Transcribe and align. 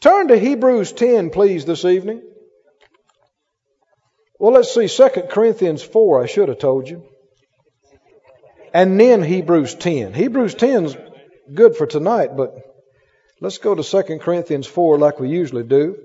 Turn 0.00 0.28
to 0.28 0.38
Hebrews 0.38 0.92
10, 0.92 1.28
please, 1.28 1.66
this 1.66 1.84
evening. 1.84 2.22
Well, 4.38 4.52
let's 4.52 4.72
see, 4.72 4.88
2 4.88 5.08
Corinthians 5.28 5.82
4, 5.82 6.22
I 6.22 6.26
should 6.26 6.48
have 6.48 6.58
told 6.58 6.88
you. 6.88 7.04
And 8.72 8.98
then 8.98 9.22
Hebrews 9.22 9.74
10. 9.74 10.14
Hebrews 10.14 10.54
10's 10.54 10.96
good 11.52 11.76
for 11.76 11.86
tonight, 11.86 12.30
but 12.34 12.54
let's 13.42 13.58
go 13.58 13.74
to 13.74 13.82
2 13.82 14.18
Corinthians 14.20 14.66
4 14.66 14.98
like 14.98 15.20
we 15.20 15.28
usually 15.28 15.64
do. 15.64 15.98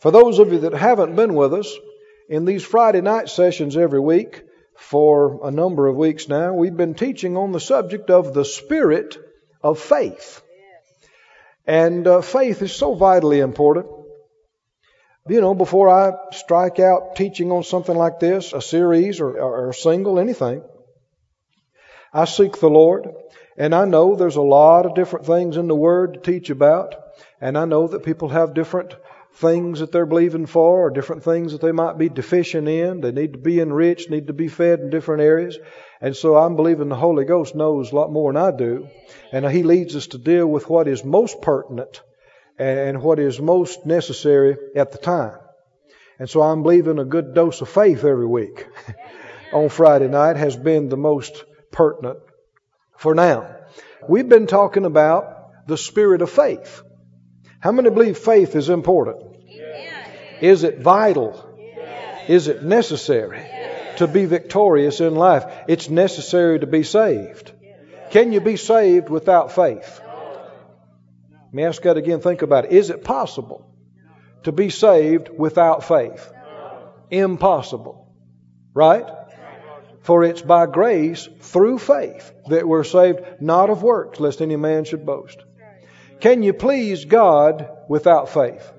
For 0.00 0.10
those 0.10 0.38
of 0.38 0.52
you 0.52 0.58
that 0.60 0.74
haven't 0.74 1.16
been 1.16 1.34
with 1.34 1.54
us, 1.54 1.74
in 2.28 2.44
these 2.44 2.62
Friday 2.62 3.00
night 3.00 3.30
sessions 3.30 3.78
every 3.78 4.00
week, 4.00 4.42
for 4.76 5.40
a 5.42 5.50
number 5.50 5.86
of 5.86 5.96
weeks 5.96 6.28
now, 6.28 6.52
we've 6.52 6.76
been 6.76 6.94
teaching 6.94 7.38
on 7.38 7.52
the 7.52 7.60
subject 7.60 8.10
of 8.10 8.34
the 8.34 8.44
spirit 8.44 9.16
of 9.62 9.78
faith. 9.78 10.42
And 11.66 12.06
uh, 12.06 12.20
faith 12.22 12.62
is 12.62 12.74
so 12.74 12.94
vitally 12.94 13.40
important. 13.40 13.86
You 15.28 15.40
know, 15.40 15.54
before 15.54 15.88
I 15.88 16.12
strike 16.32 16.80
out 16.80 17.14
teaching 17.14 17.52
on 17.52 17.62
something 17.62 17.96
like 17.96 18.18
this, 18.18 18.52
a 18.52 18.60
series 18.60 19.20
or, 19.20 19.38
or 19.38 19.70
a 19.70 19.74
single, 19.74 20.18
anything, 20.18 20.62
I 22.12 22.24
seek 22.24 22.58
the 22.58 22.68
Lord. 22.68 23.08
And 23.56 23.74
I 23.74 23.84
know 23.84 24.16
there's 24.16 24.36
a 24.36 24.42
lot 24.42 24.86
of 24.86 24.94
different 24.94 25.26
things 25.26 25.56
in 25.56 25.68
the 25.68 25.76
Word 25.76 26.14
to 26.14 26.20
teach 26.20 26.50
about. 26.50 26.96
And 27.40 27.56
I 27.56 27.64
know 27.66 27.86
that 27.86 28.04
people 28.04 28.30
have 28.30 28.54
different 28.54 28.94
things 29.34 29.80
that 29.80 29.92
they're 29.92 30.06
believing 30.06 30.46
for 30.46 30.86
or 30.86 30.90
different 30.90 31.22
things 31.22 31.52
that 31.52 31.60
they 31.60 31.72
might 31.72 31.98
be 31.98 32.08
deficient 32.08 32.68
in. 32.68 33.00
They 33.00 33.12
need 33.12 33.34
to 33.34 33.38
be 33.38 33.60
enriched, 33.60 34.10
need 34.10 34.26
to 34.26 34.32
be 34.32 34.48
fed 34.48 34.80
in 34.80 34.90
different 34.90 35.22
areas. 35.22 35.58
And 36.02 36.16
so 36.16 36.36
I'm 36.36 36.56
believing 36.56 36.88
the 36.88 36.96
Holy 36.96 37.24
Ghost 37.24 37.54
knows 37.54 37.92
a 37.92 37.94
lot 37.94 38.10
more 38.10 38.32
than 38.32 38.42
I 38.42 38.50
do. 38.50 38.88
And 39.30 39.48
He 39.48 39.62
leads 39.62 39.94
us 39.94 40.08
to 40.08 40.18
deal 40.18 40.48
with 40.48 40.68
what 40.68 40.88
is 40.88 41.04
most 41.04 41.40
pertinent 41.40 42.02
and 42.58 43.00
what 43.00 43.20
is 43.20 43.40
most 43.40 43.86
necessary 43.86 44.56
at 44.74 44.90
the 44.90 44.98
time. 44.98 45.38
And 46.18 46.28
so 46.28 46.42
I'm 46.42 46.64
believing 46.64 46.98
a 46.98 47.04
good 47.04 47.34
dose 47.34 47.60
of 47.60 47.68
faith 47.68 48.04
every 48.04 48.26
week 48.26 48.66
on 49.52 49.68
Friday 49.68 50.08
night 50.08 50.36
has 50.36 50.56
been 50.56 50.88
the 50.88 50.96
most 50.96 51.44
pertinent 51.70 52.18
for 52.96 53.14
now. 53.14 53.54
We've 54.08 54.28
been 54.28 54.48
talking 54.48 54.84
about 54.84 55.68
the 55.68 55.78
spirit 55.78 56.20
of 56.20 56.30
faith. 56.30 56.82
How 57.60 57.70
many 57.70 57.90
believe 57.90 58.18
faith 58.18 58.56
is 58.56 58.68
important? 58.68 59.36
Is 60.40 60.64
it 60.64 60.80
vital? 60.80 61.48
Is 62.26 62.48
it 62.48 62.64
necessary 62.64 63.51
to 63.98 64.06
be 64.06 64.24
victorious 64.24 65.00
in 65.00 65.14
life? 65.14 65.44
It's 65.68 65.88
necessary 65.88 66.60
to 66.60 66.66
be 66.66 66.82
saved. 66.82 67.52
Can 68.10 68.32
you 68.32 68.40
be 68.40 68.56
saved 68.56 69.08
without 69.08 69.52
faith? 69.52 70.00
Let 71.30 71.54
me 71.54 71.64
ask 71.64 71.82
that 71.82 71.96
again. 71.96 72.20
Think 72.20 72.42
about 72.42 72.66
it. 72.66 72.72
Is 72.72 72.90
it 72.90 73.04
possible 73.04 73.70
to 74.44 74.52
be 74.52 74.70
saved 74.70 75.28
without 75.28 75.84
faith? 75.84 76.32
Impossible. 77.10 78.12
Right? 78.74 79.06
For 80.02 80.24
it's 80.24 80.42
by 80.42 80.66
grace 80.66 81.28
through 81.40 81.78
faith 81.78 82.32
that 82.48 82.66
we're 82.66 82.84
saved, 82.84 83.20
not 83.40 83.70
of 83.70 83.82
works, 83.82 84.18
lest 84.18 84.42
any 84.42 84.56
man 84.56 84.84
should 84.84 85.06
boast. 85.06 85.38
Can 86.20 86.42
you 86.42 86.52
please 86.52 87.04
God 87.04 87.68
without 87.88 88.28
faith? 88.28 88.72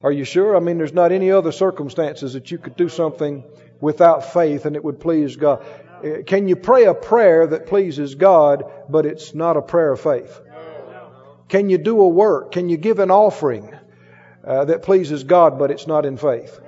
Are 0.00 0.12
you 0.12 0.24
sure? 0.24 0.56
I 0.56 0.60
mean, 0.60 0.78
there's 0.78 0.92
not 0.92 1.10
any 1.10 1.32
other 1.32 1.50
circumstances 1.50 2.34
that 2.34 2.50
you 2.50 2.58
could 2.58 2.76
do 2.76 2.88
something 2.88 3.42
without 3.80 4.32
faith 4.32 4.64
and 4.64 4.76
it 4.76 4.84
would 4.84 5.00
please 5.00 5.36
God. 5.36 5.64
Can 6.26 6.46
you 6.46 6.54
pray 6.54 6.84
a 6.84 6.94
prayer 6.94 7.48
that 7.48 7.66
pleases 7.66 8.14
God, 8.14 8.64
but 8.88 9.06
it's 9.06 9.34
not 9.34 9.56
a 9.56 9.62
prayer 9.62 9.92
of 9.92 10.00
faith? 10.00 10.40
Can 11.48 11.68
you 11.68 11.78
do 11.78 12.00
a 12.00 12.08
work? 12.08 12.52
Can 12.52 12.68
you 12.68 12.76
give 12.76 13.00
an 13.00 13.10
offering 13.10 13.74
uh, 14.44 14.66
that 14.66 14.82
pleases 14.82 15.24
God, 15.24 15.58
but 15.58 15.72
it's 15.72 15.88
not 15.88 16.06
in 16.06 16.16
faith? 16.16 16.60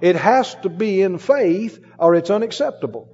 It 0.00 0.14
has 0.14 0.54
to 0.62 0.68
be 0.68 1.02
in 1.02 1.18
faith 1.18 1.84
or 1.98 2.14
it's 2.14 2.30
unacceptable. 2.30 3.08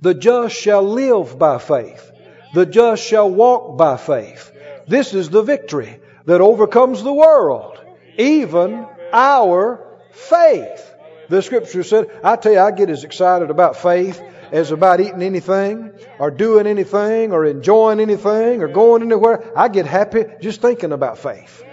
The 0.00 0.14
just 0.14 0.56
shall 0.56 0.82
live 0.82 1.38
by 1.38 1.58
faith. 1.58 2.10
The 2.54 2.66
just 2.66 3.04
shall 3.04 3.30
walk 3.30 3.78
by 3.78 3.96
faith. 3.96 4.50
This 4.88 5.14
is 5.14 5.30
the 5.30 5.42
victory 5.42 6.00
that 6.24 6.40
overcomes 6.40 7.02
the 7.02 7.12
world, 7.12 7.73
even 8.18 8.86
our 9.12 9.84
faith. 10.12 10.94
The 11.28 11.42
scripture 11.42 11.82
said, 11.82 12.10
I 12.22 12.36
tell 12.36 12.52
you, 12.52 12.60
I 12.60 12.70
get 12.70 12.90
as 12.90 13.04
excited 13.04 13.50
about 13.50 13.76
faith 13.76 14.22
as 14.52 14.70
about 14.70 15.00
eating 15.00 15.22
anything 15.22 15.90
or 16.18 16.30
doing 16.30 16.66
anything 16.66 17.32
or 17.32 17.44
enjoying 17.44 18.00
anything 18.00 18.62
or 18.62 18.68
going 18.68 19.02
anywhere. 19.02 19.50
I 19.56 19.68
get 19.68 19.86
happy 19.86 20.24
just 20.40 20.60
thinking 20.60 20.92
about 20.92 21.18
faith 21.18 21.64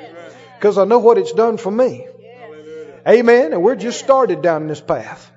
because 0.57 0.77
I 0.77 0.85
know 0.85 0.99
what 0.99 1.17
it's 1.17 1.33
done 1.33 1.57
for 1.57 1.71
me. 1.71 2.07
Amen. 3.07 3.53
And 3.53 3.63
we're 3.63 3.75
just 3.75 3.99
started 3.99 4.41
down 4.41 4.67
this 4.67 4.81
path. 4.81 5.31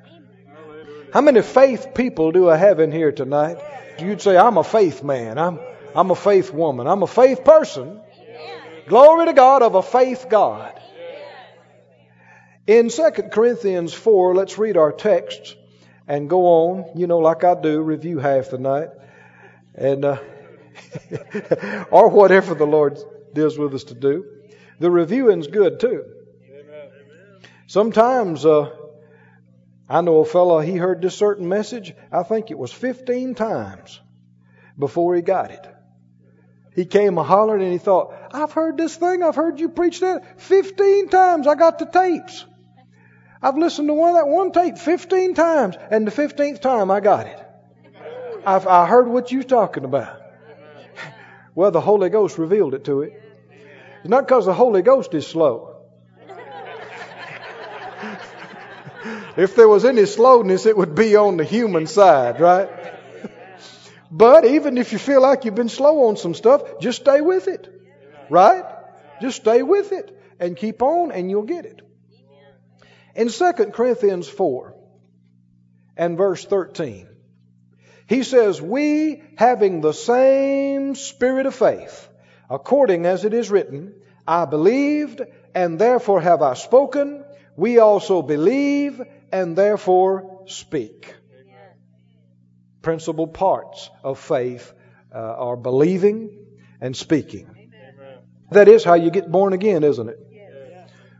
How 1.12 1.20
many 1.20 1.42
faith 1.42 1.88
people 1.94 2.32
do 2.32 2.48
I 2.48 2.56
have 2.56 2.80
in 2.80 2.92
here 2.92 3.12
tonight? 3.12 3.58
You'd 3.98 4.20
say, 4.20 4.36
I'm 4.36 4.58
a 4.58 4.64
faith 4.64 5.02
man. 5.02 5.38
I'm, 5.38 5.60
I'm 5.94 6.10
a 6.10 6.16
faith 6.16 6.52
woman. 6.52 6.86
I'm 6.86 7.02
a 7.02 7.06
faith 7.06 7.44
person. 7.44 8.00
Glory 8.86 9.26
to 9.26 9.32
God 9.32 9.62
of 9.62 9.76
a 9.76 9.82
faith 9.82 10.26
God. 10.28 10.78
In 12.66 12.88
2 12.88 13.10
Corinthians 13.30 13.92
4, 13.92 14.34
let's 14.34 14.56
read 14.56 14.78
our 14.78 14.90
text 14.90 15.54
and 16.08 16.30
go 16.30 16.46
on, 16.46 16.98
you 16.98 17.06
know, 17.06 17.18
like 17.18 17.44
I 17.44 17.60
do, 17.60 17.82
review 17.82 18.18
half 18.18 18.50
the 18.50 18.58
night, 18.58 18.88
and 19.74 20.02
uh, 20.02 20.16
or 21.90 22.08
whatever 22.08 22.54
the 22.54 22.66
Lord 22.66 22.98
deals 23.34 23.58
with 23.58 23.74
us 23.74 23.84
to 23.84 23.94
do. 23.94 24.24
The 24.78 24.90
reviewing's 24.90 25.46
good 25.46 25.78
too. 25.78 26.04
Sometimes 27.66 28.46
uh, 28.46 28.70
I 29.86 30.00
know 30.00 30.20
a 30.20 30.24
fellow, 30.24 30.60
he 30.60 30.76
heard 30.76 31.02
this 31.02 31.14
certain 31.14 31.46
message, 31.46 31.94
I 32.10 32.22
think 32.22 32.50
it 32.50 32.58
was 32.58 32.72
15 32.72 33.34
times 33.34 34.00
before 34.78 35.14
he 35.16 35.20
got 35.20 35.50
it. 35.50 35.66
He 36.74 36.86
came 36.86 37.18
a 37.18 37.24
hollering 37.24 37.62
and 37.62 37.72
he 37.72 37.78
thought, 37.78 38.14
I've 38.32 38.52
heard 38.52 38.78
this 38.78 38.96
thing, 38.96 39.22
I've 39.22 39.36
heard 39.36 39.60
you 39.60 39.68
preach 39.68 40.00
that 40.00 40.40
15 40.40 41.08
times, 41.10 41.46
I 41.46 41.56
got 41.56 41.78
the 41.78 41.84
tapes. 41.84 42.46
I've 43.44 43.58
listened 43.58 43.88
to 43.88 43.94
one 43.94 44.14
that 44.14 44.26
one 44.26 44.52
tape 44.52 44.78
15 44.78 45.34
times, 45.34 45.76
and 45.90 46.06
the 46.06 46.10
15th 46.10 46.62
time 46.62 46.90
I 46.90 47.00
got 47.00 47.26
it. 47.26 47.38
I've, 48.46 48.66
I 48.66 48.86
heard 48.86 49.06
what 49.06 49.30
you're 49.30 49.42
talking 49.42 49.84
about. 49.84 50.22
Well, 51.56 51.70
the 51.70 51.80
Holy 51.80 52.08
Ghost 52.08 52.36
revealed 52.36 52.74
it 52.74 52.86
to 52.86 53.02
it. 53.02 53.12
It's 54.00 54.08
not 54.08 54.26
because 54.26 54.46
the 54.46 54.52
Holy 54.52 54.82
Ghost 54.82 55.14
is 55.14 55.24
slow. 55.24 55.76
if 59.36 59.54
there 59.54 59.68
was 59.68 59.84
any 59.84 60.04
slowness, 60.06 60.66
it 60.66 60.76
would 60.76 60.96
be 60.96 61.14
on 61.14 61.36
the 61.36 61.44
human 61.44 61.86
side, 61.86 62.40
right? 62.40 62.68
But 64.10 64.46
even 64.46 64.78
if 64.78 64.92
you 64.92 64.98
feel 64.98 65.20
like 65.20 65.44
you've 65.44 65.54
been 65.54 65.68
slow 65.68 66.08
on 66.08 66.16
some 66.16 66.34
stuff, 66.34 66.80
just 66.80 67.02
stay 67.02 67.20
with 67.20 67.46
it. 67.46 67.72
Right? 68.28 68.64
Just 69.20 69.36
stay 69.36 69.62
with 69.62 69.92
it 69.92 70.18
and 70.40 70.56
keep 70.56 70.82
on 70.82 71.12
and 71.12 71.30
you'll 71.30 71.42
get 71.42 71.66
it. 71.66 71.83
In 73.14 73.28
2 73.28 73.52
Corinthians 73.72 74.28
4 74.28 74.74
and 75.96 76.18
verse 76.18 76.44
13, 76.44 77.08
he 78.06 78.22
says, 78.22 78.60
We 78.60 79.22
having 79.36 79.80
the 79.80 79.92
same 79.92 80.94
spirit 80.94 81.46
of 81.46 81.54
faith, 81.54 82.08
according 82.50 83.06
as 83.06 83.24
it 83.24 83.32
is 83.32 83.50
written, 83.50 83.94
I 84.26 84.44
believed 84.46 85.20
and 85.54 85.78
therefore 85.78 86.20
have 86.20 86.42
I 86.42 86.54
spoken. 86.54 87.24
We 87.56 87.78
also 87.78 88.20
believe 88.22 89.00
and 89.30 89.56
therefore 89.56 90.42
speak. 90.46 91.14
Principal 92.82 93.28
parts 93.28 93.90
of 94.02 94.18
faith 94.18 94.72
uh, 95.14 95.18
are 95.18 95.56
believing 95.56 96.46
and 96.80 96.96
speaking. 96.96 97.48
That 98.50 98.68
is 98.68 98.84
how 98.84 98.94
you 98.94 99.10
get 99.10 99.30
born 99.30 99.52
again, 99.52 99.84
isn't 99.84 100.08
it? 100.08 100.18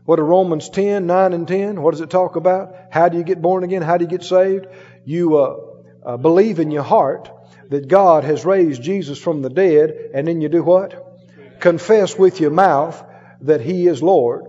What 0.05 0.19
are 0.19 0.23
Romans 0.23 0.69
10, 0.69 1.07
9 1.07 1.33
and 1.33 1.47
10? 1.47 1.81
What 1.81 1.91
does 1.91 2.01
it 2.01 2.11
talk 2.11 2.35
about? 2.35 2.75
How 2.91 3.09
do 3.09 3.17
you 3.17 3.23
get 3.23 3.41
born 3.41 3.63
again? 3.63 3.81
How 3.81 3.97
do 3.97 4.05
you 4.05 4.09
get 4.09 4.23
saved? 4.23 4.67
You 5.03 5.37
uh, 5.37 5.57
uh, 6.05 6.17
believe 6.17 6.59
in 6.59 6.69
your 6.69 6.83
heart 6.83 7.31
that 7.69 7.87
God 7.87 8.23
has 8.23 8.45
raised 8.45 8.83
Jesus 8.83 9.17
from 9.17 9.41
the 9.41 9.49
dead, 9.49 10.11
and 10.13 10.27
then 10.27 10.41
you 10.41 10.49
do 10.49 10.61
what? 10.61 11.59
Confess 11.59 12.15
with 12.17 12.39
your 12.39 12.51
mouth 12.51 13.03
that 13.41 13.61
He 13.61 13.87
is 13.87 14.03
Lord. 14.03 14.45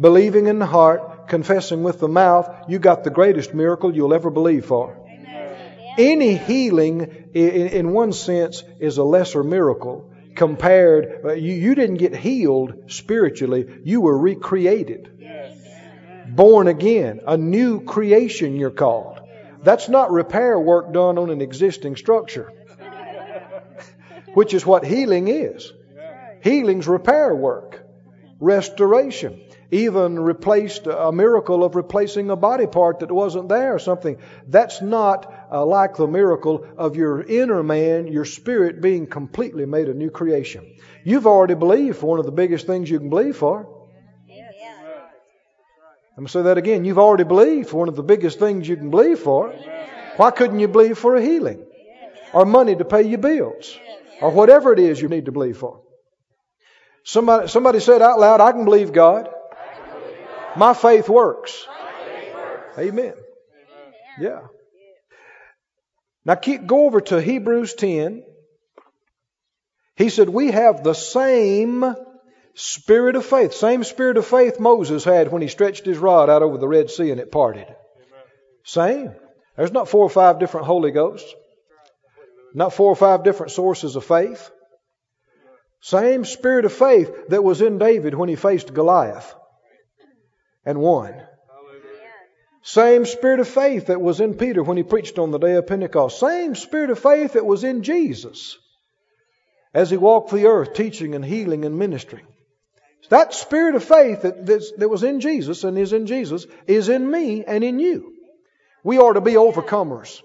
Believing 0.00 0.46
in 0.46 0.58
the 0.58 0.66
heart, 0.66 1.28
confessing 1.28 1.82
with 1.82 2.00
the 2.00 2.08
mouth, 2.08 2.48
you 2.66 2.78
got 2.78 3.04
the 3.04 3.10
greatest 3.10 3.52
miracle 3.52 3.94
you'll 3.94 4.14
ever 4.14 4.30
believe 4.30 4.64
for. 4.64 4.96
Any 5.98 6.36
healing, 6.36 7.28
in 7.34 7.92
one 7.92 8.14
sense, 8.14 8.64
is 8.80 8.96
a 8.96 9.04
lesser 9.04 9.44
miracle 9.44 10.10
compared, 10.34 11.20
uh, 11.24 11.32
you, 11.32 11.54
you 11.54 11.74
didn't 11.74 11.96
get 11.96 12.14
healed 12.16 12.90
spiritually, 12.90 13.80
you 13.84 14.00
were 14.00 14.18
recreated. 14.18 15.10
Born 16.26 16.66
again, 16.68 17.20
a 17.26 17.36
new 17.36 17.84
creation, 17.84 18.56
you're 18.56 18.70
called. 18.70 19.20
That's 19.62 19.88
not 19.88 20.10
repair 20.10 20.58
work 20.58 20.92
done 20.92 21.18
on 21.18 21.30
an 21.30 21.40
existing 21.40 21.96
structure, 21.96 22.52
which 24.34 24.52
is 24.54 24.66
what 24.66 24.84
healing 24.84 25.28
is. 25.28 25.72
Healing's 26.42 26.88
repair 26.88 27.34
work. 27.34 27.86
restoration. 28.40 29.40
Even 29.70 30.20
replaced 30.20 30.86
a 30.86 31.10
miracle 31.10 31.64
of 31.64 31.74
replacing 31.74 32.30
a 32.30 32.36
body 32.36 32.66
part 32.66 33.00
that 33.00 33.10
wasn't 33.10 33.48
there 33.48 33.74
or 33.74 33.78
something. 33.78 34.18
That's 34.46 34.80
not 34.82 35.43
uh, 35.54 35.64
like 35.64 35.94
the 35.94 36.08
miracle 36.08 36.66
of 36.76 36.96
your 36.96 37.22
inner 37.22 37.62
man, 37.62 38.08
your 38.08 38.24
spirit 38.24 38.80
being 38.80 39.06
completely 39.06 39.66
made 39.66 39.88
a 39.88 39.94
new 39.94 40.10
creation. 40.10 40.68
You've 41.04 41.28
already 41.28 41.54
believed 41.54 41.98
for 41.98 42.06
one 42.06 42.18
of 42.18 42.26
the 42.26 42.32
biggest 42.32 42.66
things 42.66 42.90
you 42.90 42.98
can 42.98 43.08
believe 43.08 43.36
for. 43.36 43.60
I'm 46.16 46.22
going 46.22 46.26
to 46.26 46.32
say 46.32 46.42
that 46.42 46.58
again. 46.58 46.84
You've 46.84 46.98
already 46.98 47.22
believed 47.24 47.68
for 47.68 47.76
one 47.76 47.88
of 47.88 47.94
the 47.94 48.02
biggest 48.02 48.40
things 48.40 48.68
you 48.68 48.76
can 48.76 48.90
believe 48.90 49.20
for. 49.20 49.54
Why 50.16 50.32
couldn't 50.32 50.58
you 50.58 50.66
believe 50.66 50.98
for 50.98 51.14
a 51.14 51.22
healing? 51.22 51.64
Or 52.32 52.44
money 52.44 52.74
to 52.74 52.84
pay 52.84 53.02
your 53.02 53.18
bills? 53.18 53.78
Or 54.20 54.30
whatever 54.30 54.72
it 54.72 54.80
is 54.80 55.00
you 55.00 55.08
need 55.08 55.26
to 55.26 55.32
believe 55.32 55.58
for. 55.58 55.82
Somebody, 57.04 57.48
somebody 57.48 57.78
said 57.78 58.02
out 58.02 58.18
loud, 58.18 58.40
I 58.40 58.50
can 58.50 58.64
believe 58.64 58.92
God. 58.92 59.28
My 60.56 60.74
faith 60.74 61.08
works. 61.08 61.66
Amen. 62.78 63.14
Yeah. 64.18 64.40
Now 66.24 66.34
keep, 66.34 66.66
go 66.66 66.86
over 66.86 67.00
to 67.00 67.20
Hebrews 67.20 67.74
10. 67.74 68.24
He 69.96 70.08
said, 70.08 70.28
we 70.28 70.50
have 70.50 70.82
the 70.82 70.94
same 70.94 71.94
spirit 72.54 73.16
of 73.16 73.26
faith, 73.26 73.52
same 73.52 73.84
spirit 73.84 74.16
of 74.16 74.26
faith 74.26 74.58
Moses 74.58 75.04
had 75.04 75.30
when 75.30 75.42
he 75.42 75.48
stretched 75.48 75.84
his 75.84 75.98
rod 75.98 76.30
out 76.30 76.42
over 76.42 76.58
the 76.58 76.68
Red 76.68 76.90
Sea 76.90 77.10
and 77.10 77.20
it 77.20 77.30
parted. 77.30 77.66
Same. 78.64 79.14
There's 79.56 79.72
not 79.72 79.88
four 79.88 80.04
or 80.04 80.10
five 80.10 80.38
different 80.38 80.66
Holy 80.66 80.90
Ghosts. 80.90 81.32
Not 82.54 82.72
four 82.72 82.90
or 82.90 82.96
five 82.96 83.24
different 83.24 83.52
sources 83.52 83.96
of 83.96 84.04
faith. 84.04 84.50
Same 85.80 86.24
spirit 86.24 86.64
of 86.64 86.72
faith 86.72 87.12
that 87.28 87.44
was 87.44 87.60
in 87.60 87.78
David 87.78 88.14
when 88.14 88.28
he 88.28 88.36
faced 88.36 88.72
Goliath 88.72 89.34
and 90.64 90.78
won. 90.80 91.20
Same 92.66 93.04
spirit 93.04 93.40
of 93.40 93.48
faith 93.48 93.88
that 93.88 94.00
was 94.00 94.20
in 94.20 94.34
Peter 94.34 94.62
when 94.62 94.78
he 94.78 94.82
preached 94.82 95.18
on 95.18 95.30
the 95.30 95.38
day 95.38 95.52
of 95.52 95.66
Pentecost. 95.66 96.18
Same 96.18 96.54
spirit 96.54 96.88
of 96.88 96.98
faith 96.98 97.34
that 97.34 97.44
was 97.44 97.62
in 97.62 97.82
Jesus 97.82 98.56
as 99.74 99.90
he 99.90 99.98
walked 99.98 100.32
the 100.32 100.46
earth 100.46 100.72
teaching 100.72 101.14
and 101.14 101.22
healing 101.22 101.66
and 101.66 101.78
ministering. 101.78 102.26
That 103.10 103.34
spirit 103.34 103.74
of 103.74 103.84
faith 103.84 104.22
that, 104.22 104.46
that 104.78 104.88
was 104.88 105.02
in 105.02 105.20
Jesus 105.20 105.62
and 105.64 105.76
is 105.76 105.92
in 105.92 106.06
Jesus 106.06 106.46
is 106.66 106.88
in 106.88 107.10
me 107.10 107.44
and 107.44 107.62
in 107.62 107.78
you. 107.78 108.14
We 108.82 108.96
are 108.96 109.12
to 109.12 109.20
be 109.20 109.32
overcomers. 109.32 110.22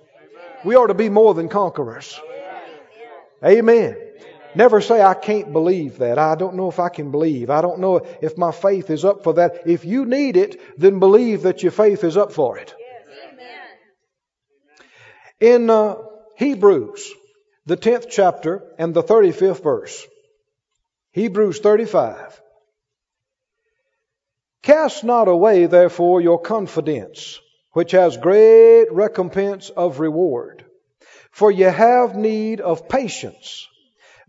We 0.63 0.75
are 0.75 0.87
to 0.87 0.93
be 0.93 1.09
more 1.09 1.33
than 1.33 1.49
conquerors. 1.49 2.17
Amen. 3.43 3.97
Never 4.55 4.81
say, 4.81 5.01
I 5.01 5.13
can't 5.13 5.53
believe 5.53 5.99
that. 5.99 6.17
I 6.17 6.35
don't 6.35 6.55
know 6.55 6.69
if 6.69 6.79
I 6.79 6.89
can 6.89 7.11
believe. 7.11 7.49
I 7.49 7.61
don't 7.61 7.79
know 7.79 7.97
if 8.21 8.37
my 8.37 8.51
faith 8.51 8.89
is 8.89 9.05
up 9.05 9.23
for 9.23 9.33
that. 9.33 9.67
If 9.67 9.85
you 9.85 10.05
need 10.05 10.37
it, 10.37 10.59
then 10.79 10.99
believe 10.99 11.43
that 11.43 11.61
your 11.61 11.71
faith 11.71 12.03
is 12.03 12.17
up 12.17 12.31
for 12.31 12.57
it. 12.57 12.73
In 15.39 15.69
uh, 15.69 15.95
Hebrews, 16.35 17.11
the 17.65 17.77
10th 17.77 18.07
chapter 18.09 18.63
and 18.77 18.93
the 18.93 19.03
35th 19.03 19.63
verse, 19.63 20.05
Hebrews 21.11 21.59
35. 21.59 22.41
Cast 24.63 25.03
not 25.03 25.27
away, 25.27 25.67
therefore, 25.67 26.19
your 26.21 26.41
confidence, 26.41 27.39
which 27.71 27.91
has 27.91 28.17
great 28.17 28.91
recompense 28.91 29.69
of 29.69 29.99
reward. 29.99 30.65
For 31.31 31.51
ye 31.51 31.63
have 31.63 32.17
need 32.17 32.59
of 32.59 32.89
patience 32.89 33.68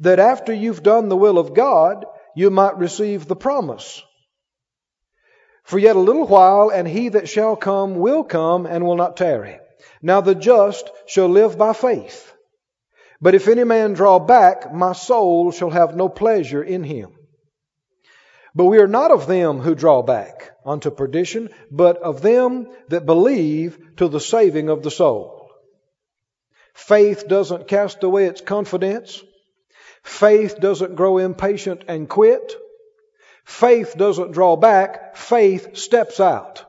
that 0.00 0.18
after 0.18 0.52
you've 0.52 0.82
done 0.82 1.08
the 1.08 1.16
will 1.16 1.38
of 1.38 1.54
God, 1.54 2.04
you 2.34 2.50
might 2.50 2.78
receive 2.78 3.26
the 3.26 3.36
promise. 3.36 4.02
For 5.62 5.78
yet 5.78 5.96
a 5.96 6.00
little 6.00 6.26
while, 6.26 6.70
and 6.70 6.88
he 6.88 7.10
that 7.10 7.28
shall 7.28 7.54
come 7.54 7.96
will 7.96 8.24
come 8.24 8.66
and 8.66 8.84
will 8.84 8.96
not 8.96 9.16
tarry. 9.16 9.60
Now 10.02 10.20
the 10.20 10.34
just 10.34 10.90
shall 11.06 11.28
live 11.28 11.56
by 11.56 11.72
faith. 11.72 12.32
But 13.20 13.34
if 13.34 13.48
any 13.48 13.64
man 13.64 13.92
draw 13.92 14.18
back, 14.18 14.72
my 14.72 14.92
soul 14.94 15.52
shall 15.52 15.70
have 15.70 15.94
no 15.94 16.08
pleasure 16.08 16.62
in 16.62 16.82
him. 16.82 17.12
But 18.54 18.64
we 18.64 18.78
are 18.78 18.88
not 18.88 19.10
of 19.10 19.26
them 19.26 19.60
who 19.60 19.74
draw 19.74 20.02
back 20.02 20.50
unto 20.64 20.90
perdition, 20.90 21.50
but 21.70 21.98
of 21.98 22.22
them 22.22 22.66
that 22.88 23.06
believe 23.06 23.78
to 23.96 24.08
the 24.08 24.20
saving 24.20 24.70
of 24.70 24.82
the 24.82 24.90
soul. 24.90 25.50
Faith 26.74 27.28
doesn't 27.28 27.68
cast 27.68 28.02
away 28.02 28.24
its 28.24 28.40
confidence. 28.40 29.22
Faith 30.02 30.60
doesn't 30.60 30.96
grow 30.96 31.18
impatient 31.18 31.84
and 31.88 32.08
quit. 32.08 32.54
Faith 33.44 33.94
doesn't 33.96 34.32
draw 34.32 34.56
back. 34.56 35.16
Faith 35.16 35.76
steps 35.76 36.20
out. 36.20 36.64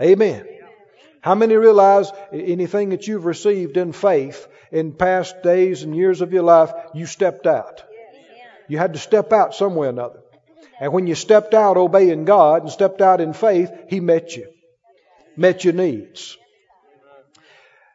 Amen. 0.00 0.46
How 1.20 1.34
many 1.36 1.54
realize 1.54 2.10
anything 2.32 2.90
that 2.90 3.06
you've 3.06 3.24
received 3.24 3.76
in 3.76 3.92
faith 3.92 4.48
in 4.72 4.92
past 4.92 5.42
days 5.42 5.84
and 5.84 5.94
years 5.94 6.20
of 6.20 6.32
your 6.32 6.42
life, 6.42 6.72
you 6.94 7.06
stepped 7.06 7.46
out? 7.46 7.84
You 8.68 8.78
had 8.78 8.94
to 8.94 8.98
step 8.98 9.32
out 9.32 9.54
some 9.54 9.74
way 9.74 9.86
or 9.86 9.90
another. 9.90 10.20
And 10.80 10.92
when 10.92 11.06
you 11.06 11.14
stepped 11.14 11.54
out 11.54 11.76
obeying 11.76 12.24
God 12.24 12.62
and 12.62 12.70
stepped 12.70 13.00
out 13.00 13.20
in 13.20 13.34
faith, 13.34 13.70
He 13.88 14.00
met 14.00 14.36
you, 14.36 14.48
met 15.36 15.64
your 15.64 15.74
needs. 15.74 16.36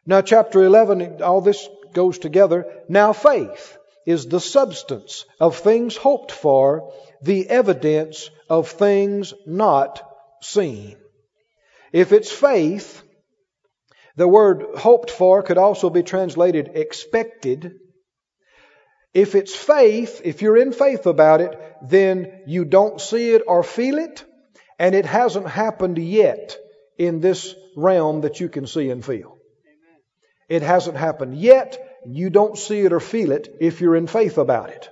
Now, 0.06 0.22
chapter 0.22 0.64
11, 0.64 1.22
all 1.22 1.42
this 1.42 1.68
goes 1.92 2.18
together. 2.18 2.66
Now 2.88 3.12
faith 3.12 3.78
is 4.06 4.26
the 4.26 4.40
substance 4.40 5.24
of 5.38 5.56
things 5.56 5.96
hoped 5.96 6.32
for, 6.32 6.92
the 7.22 7.48
evidence 7.48 8.30
of 8.48 8.68
things 8.68 9.34
not 9.46 10.02
seen. 10.40 10.96
If 11.92 12.12
it's 12.12 12.30
faith, 12.30 13.02
the 14.16 14.28
word 14.28 14.64
hoped 14.76 15.10
for 15.10 15.42
could 15.42 15.58
also 15.58 15.90
be 15.90 16.02
translated 16.02 16.72
expected. 16.74 17.74
If 19.14 19.34
it's 19.34 19.54
faith, 19.54 20.20
if 20.24 20.42
you're 20.42 20.56
in 20.56 20.72
faith 20.72 21.06
about 21.06 21.40
it, 21.40 21.58
then 21.82 22.42
you 22.46 22.64
don't 22.64 23.00
see 23.00 23.30
it 23.30 23.42
or 23.46 23.62
feel 23.62 23.98
it, 23.98 24.24
and 24.78 24.94
it 24.94 25.06
hasn't 25.06 25.48
happened 25.48 25.98
yet 25.98 26.56
in 26.98 27.20
this 27.20 27.54
realm 27.76 28.22
that 28.22 28.40
you 28.40 28.48
can 28.48 28.66
see 28.66 28.90
and 28.90 29.04
feel. 29.04 29.37
It 30.48 30.62
hasn't 30.62 30.96
happened 30.96 31.36
yet. 31.36 31.78
You 32.06 32.30
don't 32.30 32.56
see 32.56 32.80
it 32.80 32.92
or 32.92 33.00
feel 33.00 33.32
it 33.32 33.56
if 33.60 33.80
you're 33.80 33.96
in 33.96 34.06
faith 34.06 34.38
about 34.38 34.70
it. 34.70 34.88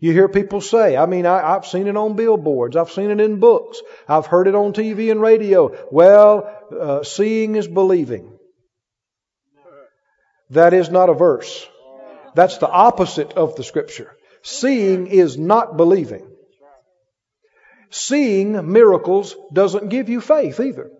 You 0.00 0.12
hear 0.12 0.28
people 0.28 0.60
say, 0.60 0.96
I 0.96 1.06
mean, 1.06 1.26
I, 1.26 1.54
have 1.54 1.66
seen 1.66 1.88
it 1.88 1.96
on 1.96 2.14
billboards. 2.14 2.76
I've 2.76 2.90
seen 2.90 3.10
it 3.10 3.20
in 3.20 3.40
books. 3.40 3.80
I've 4.06 4.26
heard 4.26 4.46
it 4.46 4.54
on 4.54 4.72
TV 4.72 5.10
and 5.10 5.20
radio. 5.20 5.76
Well, 5.90 6.48
uh, 6.78 7.02
seeing 7.02 7.56
is 7.56 7.66
believing. 7.66 8.38
That 10.50 10.72
is 10.72 10.88
not 10.88 11.10
a 11.10 11.14
verse. 11.14 11.68
That's 12.34 12.58
the 12.58 12.68
opposite 12.68 13.32
of 13.32 13.56
the 13.56 13.64
scripture. 13.64 14.16
Seeing 14.42 15.08
is 15.08 15.36
not 15.36 15.76
believing. 15.76 16.30
Seeing 17.90 18.70
miracles 18.72 19.34
doesn't 19.52 19.88
give 19.88 20.08
you 20.08 20.20
faith 20.20 20.60
either. 20.60 20.90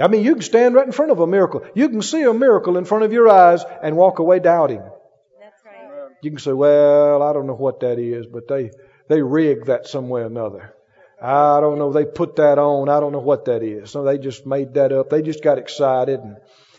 I 0.00 0.08
mean, 0.08 0.24
you 0.24 0.34
can 0.34 0.42
stand 0.42 0.74
right 0.74 0.86
in 0.86 0.92
front 0.92 1.10
of 1.10 1.20
a 1.20 1.26
miracle. 1.26 1.64
You 1.74 1.88
can 1.88 2.02
see 2.02 2.22
a 2.22 2.32
miracle 2.32 2.78
in 2.78 2.84
front 2.84 3.04
of 3.04 3.12
your 3.12 3.28
eyes 3.28 3.64
and 3.82 3.96
walk 3.96 4.18
away 4.18 4.38
doubting. 4.38 4.82
That's 5.40 5.64
right. 5.64 6.08
You 6.22 6.30
can 6.30 6.38
say, 6.38 6.52
well, 6.52 7.22
I 7.22 7.32
don't 7.32 7.46
know 7.46 7.54
what 7.54 7.80
that 7.80 7.98
is, 7.98 8.26
but 8.26 8.48
they, 8.48 8.70
they 9.08 9.20
rigged 9.20 9.66
that 9.66 9.86
some 9.86 10.08
way 10.08 10.22
or 10.22 10.26
another. 10.26 10.74
I 11.20 11.60
don't 11.60 11.78
know. 11.78 11.92
They 11.92 12.06
put 12.06 12.36
that 12.36 12.58
on. 12.58 12.88
I 12.88 12.98
don't 12.98 13.12
know 13.12 13.18
what 13.18 13.44
that 13.44 13.62
is. 13.62 13.90
So 13.90 14.04
they 14.04 14.16
just 14.16 14.46
made 14.46 14.74
that 14.74 14.92
up. 14.92 15.10
They 15.10 15.20
just 15.20 15.42
got 15.42 15.58
excited 15.58 16.20
and 16.20 16.36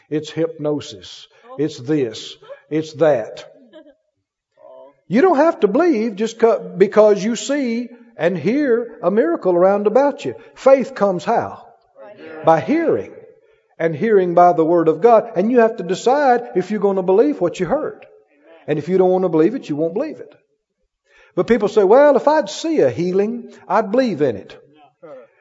it's 0.10 0.32
hypnosis. 0.32 1.28
It's 1.60 1.78
this. 1.78 2.38
It's 2.70 2.94
that. 2.94 3.48
You 5.08 5.22
don't 5.22 5.38
have 5.38 5.60
to 5.60 5.68
believe 5.68 6.16
just 6.16 6.42
because 6.78 7.24
you 7.24 7.36
see 7.36 7.90
and 8.18 8.38
hear 8.38 9.00
a 9.04 9.12
miracle 9.12 9.54
around 9.54 9.86
about 9.86 10.26
you. 10.26 10.36
Faith 10.56 10.96
comes 10.96 11.24
how? 11.24 11.71
By 12.46 12.60
hearing. 12.60 13.14
And 13.78 13.96
hearing 13.96 14.36
by 14.36 14.54
the 14.54 14.66
Word 14.66 14.88
of 14.88 15.02
God. 15.02 15.32
And 15.36 15.52
you 15.52 15.60
have 15.60 15.78
to 15.78 15.84
decide 15.84 16.52
if 16.56 16.72
you're 16.72 16.80
going 16.80 16.98
to 16.98 17.02
believe 17.02 17.42
what 17.42 17.60
you 17.60 17.66
heard. 17.66 18.06
And 18.68 18.78
if 18.78 18.88
you 18.90 18.98
don't 18.98 19.10
want 19.10 19.24
to 19.24 19.30
believe 19.30 19.56
it, 19.56 19.70
you 19.70 19.76
won't 19.76 19.94
believe 19.94 20.20
it. 20.20 20.36
But 21.36 21.48
people 21.48 21.68
say, 21.68 21.84
well, 21.84 22.16
if 22.18 22.28
I'd 22.28 22.50
see 22.50 22.82
a 22.82 22.90
healing, 22.90 23.54
I'd 23.68 23.92
believe 23.92 24.22
in 24.22 24.36
it. 24.36 24.58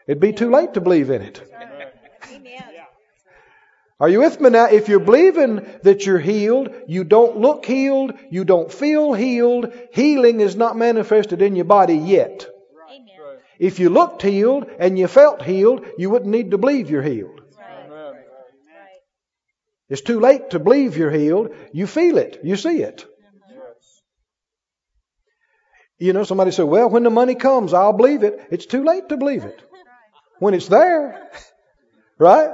It'd 0.06 0.20
be 0.20 0.32
too 0.32 0.50
late 0.50 0.74
to 0.74 0.80
believe 0.80 1.10
in 1.10 1.22
it. 1.22 1.42
Are 4.00 4.08
you 4.08 4.20
with 4.20 4.40
me 4.40 4.48
now? 4.48 4.64
If 4.64 4.88
you're 4.88 4.98
believing 4.98 5.56
that 5.82 6.06
you're 6.06 6.18
healed, 6.18 6.70
you 6.88 7.04
don't 7.04 7.36
look 7.36 7.66
healed, 7.66 8.14
you 8.30 8.44
don't 8.44 8.72
feel 8.72 9.12
healed, 9.12 9.74
healing 9.92 10.40
is 10.40 10.56
not 10.56 10.74
manifested 10.74 11.42
in 11.42 11.54
your 11.54 11.66
body 11.66 11.96
yet. 11.96 12.48
If 13.60 13.78
you 13.78 13.90
looked 13.90 14.22
healed 14.22 14.70
and 14.78 14.98
you 14.98 15.06
felt 15.06 15.42
healed, 15.42 15.84
you 15.98 16.08
wouldn't 16.08 16.30
need 16.30 16.52
to 16.52 16.58
believe 16.58 16.90
you're 16.90 17.02
healed. 17.02 17.42
It's 19.90 20.00
too 20.00 20.18
late 20.18 20.50
to 20.50 20.58
believe 20.58 20.96
you're 20.96 21.10
healed. 21.10 21.54
You 21.70 21.86
feel 21.86 22.16
it. 22.16 22.40
You 22.42 22.56
see 22.56 22.82
it. 22.82 23.04
You 25.98 26.14
know, 26.14 26.24
somebody 26.24 26.52
said, 26.52 26.64
well, 26.64 26.88
when 26.88 27.02
the 27.02 27.10
money 27.10 27.34
comes, 27.34 27.74
I'll 27.74 27.92
believe 27.92 28.22
it. 28.22 28.40
It's 28.50 28.64
too 28.64 28.82
late 28.82 29.10
to 29.10 29.18
believe 29.18 29.44
it. 29.44 29.62
When 30.38 30.54
it's 30.54 30.68
there. 30.68 31.30
Right? 32.18 32.50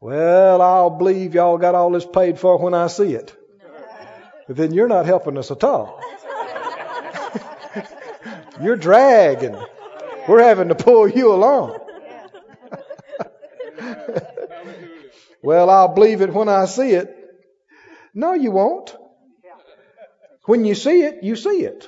Well, 0.00 0.62
I'll 0.62 0.88
believe 0.88 1.34
y'all 1.34 1.58
got 1.58 1.74
all 1.74 1.90
this 1.90 2.06
paid 2.06 2.38
for 2.38 2.56
when 2.56 2.72
I 2.72 2.86
see 2.86 3.12
it. 3.12 3.36
But 4.46 4.56
then 4.56 4.72
you're 4.72 4.88
not 4.88 5.04
helping 5.04 5.36
us 5.36 5.50
at 5.50 5.62
all. 5.62 6.00
you're 8.62 8.76
dragging. 8.76 9.58
We're 10.28 10.42
having 10.42 10.68
to 10.68 10.74
pull 10.74 11.08
you 11.08 11.32
along. 11.32 11.78
well, 15.42 15.70
I'll 15.70 15.94
believe 15.94 16.22
it 16.22 16.32
when 16.32 16.48
I 16.48 16.66
see 16.66 16.90
it. 16.90 17.14
No, 18.14 18.34
you 18.34 18.50
won't. 18.50 18.96
When 20.46 20.64
you 20.64 20.74
see 20.74 21.02
it, 21.02 21.22
you 21.22 21.36
see 21.36 21.62
it. 21.62 21.86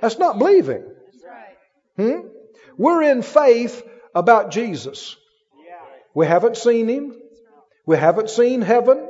That's 0.00 0.18
not 0.18 0.38
believing. 0.38 0.84
Hmm? 1.96 2.28
We're 2.76 3.02
in 3.02 3.22
faith 3.22 3.82
about 4.14 4.50
Jesus. 4.50 5.16
We 6.14 6.26
haven't 6.26 6.56
seen 6.56 6.88
him. 6.88 7.14
We 7.86 7.96
haven't 7.96 8.30
seen 8.30 8.60
heaven, 8.62 9.08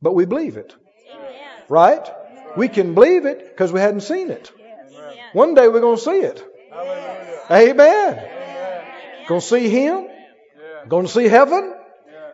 but 0.00 0.14
we 0.14 0.24
believe 0.24 0.56
it. 0.56 0.74
Right? 1.68 2.06
We 2.56 2.68
can 2.68 2.94
believe 2.94 3.26
it 3.26 3.48
because 3.48 3.72
we 3.72 3.80
hadn't 3.80 4.02
seen 4.02 4.30
it. 4.30 4.50
One 5.32 5.54
day 5.54 5.68
we're 5.68 5.80
going 5.80 5.96
to 5.96 6.02
see 6.02 6.20
it. 6.20 6.44
Amen. 7.50 8.28
Going 9.26 9.40
to 9.40 9.46
see 9.46 9.68
him. 9.68 10.08
Going 10.88 11.06
to 11.06 11.12
see 11.12 11.28
heaven. 11.28 11.74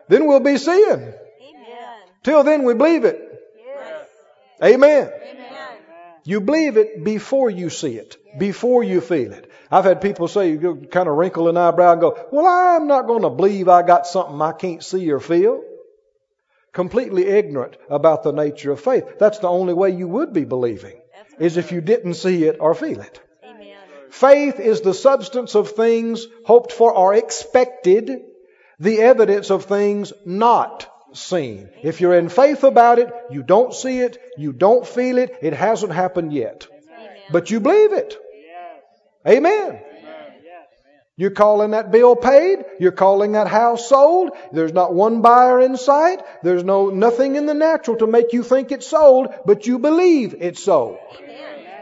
Then 0.07 0.27
we'll 0.27 0.39
be 0.39 0.57
seeing. 0.57 1.13
Till 2.23 2.43
then 2.43 2.63
we 2.63 2.73
believe 2.73 3.05
it. 3.05 3.23
Amen. 4.63 5.11
You 6.23 6.41
believe 6.41 6.75
it 6.75 7.03
before 7.03 7.49
you 7.49 7.69
see 7.69 7.95
it, 7.95 8.17
before 8.37 8.83
you 8.83 8.99
feel 8.99 9.31
it. 9.31 9.49
I've 9.71 9.85
had 9.85 10.01
people 10.01 10.27
say, 10.27 10.51
you 10.51 10.87
kind 10.91 11.07
of 11.07 11.15
wrinkle 11.15 11.47
an 11.47 11.55
eyebrow 11.55 11.93
and 11.93 12.01
go, 12.01 12.27
well, 12.31 12.45
I'm 12.45 12.87
not 12.87 13.07
going 13.07 13.21
to 13.21 13.29
believe 13.29 13.69
I 13.69 13.81
got 13.81 14.07
something 14.07 14.41
I 14.41 14.51
can't 14.51 14.83
see 14.83 15.09
or 15.11 15.19
feel. 15.19 15.63
Completely 16.73 17.25
ignorant 17.27 17.77
about 17.89 18.23
the 18.23 18.33
nature 18.33 18.71
of 18.71 18.81
faith. 18.81 19.17
That's 19.19 19.39
the 19.39 19.47
only 19.47 19.73
way 19.73 19.91
you 19.91 20.07
would 20.07 20.33
be 20.33 20.43
believing, 20.43 20.99
is 21.39 21.55
if 21.57 21.71
you 21.71 21.79
didn't 21.81 22.15
see 22.15 22.43
it 22.43 22.57
or 22.59 22.75
feel 22.75 22.99
it. 22.99 23.21
Amen. 24.23 24.51
Faith 24.53 24.59
is 24.59 24.81
the 24.81 24.93
substance 24.93 25.55
of 25.55 25.71
things 25.71 26.27
hoped 26.45 26.71
for 26.71 26.93
or 26.93 27.13
expected, 27.13 28.21
the 28.79 28.99
evidence 28.99 29.51
of 29.51 29.65
things 29.65 30.13
not 30.25 30.91
seen. 31.13 31.69
If 31.83 32.01
you're 32.01 32.17
in 32.17 32.29
faith 32.29 32.63
about 32.63 32.99
it, 32.99 33.09
you 33.31 33.43
don't 33.43 33.73
see 33.73 33.99
it, 33.99 34.17
you 34.37 34.53
don't 34.53 34.85
feel 34.85 35.17
it, 35.17 35.35
it 35.41 35.53
hasn't 35.53 35.93
happened 35.93 36.33
yet. 36.33 36.67
But 37.31 37.51
you 37.51 37.59
believe 37.59 37.93
it. 37.93 38.17
Amen. 39.27 39.81
You're 41.19 41.31
calling 41.31 41.71
that 41.71 41.91
bill 41.91 42.15
paid. 42.15 42.63
You're 42.79 42.91
calling 42.91 43.31
that 43.31 43.47
house 43.47 43.89
sold. 43.89 44.29
There's 44.51 44.71
not 44.71 44.93
one 44.93 45.23
buyer 45.23 45.59
in 45.59 45.75
sight. 45.75 46.21
There's 46.43 46.63
no 46.63 46.91
nothing 46.91 47.35
in 47.35 47.47
the 47.47 47.55
natural 47.55 47.97
to 47.97 48.07
make 48.07 48.33
you 48.33 48.43
think 48.43 48.71
it's 48.71 48.85
sold, 48.85 49.33
but 49.43 49.65
you 49.65 49.79
believe 49.79 50.35
it's 50.39 50.63
sold. 50.63 50.99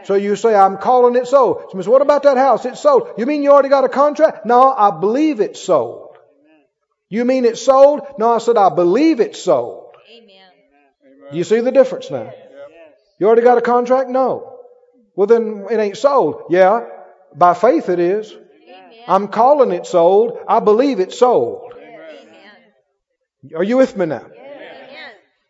So 0.06 0.14
you 0.14 0.36
say, 0.36 0.54
I'm 0.54 0.78
calling 0.78 1.16
it 1.16 1.26
sold. 1.26 1.56
Somebody 1.56 1.82
says, 1.82 1.88
what 1.88 2.00
about 2.00 2.22
that 2.22 2.36
house? 2.36 2.64
It's 2.64 2.80
sold. 2.80 3.08
You 3.18 3.26
mean 3.26 3.42
you 3.42 3.50
already 3.50 3.68
got 3.68 3.82
a 3.82 3.88
contract? 3.88 4.46
No, 4.46 4.72
I 4.72 4.92
believe 4.92 5.40
it's 5.40 5.60
sold. 5.60 6.16
You 7.08 7.24
mean 7.24 7.44
it's 7.44 7.60
sold? 7.64 8.02
No, 8.16 8.34
I 8.34 8.38
said, 8.38 8.56
I 8.56 8.72
believe 8.72 9.18
it's 9.18 9.42
sold. 9.42 9.96
Amen. 10.16 11.32
You 11.32 11.42
see 11.42 11.58
the 11.58 11.72
difference 11.72 12.08
now? 12.08 12.32
You 13.18 13.26
already 13.26 13.42
got 13.42 13.58
a 13.58 13.62
contract? 13.62 14.08
No. 14.08 14.60
Well, 15.16 15.26
then 15.26 15.66
it 15.72 15.80
ain't 15.80 15.96
sold. 15.96 16.44
Yeah, 16.50 16.86
by 17.34 17.54
faith 17.54 17.88
it 17.88 17.98
is. 17.98 18.30
Amen. 18.30 19.04
I'm 19.08 19.26
calling 19.26 19.72
it 19.72 19.86
sold. 19.86 20.38
I 20.46 20.60
believe 20.60 21.00
it's 21.00 21.18
sold. 21.18 21.72
Amen. 21.74 23.56
Are 23.56 23.64
you 23.64 23.76
with 23.78 23.96
me 23.96 24.06
now? 24.06 24.26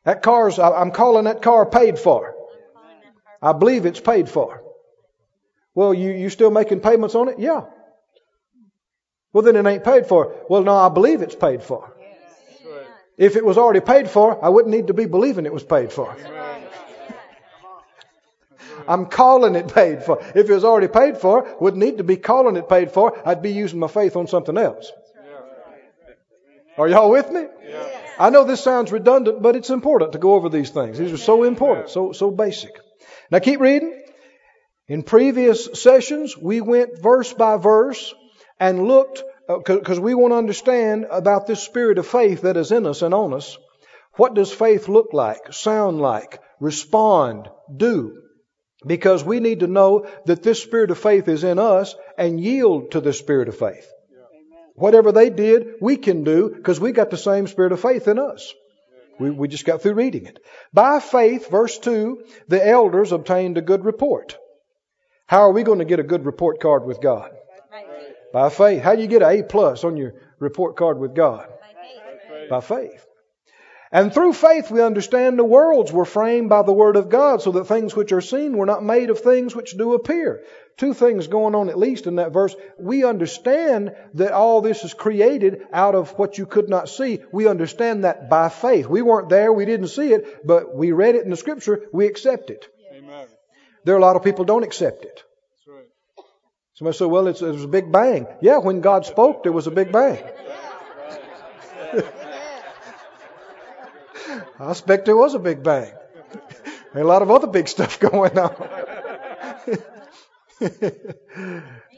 That 0.05 0.23
car's, 0.23 0.59
I'm 0.59 0.93
calling 0.93 1.25
that 1.25 1.43
car 1.43 1.67
paid 1.67 1.99
for. 1.99 2.36
I 3.47 3.53
believe 3.53 3.87
it's 3.87 4.01
paid 4.01 4.29
for. 4.29 4.61
Well, 5.73 5.95
you, 5.95 6.11
you 6.11 6.31
still 6.31 6.51
making 6.51 6.81
payments 6.81 7.15
on 7.15 7.29
it? 7.29 7.39
Yeah. 7.39 7.61
Well, 9.33 9.45
then 9.45 9.55
it 9.55 9.65
ain't 9.71 9.85
paid 9.85 10.07
for. 10.07 10.35
Well, 10.49 10.65
no, 10.65 10.75
I 10.75 10.89
believe 10.89 11.23
it's 11.23 11.37
paid 11.37 11.63
for. 11.63 11.93
If 13.17 13.37
it 13.37 13.45
was 13.45 13.57
already 13.57 13.81
paid 13.81 14.11
for, 14.11 14.45
I 14.45 14.49
wouldn't 14.49 14.75
need 14.75 14.89
to 14.89 14.95
be 14.95 15.07
believing 15.07 15.47
it 15.47 15.53
was 15.53 15.63
paid 15.63 15.93
for. 15.93 16.17
I'm 18.89 19.07
calling 19.07 19.55
it 19.55 19.73
paid 19.73 20.03
for. 20.03 20.19
If 20.35 20.51
it 20.51 20.55
was 20.55 20.65
already 20.65 20.89
paid 20.89 21.19
for, 21.19 21.57
wouldn't 21.61 21.83
need 21.83 21.99
to 21.99 22.05
be 22.05 22.17
calling 22.17 22.57
it 22.57 22.69
paid 22.69 22.91
for. 22.91 23.17
I'd 23.25 23.43
be 23.43 23.53
using 23.53 23.79
my 23.79 23.89
faith 23.89 24.17
on 24.17 24.27
something 24.27 24.59
else. 24.59 24.91
Are 26.77 26.89
y'all 26.89 27.11
with 27.11 27.31
me? 27.31 27.47
I 28.19 28.31
know 28.31 28.43
this 28.43 28.63
sounds 28.63 28.91
redundant, 28.91 29.41
but 29.41 29.55
it's 29.55 29.71
important 29.71 30.13
to 30.13 30.19
go 30.19 30.35
over 30.35 30.49
these 30.49 30.71
things. 30.71 30.99
These 30.99 31.13
are 31.13 31.25
so 31.33 31.45
important, 31.45 31.91
so 31.91 32.13
so 32.13 32.31
basic. 32.31 32.81
Now 33.31 33.39
keep 33.41 33.61
reading. 33.61 34.03
In 34.89 35.03
previous 35.03 35.83
sessions, 35.83 36.37
we 36.37 36.61
went 36.61 37.03
verse 37.03 37.33
by 37.33 37.57
verse 37.57 38.15
and 38.61 38.87
looked, 38.87 39.23
because 39.49 39.99
uh, 39.99 40.03
we 40.03 40.15
want 40.15 40.33
to 40.33 40.39
understand 40.39 41.07
about 41.11 41.47
this 41.47 41.63
spirit 41.63 41.99
of 41.99 42.07
faith 42.07 42.43
that 42.43 42.57
is 42.57 42.73
in 42.73 42.87
us 42.87 43.03
and 43.03 43.13
on 43.13 43.35
us. 43.35 43.59
What 44.15 44.35
does 44.35 44.53
faith 44.53 44.89
look 44.89 45.13
like, 45.13 45.53
sound 45.53 46.01
like, 46.01 46.41
respond, 46.61 47.49
do? 47.75 48.23
Because 48.87 49.25
we 49.25 49.41
need 49.41 49.61
to 49.61 49.67
know 49.67 50.07
that 50.27 50.43
this 50.43 50.63
spirit 50.63 50.91
of 50.91 50.99
faith 50.99 51.29
is 51.29 51.45
in 51.45 51.59
us 51.59 51.95
and 52.17 52.41
yield 52.41 52.93
to 52.93 53.01
the 53.01 53.13
spirit 53.13 53.49
of 53.49 53.59
faith. 53.59 53.91
Whatever 54.75 55.11
they 55.11 55.31
did, 55.31 55.67
we 55.81 55.97
can 55.97 56.23
do 56.23 56.51
because 56.55 56.79
we 56.79 56.93
got 56.93 57.11
the 57.11 57.17
same 57.17 57.47
spirit 57.47 57.73
of 57.73 57.81
faith 57.81 58.07
in 58.09 58.19
us. 58.19 58.55
We, 59.19 59.31
we 59.31 59.49
just 59.49 59.65
got 59.65 59.83
through 59.83 59.95
reading 59.95 60.27
it. 60.27 60.39
By 60.73 61.01
faith, 61.01 61.51
verse 61.51 61.79
2, 61.79 62.25
the 62.49 62.67
elders 62.67 63.13
obtained 63.13 63.59
a 63.59 63.63
good 63.63 63.85
report. 63.85 64.37
How 65.27 65.41
are 65.41 65.53
we 65.53 65.63
going 65.63 65.81
to 65.81 65.85
get 65.85 65.99
a 65.99 66.05
good 66.05 66.25
report 66.25 66.61
card 66.61 66.85
with 66.85 67.01
God? 67.01 67.31
By 68.33 68.51
faith. 68.51 68.83
How 68.83 68.95
do 68.95 69.03
you 69.03 69.09
get 69.09 69.23
an 69.23 69.31
A 69.31 69.43
plus 69.43 69.85
on 69.85 69.97
your 69.97 70.15
report 70.39 70.77
card 70.77 70.99
with 70.99 71.15
God? 71.15 71.49
By 71.49 71.75
faith. 72.29 72.51
By 72.51 72.61
faith. 72.61 73.07
And 73.97 74.13
through 74.13 74.35
faith 74.35 74.71
we 74.71 74.83
understand 74.83 75.39
the 75.39 75.45
worlds 75.45 75.91
were 75.91 76.05
framed 76.05 76.51
by 76.51 76.61
the 76.61 76.73
Word 76.73 76.97
of 76.97 77.09
God, 77.09 77.41
so 77.41 77.53
that 77.53 77.65
things 77.65 77.97
which 77.97 78.13
are 78.13 78.21
seen 78.21 78.55
were 78.55 78.67
not 78.67 78.85
made 78.85 79.09
of 79.09 79.21
things 79.21 79.57
which 79.57 79.75
do 79.75 79.95
appear. 79.95 80.43
Two 80.77 80.93
things 80.93 81.29
going 81.29 81.55
on 81.55 81.71
at 81.71 81.79
least 81.79 82.07
in 82.07 82.17
that 82.17 82.31
verse. 82.31 82.55
We 82.79 83.05
understand 83.05 83.97
that 84.13 84.33
all 84.33 84.61
this 84.61 84.85
is 84.85 84.93
created 84.93 85.63
out 85.73 85.95
of 85.95 86.11
what 86.19 86.37
you 86.37 86.45
could 86.45 86.69
not 86.69 86.91
see. 86.91 87.21
We 87.33 87.49
understand 87.49 88.05
that 88.05 88.29
by 88.29 88.51
faith. 88.51 88.87
We 88.87 89.01
weren't 89.01 89.31
there, 89.31 89.51
we 89.51 89.65
didn't 89.65 89.89
see 89.89 90.13
it, 90.13 90.47
but 90.47 90.75
we 90.77 90.93
read 90.93 91.15
it 91.15 91.25
in 91.25 91.31
the 91.31 91.37
Scripture, 91.39 91.89
we 91.91 92.05
accept 92.05 92.51
it. 92.51 92.69
Amen. 92.95 93.29
There 93.85 93.95
are 93.95 93.99
a 93.99 94.03
lot 94.03 94.17
of 94.17 94.23
people 94.23 94.45
don't 94.45 94.63
accept 94.63 95.07
it. 95.07 95.23
Somebody 96.75 96.99
said, 96.99 97.07
well, 97.07 97.29
it 97.29 97.41
was 97.41 97.65
a 97.65 97.67
big 97.67 97.91
bang. 97.91 98.27
Yeah, 98.43 98.59
when 98.59 98.83
God 98.83 99.07
spoke, 99.07 99.43
there 99.43 99.53
was 99.53 99.67
a 99.67 99.71
big 99.71 99.91
bang. 99.91 100.23
I 104.59 104.71
expect 104.71 105.05
there 105.07 105.17
was 105.17 105.35
a 105.35 105.39
big 105.39 105.63
bang. 105.63 105.93
a 106.95 107.05
lot 107.05 107.23
of 107.23 107.31
other 107.31 107.47
big 107.47 107.69
stuff 107.69 108.01
going 108.11 108.39
on. 108.39 108.69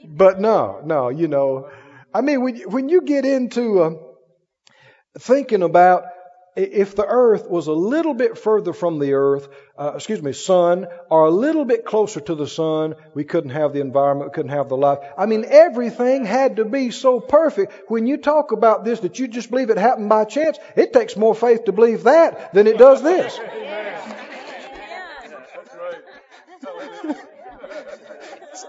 but 0.05 0.41
no, 0.41 0.81
no, 0.85 1.09
you 1.09 1.29
know, 1.29 1.69
I 2.13 2.21
mean, 2.21 2.43
when, 2.43 2.57
when 2.71 2.89
you 2.89 3.03
get 3.03 3.25
into 3.25 3.83
uh, 3.83 3.91
thinking 5.19 5.63
about 5.63 6.05
if 6.59 6.97
the 6.97 7.07
earth 7.07 7.49
was 7.49 7.69
a 7.69 7.73
little 7.73 8.15
bit 8.15 8.37
further 8.37 8.73
from 8.73 8.99
the 8.99 9.15
earth, 9.15 9.49
uh, 9.79 9.93
excuse 9.95 10.21
me, 10.21 10.33
sun, 10.33 10.87
or 11.09 11.27
a 11.27 11.31
little 11.31 11.65
bit 11.65 11.85
closer 11.85 12.21
to 12.21 12.35
the 12.35 12.49
sun, 12.49 12.97
we 13.15 13.25
couldn't 13.25 13.51
have 13.51 13.73
the 13.73 13.81
environment, 13.81 14.31
we 14.31 14.35
couldn't 14.35 14.51
have 14.51 14.69
the 14.69 14.77
life. 14.77 14.99
I 15.17 15.27
mean, 15.27 15.45
everything 15.49 16.25
had 16.25 16.57
to 16.57 16.65
be 16.65 16.91
so 16.91 17.21
perfect. 17.21 17.91
When 17.91 18.07
you 18.07 18.17
talk 18.17 18.53
about 18.53 18.85
this, 18.85 19.01
that 19.01 19.19
you 19.19 19.29
just 19.29 19.51
believe 19.51 19.71
it 19.71 19.79
happened 19.79 20.09
by 20.09 20.25
chance, 20.25 20.59
it 20.77 20.93
takes 20.93 21.17
more 21.17 21.35
faith 21.35 21.65
to 21.65 21.73
believe 21.73 22.03
that 22.03 22.53
than 22.53 22.67
it 22.67 22.77
does 22.77 23.03
this. 23.03 23.39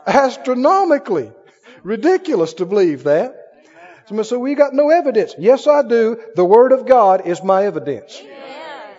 astronomically 0.06 1.32
ridiculous 1.84 2.54
to 2.56 2.66
believe 2.66 3.04
that. 3.04 3.49
Somebody 4.10 4.28
said, 4.28 4.40
We 4.40 4.56
got 4.56 4.74
no 4.74 4.90
evidence. 4.90 5.36
Yes, 5.38 5.68
I 5.68 5.84
do. 5.84 6.20
The 6.34 6.44
Word 6.44 6.72
of 6.72 6.88
God 6.88 7.28
is 7.28 7.44
my 7.44 7.68
evidence. 7.68 8.20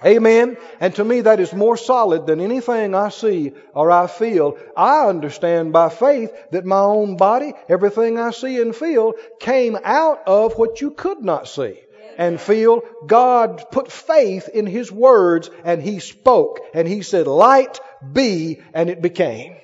Amen. 0.07 0.57
And 0.79 0.95
to 0.95 1.05
me, 1.05 1.23
that 1.23 1.41
is 1.41 1.53
more 1.53 1.77
solid 1.77 2.29
than 2.29 2.41
anything 2.41 2.95
I 2.95 3.09
see 3.09 3.53
or 3.75 3.91
I 3.91 4.07
feel. 4.07 4.57
I 4.77 5.07
understand 5.07 5.73
by 5.73 5.89
faith 5.89 6.31
that 6.53 6.65
my 6.65 6.79
own 6.79 7.17
body, 7.17 7.55
everything 7.69 8.21
I 8.21 8.31
see 8.31 8.63
and 8.63 8.75
feel, 8.75 9.15
came 9.41 9.77
out 9.83 10.23
of 10.29 10.57
what 10.57 10.81
you 10.81 10.93
could 10.93 11.25
not 11.25 11.49
see 11.49 11.81
and 12.17 12.41
feel. 12.41 12.83
God 13.05 13.65
put 13.73 13.91
faith 13.91 14.49
in 14.49 14.65
His 14.65 14.93
words 14.93 15.51
and 15.65 15.83
He 15.83 15.99
spoke 15.99 16.61
and 16.73 16.87
He 16.87 17.03
said, 17.03 17.27
Light 17.27 17.81
be, 18.13 18.61
and 18.73 18.89
it 18.89 19.03
became. 19.03 19.57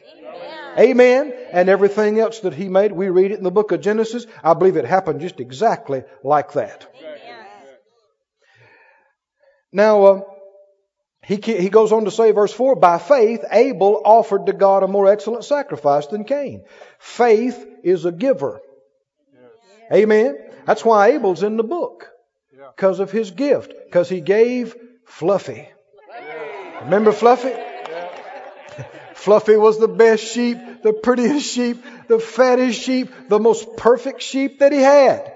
Amen. 0.79 1.33
And 1.53 1.69
everything 1.69 2.19
else 2.21 2.41
that 2.41 2.55
he 2.55 2.69
made, 2.69 2.93
we 2.93 3.09
read 3.09 3.31
it 3.31 3.39
in 3.39 3.45
the 3.45 3.51
book 3.51 3.73
of 3.73 3.81
Genesis. 3.81 4.27
I 4.43 4.55
believe 4.55 4.77
it 4.77 4.85
happened 4.85 5.21
just 5.21 5.41
exactly 5.41 6.03
like 6.23 6.53
that. 6.53 6.87
Now, 9.73 10.05
uh, 10.05 10.21
he, 11.23 11.37
he 11.37 11.71
goes 11.71 11.93
on 11.93 12.05
to 12.05 12.11
say, 12.11 12.31
verse 12.31 12.53
4, 12.53 12.77
by 12.77 12.99
faith, 12.99 13.45
Abel 13.51 14.01
offered 14.05 14.47
to 14.47 14.53
God 14.53 14.83
a 14.83 14.89
more 14.89 15.09
excellent 15.09 15.45
sacrifice 15.45 16.07
than 16.07 16.25
Cain. 16.25 16.65
Faith 16.99 17.67
is 17.83 18.05
a 18.05 18.13
giver. 18.13 18.61
Amen. 19.93 20.39
That's 20.67 20.85
why 20.85 21.13
Abel's 21.13 21.43
in 21.43 21.57
the 21.57 21.65
book. 21.65 22.11
Because 22.77 23.01
of 23.01 23.11
his 23.11 23.31
gift. 23.33 23.73
Because 23.87 24.09
he 24.09 24.21
gave 24.21 24.77
Fluffy. 25.05 25.69
Remember 26.83 27.13
Fluffy? 27.13 27.53
Fluffy 29.17 29.57
was 29.57 29.79
the 29.79 29.89
best 29.89 30.25
sheep, 30.25 30.59
the 30.83 30.93
prettiest 30.93 31.51
sheep, 31.53 31.83
the 32.07 32.21
fattest 32.21 32.81
sheep, 32.81 33.11
the 33.29 33.41
most 33.41 33.77
perfect 33.77 34.23
sheep 34.23 34.61
that 34.61 34.73
he 34.73 34.79
had. 34.79 35.33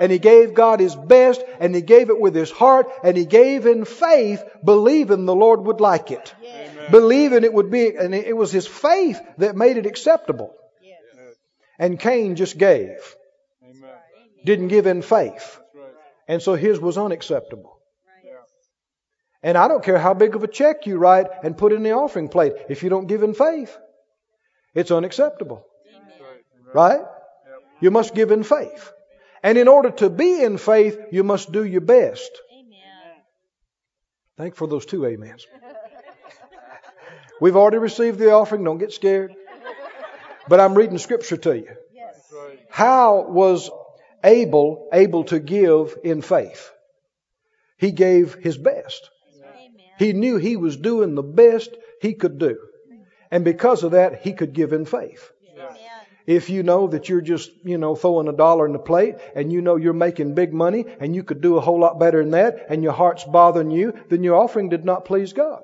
And 0.00 0.10
he 0.10 0.18
gave 0.18 0.54
God 0.54 0.80
his 0.80 0.94
best, 0.96 1.42
and 1.60 1.74
he 1.74 1.82
gave 1.82 2.10
it 2.10 2.18
with 2.18 2.34
his 2.34 2.50
heart, 2.50 2.86
and 3.02 3.16
he 3.16 3.26
gave 3.26 3.66
in 3.66 3.84
faith, 3.84 4.42
believing 4.64 5.26
the 5.26 5.34
Lord 5.34 5.60
would 5.66 5.80
like 5.80 6.10
it. 6.10 6.34
Believing 6.90 7.44
it 7.44 7.52
would 7.52 7.70
be, 7.70 7.96
and 7.96 8.14
it 8.14 8.36
was 8.36 8.52
his 8.52 8.66
faith 8.66 9.20
that 9.38 9.56
made 9.56 9.76
it 9.76 9.86
acceptable. 9.86 10.54
And 11.78 11.98
Cain 11.98 12.36
just 12.36 12.56
gave. 12.56 13.16
Didn't 14.44 14.68
give 14.68 14.86
in 14.86 15.02
faith. 15.02 15.60
And 16.28 16.40
so 16.40 16.54
his 16.54 16.78
was 16.80 16.96
unacceptable. 16.96 17.73
And 19.44 19.58
I 19.58 19.68
don't 19.68 19.84
care 19.84 19.98
how 19.98 20.14
big 20.14 20.34
of 20.36 20.42
a 20.42 20.48
check 20.48 20.86
you 20.86 20.96
write 20.96 21.26
and 21.42 21.56
put 21.56 21.74
in 21.74 21.82
the 21.82 21.92
offering 21.92 22.28
plate. 22.28 22.54
If 22.70 22.82
you 22.82 22.88
don't 22.88 23.06
give 23.06 23.22
in 23.22 23.34
faith, 23.34 23.76
it's 24.74 24.90
unacceptable. 24.90 25.66
Right? 26.72 27.02
You 27.78 27.90
must 27.90 28.14
give 28.14 28.30
in 28.30 28.42
faith. 28.42 28.90
And 29.42 29.58
in 29.58 29.68
order 29.68 29.90
to 29.90 30.08
be 30.08 30.42
in 30.42 30.56
faith, 30.56 30.98
you 31.12 31.22
must 31.24 31.52
do 31.52 31.62
your 31.62 31.82
best. 31.82 32.30
Thank 34.38 34.56
for 34.56 34.66
those 34.66 34.86
two 34.86 35.06
amens. 35.06 35.46
We've 37.40 37.54
already 37.54 37.78
received 37.78 38.18
the 38.18 38.32
offering. 38.32 38.64
Don't 38.64 38.78
get 38.78 38.92
scared. 38.92 39.34
But 40.48 40.58
I'm 40.58 40.74
reading 40.74 40.96
scripture 40.96 41.36
to 41.36 41.54
you. 41.54 41.68
Yes. 41.92 42.32
How 42.70 43.26
was 43.28 43.70
Abel 44.24 44.88
able 44.92 45.24
to 45.24 45.38
give 45.38 45.96
in 46.02 46.22
faith? 46.22 46.70
He 47.76 47.92
gave 47.92 48.34
his 48.34 48.56
best. 48.56 49.10
He 49.98 50.12
knew 50.12 50.36
he 50.36 50.56
was 50.56 50.76
doing 50.76 51.14
the 51.14 51.22
best 51.22 51.70
he 52.00 52.14
could 52.14 52.38
do. 52.38 52.58
And 53.30 53.44
because 53.44 53.82
of 53.82 53.92
that, 53.92 54.22
he 54.22 54.32
could 54.32 54.52
give 54.52 54.72
in 54.72 54.84
faith. 54.84 55.30
If 56.26 56.48
you 56.48 56.62
know 56.62 56.86
that 56.88 57.08
you're 57.08 57.20
just, 57.20 57.50
you 57.64 57.76
know, 57.76 57.94
throwing 57.94 58.28
a 58.28 58.32
dollar 58.32 58.64
in 58.66 58.72
the 58.72 58.78
plate 58.78 59.16
and 59.34 59.52
you 59.52 59.60
know 59.60 59.76
you're 59.76 59.92
making 59.92 60.34
big 60.34 60.54
money 60.54 60.86
and 61.00 61.14
you 61.14 61.22
could 61.22 61.40
do 61.40 61.56
a 61.56 61.60
whole 61.60 61.78
lot 61.78 61.98
better 61.98 62.22
than 62.22 62.30
that 62.30 62.66
and 62.70 62.82
your 62.82 62.92
heart's 62.92 63.24
bothering 63.24 63.70
you, 63.70 63.92
then 64.08 64.22
your 64.24 64.36
offering 64.36 64.70
did 64.70 64.84
not 64.84 65.04
please 65.04 65.32
God. 65.34 65.62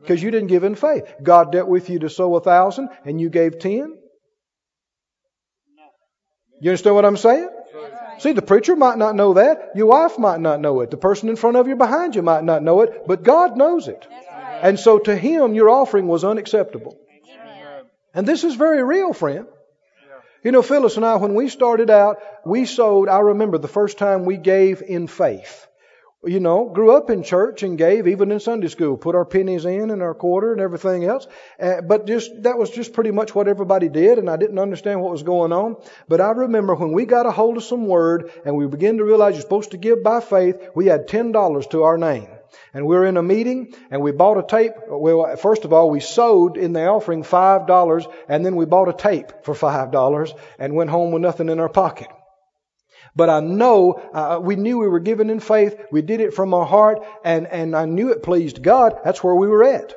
Because 0.00 0.22
you 0.22 0.30
didn't 0.30 0.48
give 0.48 0.62
in 0.62 0.76
faith. 0.76 1.12
God 1.22 1.50
dealt 1.50 1.68
with 1.68 1.90
you 1.90 1.98
to 2.00 2.10
sow 2.10 2.36
a 2.36 2.40
thousand 2.40 2.90
and 3.04 3.20
you 3.20 3.28
gave 3.28 3.58
ten. 3.58 3.98
You 6.60 6.70
understand 6.70 6.94
what 6.94 7.04
I'm 7.04 7.16
saying? 7.16 7.48
See, 8.18 8.32
the 8.32 8.42
preacher 8.42 8.76
might 8.76 8.98
not 8.98 9.14
know 9.14 9.34
that. 9.34 9.72
Your 9.74 9.86
wife 9.86 10.18
might 10.18 10.40
not 10.40 10.60
know 10.60 10.80
it. 10.80 10.90
The 10.90 10.96
person 10.96 11.28
in 11.28 11.36
front 11.36 11.56
of 11.56 11.68
you 11.68 11.76
behind 11.76 12.14
you 12.14 12.22
might 12.22 12.44
not 12.44 12.62
know 12.62 12.80
it. 12.80 13.06
But 13.06 13.22
God 13.22 13.56
knows 13.56 13.88
it. 13.88 14.06
And 14.62 14.80
so 14.80 14.98
to 14.98 15.14
him, 15.14 15.54
your 15.54 15.68
offering 15.68 16.06
was 16.06 16.24
unacceptable. 16.24 16.98
And 18.14 18.26
this 18.26 18.44
is 18.44 18.54
very 18.54 18.82
real, 18.82 19.12
friend. 19.12 19.46
You 20.42 20.52
know, 20.52 20.62
Phyllis 20.62 20.96
and 20.96 21.04
I, 21.04 21.16
when 21.16 21.34
we 21.34 21.48
started 21.48 21.90
out, 21.90 22.18
we 22.44 22.64
sowed, 22.64 23.08
I 23.08 23.18
remember 23.18 23.58
the 23.58 23.68
first 23.68 23.98
time 23.98 24.24
we 24.24 24.36
gave 24.36 24.80
in 24.80 25.08
faith 25.08 25.65
you 26.26 26.40
know, 26.40 26.68
grew 26.68 26.92
up 26.96 27.10
in 27.10 27.22
church 27.22 27.62
and 27.62 27.78
gave 27.78 28.08
even 28.08 28.32
in 28.32 28.40
Sunday 28.40 28.68
school, 28.68 28.96
put 28.96 29.14
our 29.14 29.24
pennies 29.24 29.64
in 29.64 29.90
and 29.90 30.02
our 30.02 30.14
quarter 30.14 30.52
and 30.52 30.60
everything 30.60 31.04
else. 31.04 31.26
Uh, 31.60 31.80
but 31.80 32.06
just, 32.06 32.42
that 32.42 32.58
was 32.58 32.70
just 32.70 32.92
pretty 32.92 33.10
much 33.10 33.34
what 33.34 33.48
everybody 33.48 33.88
did 33.88 34.18
and 34.18 34.28
I 34.28 34.36
didn't 34.36 34.58
understand 34.58 35.00
what 35.00 35.12
was 35.12 35.22
going 35.22 35.52
on. 35.52 35.76
But 36.08 36.20
I 36.20 36.30
remember 36.30 36.74
when 36.74 36.92
we 36.92 37.04
got 37.04 37.26
a 37.26 37.30
hold 37.30 37.56
of 37.56 37.64
some 37.64 37.86
word 37.86 38.30
and 38.44 38.56
we 38.56 38.66
began 38.66 38.98
to 38.98 39.04
realize 39.04 39.34
you're 39.34 39.42
supposed 39.42 39.70
to 39.70 39.76
give 39.76 40.02
by 40.02 40.20
faith, 40.20 40.60
we 40.74 40.86
had 40.86 41.08
$10 41.08 41.70
to 41.70 41.82
our 41.82 41.98
name. 41.98 42.28
And 42.72 42.86
we 42.86 42.94
were 42.94 43.06
in 43.06 43.16
a 43.16 43.22
meeting 43.22 43.74
and 43.90 44.02
we 44.02 44.12
bought 44.12 44.38
a 44.38 44.46
tape. 44.46 44.72
Well, 44.88 45.36
first 45.36 45.64
of 45.64 45.72
all, 45.72 45.90
we 45.90 46.00
sowed 46.00 46.56
in 46.56 46.72
the 46.72 46.86
offering 46.86 47.22
$5 47.22 48.12
and 48.28 48.44
then 48.44 48.56
we 48.56 48.64
bought 48.64 48.88
a 48.88 48.92
tape 48.92 49.32
for 49.44 49.54
$5 49.54 50.38
and 50.58 50.74
went 50.74 50.90
home 50.90 51.12
with 51.12 51.22
nothing 51.22 51.48
in 51.48 51.60
our 51.60 51.68
pocket. 51.68 52.08
But 53.16 53.30
I 53.30 53.40
know 53.40 53.94
uh, 53.94 54.38
we 54.40 54.56
knew 54.56 54.78
we 54.78 54.88
were 54.88 55.00
given 55.00 55.30
in 55.30 55.40
faith. 55.40 55.80
We 55.90 56.02
did 56.02 56.20
it 56.20 56.34
from 56.34 56.52
our 56.54 56.66
heart, 56.66 57.04
and, 57.24 57.46
and 57.46 57.74
I 57.74 57.86
knew 57.86 58.12
it 58.12 58.22
pleased 58.22 58.62
God. 58.62 59.00
That's 59.04 59.24
where 59.24 59.34
we 59.34 59.48
were 59.48 59.64
at. 59.64 59.94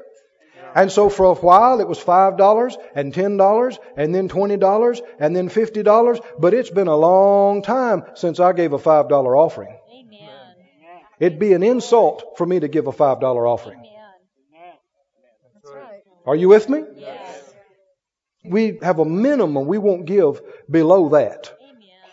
And 0.76 0.92
so 0.92 1.10
for 1.10 1.26
a 1.26 1.34
while 1.34 1.82
it 1.82 1.88
was 1.88 2.00
$5 2.00 2.78
and 2.96 3.14
$10 3.14 3.78
and 3.98 4.16
then 4.16 4.30
$20 4.30 5.02
and 5.20 5.36
then 5.36 5.50
$50. 5.50 6.22
But 6.40 6.54
it's 6.54 6.70
been 6.70 6.88
a 6.88 6.96
long 6.96 7.62
time 7.62 8.04
since 8.14 8.40
I 8.40 8.54
gave 8.54 8.74
a 8.74 8.78
$5 8.78 9.12
offering. 9.12 9.76
Amen. 9.92 10.30
It'd 11.20 11.40
be 11.40 11.54
an 11.54 11.64
insult 11.64 12.38
for 12.38 12.46
me 12.46 12.60
to 12.60 12.68
give 12.68 12.88
a 12.88 12.92
$5 12.92 13.22
offering. 13.24 13.84
Right. 15.66 16.02
Are 16.26 16.36
you 16.36 16.50
with 16.50 16.70
me? 16.70 16.84
Yes. 16.96 17.54
We 18.46 18.80
have 18.82 19.00
a 19.00 19.06
minimum. 19.06 19.66
We 19.66 19.78
won't 19.78 20.06
give 20.06 20.42
below 20.70 21.10
that. 21.10 21.59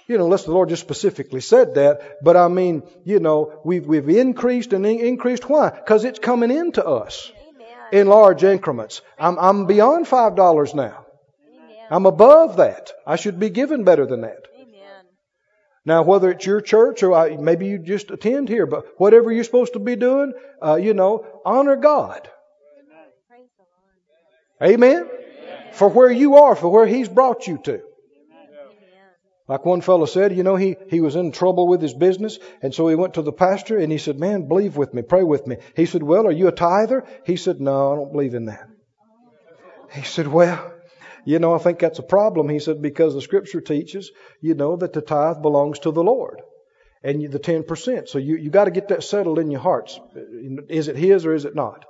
You 0.06 0.18
know, 0.18 0.24
unless 0.24 0.44
the 0.44 0.52
Lord 0.52 0.68
just 0.68 0.82
specifically 0.82 1.40
said 1.40 1.74
that. 1.74 2.22
But 2.22 2.36
I 2.36 2.48
mean, 2.48 2.82
you 3.04 3.18
know, 3.18 3.60
we've, 3.64 3.84
we've 3.84 4.08
increased 4.08 4.72
and 4.72 4.86
increased. 4.86 5.48
Why? 5.48 5.70
Because 5.70 6.04
it's 6.04 6.20
coming 6.20 6.50
into 6.50 6.84
us 6.84 7.32
Amen. 7.48 7.66
in 7.92 8.06
large 8.06 8.44
increments. 8.44 9.02
I'm, 9.18 9.38
I'm 9.38 9.66
beyond 9.66 10.06
$5 10.06 10.74
now. 10.74 11.06
Amen. 11.48 11.76
I'm 11.90 12.06
above 12.06 12.58
that. 12.58 12.92
I 13.04 13.16
should 13.16 13.40
be 13.40 13.50
given 13.50 13.82
better 13.82 14.06
than 14.06 14.20
that. 14.20 14.46
Amen. 14.56 15.04
Now, 15.84 16.02
whether 16.02 16.30
it's 16.30 16.46
your 16.46 16.60
church 16.60 17.02
or 17.02 17.12
I, 17.12 17.36
maybe 17.36 17.66
you 17.66 17.78
just 17.78 18.12
attend 18.12 18.48
here, 18.48 18.66
but 18.66 18.86
whatever 18.98 19.32
you're 19.32 19.44
supposed 19.44 19.72
to 19.72 19.80
be 19.80 19.96
doing, 19.96 20.34
uh, 20.64 20.76
you 20.76 20.94
know, 20.94 21.26
honor 21.44 21.76
God. 21.76 22.30
Amen. 24.62 25.08
For 25.72 25.88
where 25.88 26.10
you 26.10 26.36
are, 26.36 26.56
for 26.56 26.68
where 26.68 26.86
He's 26.86 27.08
brought 27.08 27.46
you 27.46 27.58
to. 27.64 27.82
Like 29.48 29.64
one 29.64 29.80
fellow 29.80 30.06
said, 30.06 30.36
you 30.36 30.42
know, 30.42 30.56
he, 30.56 30.76
he 30.88 31.00
was 31.00 31.14
in 31.14 31.30
trouble 31.30 31.68
with 31.68 31.80
his 31.80 31.94
business, 31.94 32.38
and 32.62 32.74
so 32.74 32.88
he 32.88 32.96
went 32.96 33.14
to 33.14 33.22
the 33.22 33.32
pastor 33.32 33.78
and 33.78 33.92
he 33.92 33.98
said, 33.98 34.18
Man, 34.18 34.48
believe 34.48 34.76
with 34.76 34.92
me, 34.92 35.02
pray 35.02 35.22
with 35.22 35.46
me. 35.46 35.58
He 35.76 35.86
said, 35.86 36.02
Well, 36.02 36.26
are 36.26 36.32
you 36.32 36.48
a 36.48 36.52
tither? 36.52 37.04
He 37.24 37.36
said, 37.36 37.60
No, 37.60 37.92
I 37.92 37.96
don't 37.96 38.12
believe 38.12 38.34
in 38.34 38.46
that. 38.46 38.68
He 39.92 40.02
said, 40.02 40.26
Well, 40.26 40.72
you 41.24 41.38
know, 41.38 41.54
I 41.54 41.58
think 41.58 41.78
that's 41.78 42.00
a 42.00 42.04
problem. 42.04 42.48
He 42.48 42.58
said, 42.58 42.82
Because 42.82 43.14
the 43.14 43.22
scripture 43.22 43.60
teaches, 43.60 44.10
you 44.40 44.54
know, 44.54 44.76
that 44.76 44.92
the 44.92 45.00
tithe 45.00 45.42
belongs 45.42 45.78
to 45.80 45.92
the 45.92 46.02
Lord. 46.02 46.42
And 47.04 47.30
the 47.30 47.38
10%. 47.38 48.08
So 48.08 48.18
you, 48.18 48.36
you 48.36 48.50
got 48.50 48.64
to 48.64 48.72
get 48.72 48.88
that 48.88 49.04
settled 49.04 49.38
in 49.38 49.50
your 49.52 49.60
hearts. 49.60 50.00
Is 50.68 50.88
it 50.88 50.96
his 50.96 51.24
or 51.24 51.34
is 51.34 51.44
it 51.44 51.54
not? 51.54 51.84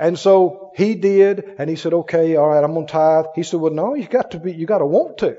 And 0.00 0.18
so 0.18 0.72
he 0.76 0.94
did, 0.94 1.44
and 1.58 1.68
he 1.68 1.76
said, 1.76 1.92
okay, 1.92 2.34
all 2.34 2.48
right, 2.48 2.64
I'm 2.64 2.72
going 2.72 2.86
to 2.86 2.92
tithe. 2.92 3.26
He 3.36 3.42
said, 3.42 3.60
well, 3.60 3.72
no, 3.72 3.94
you 3.94 4.08
got 4.08 4.30
to 4.32 4.40
be, 4.40 4.52
you 4.52 4.66
got 4.66 4.78
to 4.78 4.86
want 4.86 5.18
to. 5.18 5.36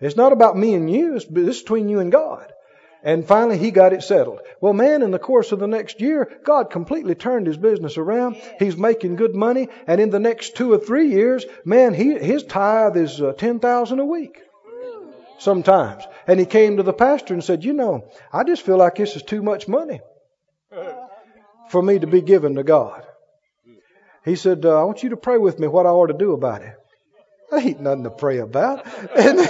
It's 0.00 0.16
not 0.16 0.32
about 0.32 0.56
me 0.56 0.74
and 0.74 0.90
you, 0.90 1.16
it's, 1.16 1.24
between 1.24 1.88
you 1.88 1.98
and 2.00 2.12
God. 2.12 2.52
And 3.02 3.26
finally, 3.26 3.58
he 3.58 3.70
got 3.70 3.92
it 3.92 4.02
settled. 4.02 4.40
Well, 4.60 4.72
man, 4.72 5.02
in 5.02 5.12
the 5.12 5.18
course 5.18 5.52
of 5.52 5.60
the 5.60 5.68
next 5.68 6.00
year, 6.00 6.30
God 6.44 6.70
completely 6.70 7.14
turned 7.14 7.46
his 7.46 7.56
business 7.56 7.96
around. 7.96 8.36
He's 8.58 8.76
making 8.76 9.16
good 9.16 9.36
money. 9.36 9.68
And 9.86 10.00
in 10.00 10.10
the 10.10 10.18
next 10.18 10.56
two 10.56 10.72
or 10.72 10.78
three 10.78 11.08
years, 11.08 11.46
man, 11.64 11.94
he, 11.94 12.18
his 12.18 12.42
tithe 12.42 12.96
is 12.96 13.20
uh, 13.20 13.32
10,000 13.34 13.98
a 14.00 14.04
week. 14.04 14.40
Sometimes. 15.38 16.02
And 16.26 16.40
he 16.40 16.46
came 16.46 16.78
to 16.78 16.82
the 16.82 16.92
pastor 16.92 17.34
and 17.34 17.44
said, 17.44 17.64
you 17.64 17.72
know, 17.72 18.10
I 18.32 18.42
just 18.42 18.62
feel 18.62 18.76
like 18.76 18.96
this 18.96 19.14
is 19.14 19.22
too 19.22 19.42
much 19.42 19.68
money 19.68 20.00
for 21.70 21.80
me 21.80 22.00
to 22.00 22.06
be 22.08 22.20
given 22.20 22.56
to 22.56 22.64
God. 22.64 23.04
He 24.24 24.34
said, 24.34 24.64
uh, 24.64 24.80
I 24.80 24.84
want 24.84 25.02
you 25.02 25.10
to 25.10 25.16
pray 25.16 25.38
with 25.38 25.58
me 25.58 25.68
what 25.68 25.86
I 25.86 25.90
ought 25.90 26.08
to 26.08 26.14
do 26.14 26.32
about 26.32 26.62
it. 26.62 26.74
That 27.50 27.64
ain't 27.64 27.80
nothing 27.80 28.04
to 28.04 28.10
pray 28.10 28.38
about. 28.38 28.86
And 29.16 29.40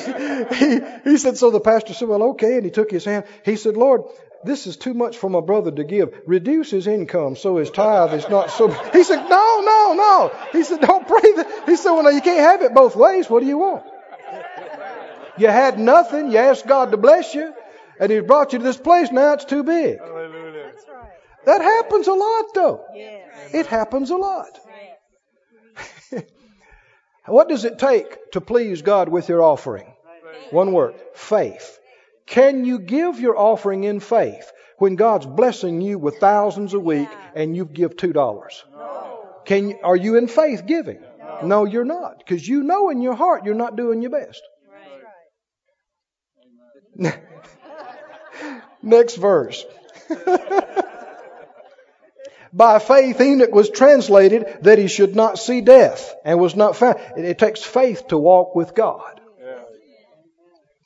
he, 0.54 1.11
he 1.11 1.16
said, 1.16 1.37
so 1.37 1.50
the 1.50 1.61
pastor 1.61 1.94
said, 1.94 2.08
well, 2.08 2.22
okay. 2.30 2.56
And 2.56 2.64
he 2.64 2.70
took 2.70 2.90
his 2.90 3.04
hand. 3.04 3.24
He 3.44 3.56
said, 3.56 3.76
Lord, 3.76 4.02
this 4.44 4.66
is 4.66 4.76
too 4.76 4.94
much 4.94 5.16
for 5.16 5.28
my 5.28 5.40
brother 5.40 5.70
to 5.72 5.84
give. 5.84 6.14
Reduce 6.26 6.70
his 6.70 6.87
income 6.87 7.37
so 7.37 7.56
his 7.56 7.70
tithe 7.70 8.14
is 8.14 8.28
not 8.28 8.50
so. 8.50 8.68
He 8.68 9.02
said, 9.02 9.28
no, 9.28 9.61
no, 9.64 9.94
no. 9.94 10.32
He 10.52 10.62
said, 10.62 10.80
don't 10.80 11.06
pray 11.06 11.32
that. 11.37 11.62
He 11.66 11.76
said, 11.76 11.92
well, 11.92 12.04
no, 12.04 12.11
you 12.11 12.20
can't 12.20 12.38
have 12.38 12.62
it 12.62 12.72
both 12.72 12.94
ways. 12.94 13.28
What 13.28 13.40
do 13.40 13.46
you 13.46 13.58
want? 13.58 13.84
You 15.37 15.48
had 15.48 15.78
nothing. 15.78 16.30
You 16.30 16.38
asked 16.38 16.66
God 16.66 16.90
to 16.92 16.96
bless 16.96 17.34
you. 17.34 17.52
And 18.00 18.12
he 18.12 18.20
brought 18.20 18.52
you 18.52 18.61
to 18.61 18.64
this 18.64 18.76
place. 18.76 19.11
Now 19.11 19.32
it's 19.34 19.44
too 19.44 19.64
big. 19.64 19.98
Hallelujah. 19.98 20.72
That 21.44 21.62
happens 21.62 22.06
a 22.06 22.12
lot 22.12 22.44
though. 22.54 22.84
Yes. 22.94 23.54
It 23.54 23.66
happens 23.66 24.11
a 24.11 24.16
lot. 24.16 24.61
What 27.28 27.48
does 27.48 27.64
it 27.64 27.78
take 27.78 28.32
to 28.32 28.40
please 28.40 28.82
God 28.82 29.08
with 29.08 29.28
your 29.28 29.42
offering? 29.42 29.94
One 30.50 30.72
word 30.72 30.94
faith. 31.14 31.78
Can 32.26 32.64
you 32.64 32.78
give 32.78 33.20
your 33.20 33.38
offering 33.38 33.84
in 33.84 34.00
faith 34.00 34.50
when 34.78 34.96
God's 34.96 35.26
blessing 35.26 35.80
you 35.80 35.98
with 35.98 36.18
thousands 36.18 36.74
a 36.74 36.80
week 36.80 37.08
and 37.34 37.56
you 37.56 37.64
give 37.64 37.96
$2? 37.96 38.14
No. 38.14 39.26
Can 39.44 39.78
are 39.82 39.96
you 39.96 40.16
in 40.16 40.28
faith 40.28 40.66
giving? 40.66 41.00
No, 41.18 41.40
no 41.46 41.64
you're 41.64 41.84
not 41.84 42.18
because 42.18 42.46
you 42.46 42.62
know 42.62 42.90
in 42.90 43.00
your 43.00 43.14
heart 43.14 43.44
you're 43.44 43.54
not 43.54 43.76
doing 43.76 44.02
your 44.02 44.10
best. 44.10 44.42
Right. 46.98 47.20
Next 48.82 49.16
verse. 49.16 49.64
By 52.59 52.81
faith, 52.81 53.21
Enoch 53.21 53.55
was 53.55 53.71
translated 53.71 54.59
that 54.62 54.79
he 54.79 54.88
should 54.88 55.14
not 55.14 55.38
see 55.38 55.61
death 55.61 56.12
and 56.25 56.40
was 56.40 56.57
not 56.57 56.75
found. 56.75 56.99
It, 57.16 57.38
takes 57.38 57.62
faith 57.62 58.09
to 58.09 58.18
walk 58.18 58.57
with 58.57 58.75
God. 58.75 59.21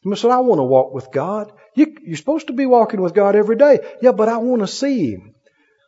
You 0.04 0.14
said, 0.14 0.32
I 0.32 0.40
want 0.40 0.58
to 0.58 0.64
walk 0.64 0.92
with 0.92 1.10
God. 1.10 1.50
You, 1.74 1.96
you're 2.04 2.18
supposed 2.18 2.48
to 2.48 2.52
be 2.52 2.66
walking 2.66 3.00
with 3.00 3.14
God 3.14 3.36
every 3.36 3.56
day. 3.56 3.78
Yeah, 4.02 4.12
but 4.12 4.28
I 4.28 4.36
want 4.36 4.60
to 4.60 4.66
see 4.66 5.12
Him. 5.12 5.34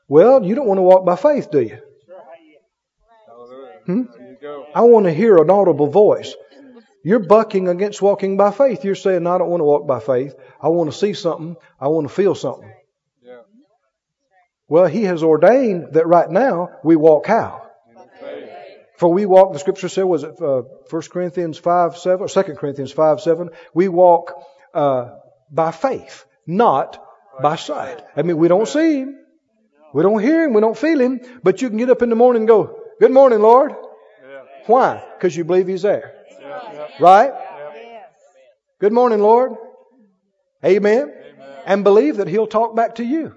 Well, 0.09 0.42
you 0.42 0.55
don't 0.55 0.66
want 0.66 0.79
to 0.79 0.83
walk 0.83 1.05
by 1.05 1.16
faith, 1.16 1.51
do 1.51 1.61
you? 1.61 1.79
Hmm? 3.85 4.03
I 4.75 4.81
want 4.83 5.05
to 5.05 5.12
hear 5.12 5.37
an 5.37 5.51
audible 5.51 5.88
voice. 5.88 6.35
You're 7.05 7.18
bucking 7.18 7.68
against 7.68 8.01
walking 8.01 8.38
by 8.38 8.53
faith. 8.53 8.87
You're 8.87 8.94
saying, 8.94 9.25
no, 9.25 9.35
I 9.35 9.38
don't 9.38 9.51
want 9.51 9.61
to 9.61 9.64
walk 9.64 9.87
by 9.87 10.01
faith. 10.01 10.35
I 10.62 10.68
want 10.68 10.90
to 10.90 10.97
see 10.97 11.12
something. 11.12 11.57
I 11.79 11.88
want 11.88 12.09
to 12.09 12.14
feel 12.14 12.35
something. 12.35 12.73
Well, 14.68 14.87
He 14.87 15.05
has 15.05 15.22
ordained 15.22 15.94
that 15.94 16.07
right 16.07 16.31
now 16.31 16.70
we 16.83 16.96
walk 16.96 17.27
how? 17.27 17.64
For 18.96 19.12
we 19.12 19.27
walk, 19.27 19.53
the 19.53 19.59
scripture 19.59 19.88
said, 19.88 20.05
was 20.05 20.22
it 20.22 20.40
uh, 20.40 20.62
1 20.88 21.03
Corinthians 21.11 21.59
5 21.59 21.96
7 21.96 22.20
or 22.20 22.29
2 22.29 22.55
Corinthians 22.55 22.92
5 22.92 23.20
7? 23.20 23.50
We 23.74 23.88
walk 23.88 24.33
uh, 24.72 25.16
by 25.50 25.72
faith, 25.72 26.24
not 26.46 27.05
by 27.42 27.57
sight. 27.57 28.03
I 28.16 28.22
mean, 28.22 28.37
we 28.37 28.48
don't 28.48 28.68
see 28.68 29.00
Him, 29.00 29.18
we 29.92 30.03
don't 30.03 30.20
hear 30.20 30.44
Him, 30.44 30.53
we 30.53 30.61
don't 30.61 30.79
feel 30.79 31.00
Him, 31.00 31.20
but 31.42 31.61
you 31.61 31.68
can 31.68 31.79
get 31.79 31.90
up 31.90 32.03
in 32.03 32.09
the 32.09 32.16
morning 32.16 32.42
and 32.42 32.48
go, 32.48 32.79
Good 33.00 33.11
morning, 33.11 33.40
Lord. 33.40 33.72
Yeah. 33.72 34.42
Why? 34.66 35.05
Because 35.16 35.37
you 35.37 35.44
believe 35.44 35.66
He's 35.66 35.83
there. 35.83 36.14
Yeah. 36.40 36.87
Right? 37.00 37.33
Yeah. 37.35 38.03
Good 38.79 38.92
morning, 38.92 39.18
Lord. 39.18 39.57
Amen. 40.64 41.03
Amen. 41.03 41.35
And 41.66 41.83
believe 41.83 42.18
that 42.18 42.29
He'll 42.29 42.46
talk 42.46 42.77
back 42.77 42.96
to 42.96 43.05
you. 43.05 43.35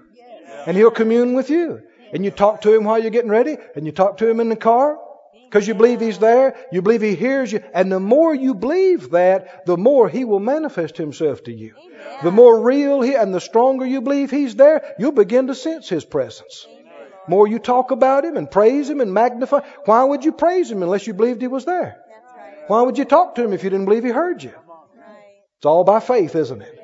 And 0.66 0.76
He'll 0.76 0.90
commune 0.90 1.34
with 1.34 1.50
you. 1.50 1.82
And 2.12 2.24
you 2.24 2.30
talk 2.30 2.62
to 2.62 2.74
Him 2.74 2.84
while 2.84 2.98
you're 2.98 3.10
getting 3.10 3.30
ready, 3.30 3.56
and 3.76 3.84
you 3.84 3.92
talk 3.92 4.18
to 4.18 4.28
Him 4.28 4.40
in 4.40 4.48
the 4.48 4.56
car, 4.56 4.98
because 5.44 5.68
you 5.68 5.74
believe 5.74 6.00
He's 6.00 6.18
there, 6.18 6.56
you 6.72 6.80
believe 6.82 7.02
He 7.02 7.14
hears 7.14 7.52
you, 7.52 7.62
and 7.74 7.92
the 7.92 8.00
more 8.00 8.34
you 8.34 8.54
believe 8.54 9.10
that, 9.10 9.66
the 9.66 9.76
more 9.76 10.08
He 10.08 10.24
will 10.24 10.40
manifest 10.40 10.96
Himself 10.96 11.44
to 11.44 11.52
you. 11.52 11.74
Amen. 11.78 12.18
The 12.22 12.30
more 12.30 12.60
real 12.60 13.02
He, 13.02 13.14
and 13.14 13.34
the 13.34 13.40
stronger 13.40 13.84
you 13.84 14.00
believe 14.00 14.30
He's 14.30 14.56
there, 14.56 14.94
you'll 14.98 15.12
begin 15.12 15.48
to 15.48 15.54
sense 15.54 15.88
His 15.88 16.04
presence. 16.04 16.66
Amen. 16.68 16.84
More 17.28 17.46
you 17.46 17.58
talk 17.58 17.90
about 17.90 18.24
Him 18.24 18.38
and 18.38 18.50
praise 18.50 18.88
Him 18.88 19.02
and 19.02 19.12
magnify. 19.12 19.60
Why 19.84 20.04
would 20.04 20.24
you 20.24 20.32
praise 20.32 20.70
Him 20.70 20.82
unless 20.82 21.06
you 21.06 21.12
believed 21.12 21.42
He 21.42 21.48
was 21.48 21.66
there? 21.66 21.98
Right. 22.36 22.54
Why 22.68 22.82
would 22.82 22.96
you 22.96 23.04
talk 23.04 23.34
to 23.34 23.44
Him 23.44 23.52
if 23.52 23.64
you 23.64 23.70
didn't 23.70 23.84
believe 23.84 24.04
He 24.04 24.10
heard 24.10 24.42
you? 24.42 24.52
Right. 24.96 25.26
It's 25.58 25.66
all 25.66 25.84
by 25.84 26.00
faith, 26.00 26.34
isn't 26.34 26.62
it? 26.62 26.77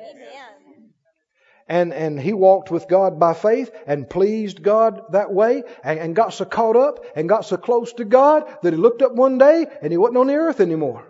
And, 1.67 1.93
and 1.93 2.19
he 2.19 2.33
walked 2.33 2.69
with 2.69 2.87
God 2.87 3.19
by 3.19 3.33
faith 3.33 3.71
and 3.87 4.09
pleased 4.09 4.61
God 4.61 5.01
that 5.11 5.33
way 5.33 5.63
and, 5.83 5.99
and 5.99 6.15
got 6.15 6.33
so 6.33 6.45
caught 6.45 6.75
up 6.75 7.03
and 7.15 7.27
got 7.27 7.45
so 7.45 7.57
close 7.57 7.93
to 7.93 8.05
God 8.05 8.43
that 8.61 8.73
he 8.73 8.77
looked 8.77 9.01
up 9.01 9.13
one 9.13 9.37
day 9.37 9.65
and 9.81 9.91
he 9.91 9.97
wasn't 9.97 10.17
on 10.17 10.27
the 10.27 10.35
earth 10.35 10.59
anymore. 10.59 11.07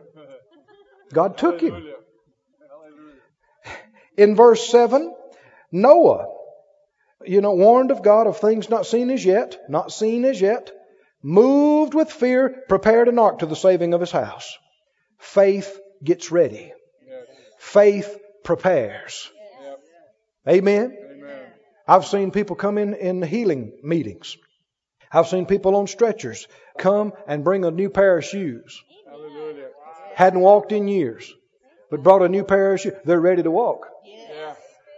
God 1.12 1.38
took 1.38 1.60
him. 1.62 1.88
In 4.18 4.36
verse 4.36 4.70
7, 4.70 5.14
Noah, 5.72 6.28
you 7.26 7.42
know, 7.42 7.54
warned 7.54 7.92
of 7.92 8.02
God 8.02 8.28
of 8.28 8.38
things 8.38 8.70
not 8.70 8.86
seen 8.86 9.10
as 9.10 9.26
yet, 9.26 9.58
not 9.68 9.92
seen 9.92 10.24
as 10.24 10.40
yet, 10.40 10.72
moved 11.22 11.94
with 11.94 12.12
fear, 12.12 12.64
prepared 12.70 13.10
an 13.10 13.20
ark 13.20 13.40
to 13.40 13.46
the 13.46 13.56
saving 13.56 13.94
of 13.94 14.00
his 14.00 14.12
house. 14.12 14.58
Faith 15.18 15.80
gets 16.04 16.32
ready. 16.32 16.72
Faith 17.58 18.18
prepares. 18.44 19.30
Amen? 20.48 20.98
Amen. 21.12 21.46
I've 21.88 22.06
seen 22.06 22.32
people 22.32 22.56
come 22.56 22.78
in 22.78 22.94
in 22.94 23.22
healing 23.22 23.74
meetings. 23.84 24.38
I've 25.12 25.28
seen 25.28 25.46
people 25.46 25.76
on 25.76 25.88
stretchers 25.88 26.48
come 26.78 27.14
and 27.28 27.44
bring 27.44 27.64
a 27.64 27.72
new 27.72 27.90
pair 27.90 28.18
of 28.18 28.26
shoes. 28.26 28.84
Hallelujah. 29.08 29.70
Hadn't 30.14 30.42
walked 30.42 30.72
in 30.72 30.88
years, 30.88 31.34
but 31.90 32.04
brought 32.04 32.22
a 32.22 32.30
new 32.30 32.44
pair 32.44 32.74
of 32.74 32.82
shoes. 32.82 32.94
They're 33.06 33.22
ready 33.22 33.44
to 33.44 33.52
walk. 33.52 33.88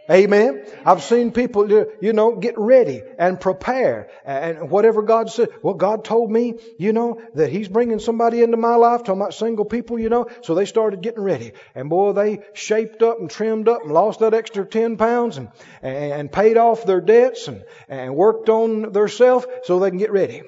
Amen. 0.09 0.65
I've 0.85 1.03
seen 1.03 1.31
people, 1.31 1.69
you 1.69 2.13
know, 2.13 2.37
get 2.37 2.57
ready 2.57 3.03
and 3.19 3.39
prepare 3.39 4.09
and 4.25 4.69
whatever 4.69 5.01
God 5.01 5.29
said. 5.29 5.49
Well, 5.61 5.73
God 5.73 6.05
told 6.05 6.31
me, 6.31 6.59
you 6.79 6.93
know, 6.93 7.21
that 7.35 7.51
He's 7.51 7.67
bringing 7.67 7.99
somebody 7.99 8.41
into 8.41 8.55
my 8.55 8.75
life, 8.75 9.01
talking 9.01 9.21
about 9.21 9.33
single 9.33 9.65
people, 9.65 9.99
you 9.99 10.07
know. 10.07 10.29
So 10.43 10.55
they 10.55 10.65
started 10.65 11.01
getting 11.01 11.23
ready. 11.23 11.51
And 11.75 11.89
boy, 11.89 12.13
they 12.13 12.39
shaped 12.53 13.03
up 13.03 13.19
and 13.19 13.29
trimmed 13.29 13.67
up 13.67 13.83
and 13.83 13.91
lost 13.91 14.21
that 14.21 14.33
extra 14.33 14.65
10 14.65 14.95
pounds 14.95 15.37
and, 15.37 15.49
and 15.81 16.31
paid 16.31 16.55
off 16.55 16.85
their 16.85 17.01
debts 17.01 17.49
and, 17.49 17.65
and 17.89 18.15
worked 18.15 18.47
on 18.47 18.93
their 18.93 19.09
self 19.09 19.45
so 19.63 19.79
they 19.79 19.89
can 19.89 19.99
get 19.99 20.11
ready. 20.11 20.41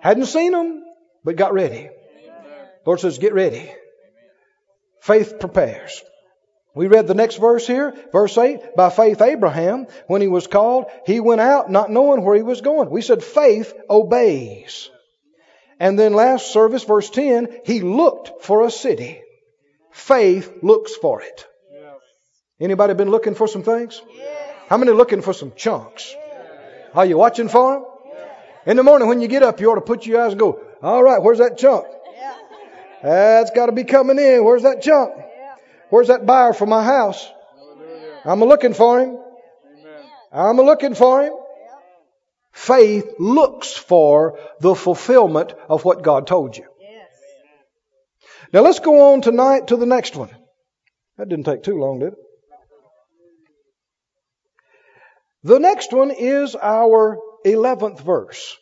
Hadn't 0.00 0.26
seen 0.26 0.52
them, 0.52 0.82
but 1.24 1.36
got 1.36 1.52
ready. 1.52 1.90
Lord 2.86 3.00
says, 3.00 3.18
get 3.18 3.34
ready. 3.34 3.70
Faith 5.00 5.38
prepares. 5.38 6.02
We 6.74 6.86
read 6.86 7.06
the 7.06 7.14
next 7.14 7.36
verse 7.36 7.66
here, 7.66 7.94
verse 8.12 8.36
8. 8.38 8.74
By 8.74 8.88
faith, 8.88 9.20
Abraham, 9.20 9.86
when 10.06 10.22
he 10.22 10.28
was 10.28 10.46
called, 10.46 10.86
he 11.04 11.20
went 11.20 11.42
out 11.42 11.70
not 11.70 11.90
knowing 11.90 12.24
where 12.24 12.34
he 12.34 12.42
was 12.42 12.62
going. 12.62 12.88
We 12.88 13.02
said 13.02 13.22
faith 13.22 13.74
obeys. 13.90 14.88
And 15.78 15.98
then 15.98 16.14
last 16.14 16.52
service, 16.52 16.84
verse 16.84 17.10
10, 17.10 17.60
he 17.64 17.80
looked 17.80 18.42
for 18.42 18.64
a 18.64 18.70
city. 18.70 19.20
Faith 19.90 20.50
looks 20.62 20.94
for 20.94 21.20
it. 21.20 21.46
Anybody 22.58 22.94
been 22.94 23.10
looking 23.10 23.34
for 23.34 23.48
some 23.48 23.62
things? 23.64 24.00
How 24.68 24.78
many 24.78 24.92
looking 24.92 25.20
for 25.20 25.34
some 25.34 25.52
chunks? 25.54 26.14
Are 26.94 27.04
you 27.04 27.18
watching 27.18 27.48
for 27.48 27.74
them? 27.74 27.84
In 28.64 28.76
the 28.76 28.82
morning 28.82 29.08
when 29.08 29.20
you 29.20 29.28
get 29.28 29.42
up, 29.42 29.60
you 29.60 29.70
ought 29.70 29.74
to 29.74 29.80
put 29.80 30.06
your 30.06 30.22
eyes 30.22 30.32
and 30.32 30.40
go, 30.40 30.60
all 30.82 31.02
right, 31.02 31.20
where's 31.20 31.38
that 31.38 31.58
chunk? 31.58 31.84
That's 33.02 33.50
got 33.50 33.66
to 33.66 33.72
be 33.72 33.84
coming 33.84 34.18
in. 34.18 34.44
Where's 34.44 34.62
that 34.62 34.80
chunk? 34.80 35.12
Where's 35.92 36.08
that 36.08 36.24
buyer 36.24 36.54
for 36.54 36.64
my 36.64 36.82
house? 36.82 37.30
I'm 38.24 38.40
a 38.40 38.46
looking 38.46 38.72
for 38.72 39.00
him. 39.00 39.18
I'm 40.32 40.58
a 40.58 40.62
looking 40.62 40.94
for 40.94 41.22
him. 41.22 41.34
Faith 42.50 43.16
looks 43.18 43.74
for 43.74 44.38
the 44.58 44.74
fulfillment 44.74 45.52
of 45.68 45.84
what 45.84 46.00
God 46.02 46.26
told 46.26 46.56
you. 46.56 46.64
Now 48.54 48.62
let's 48.62 48.78
go 48.78 49.12
on 49.12 49.20
tonight 49.20 49.66
to 49.66 49.76
the 49.76 49.84
next 49.84 50.16
one. 50.16 50.30
That 51.18 51.28
didn't 51.28 51.44
take 51.44 51.62
too 51.62 51.78
long, 51.78 51.98
did 51.98 52.14
it? 52.14 52.18
The 55.42 55.58
next 55.58 55.92
one 55.92 56.10
is 56.10 56.56
our 56.56 57.18
11th 57.44 58.00
verse. 58.00 58.56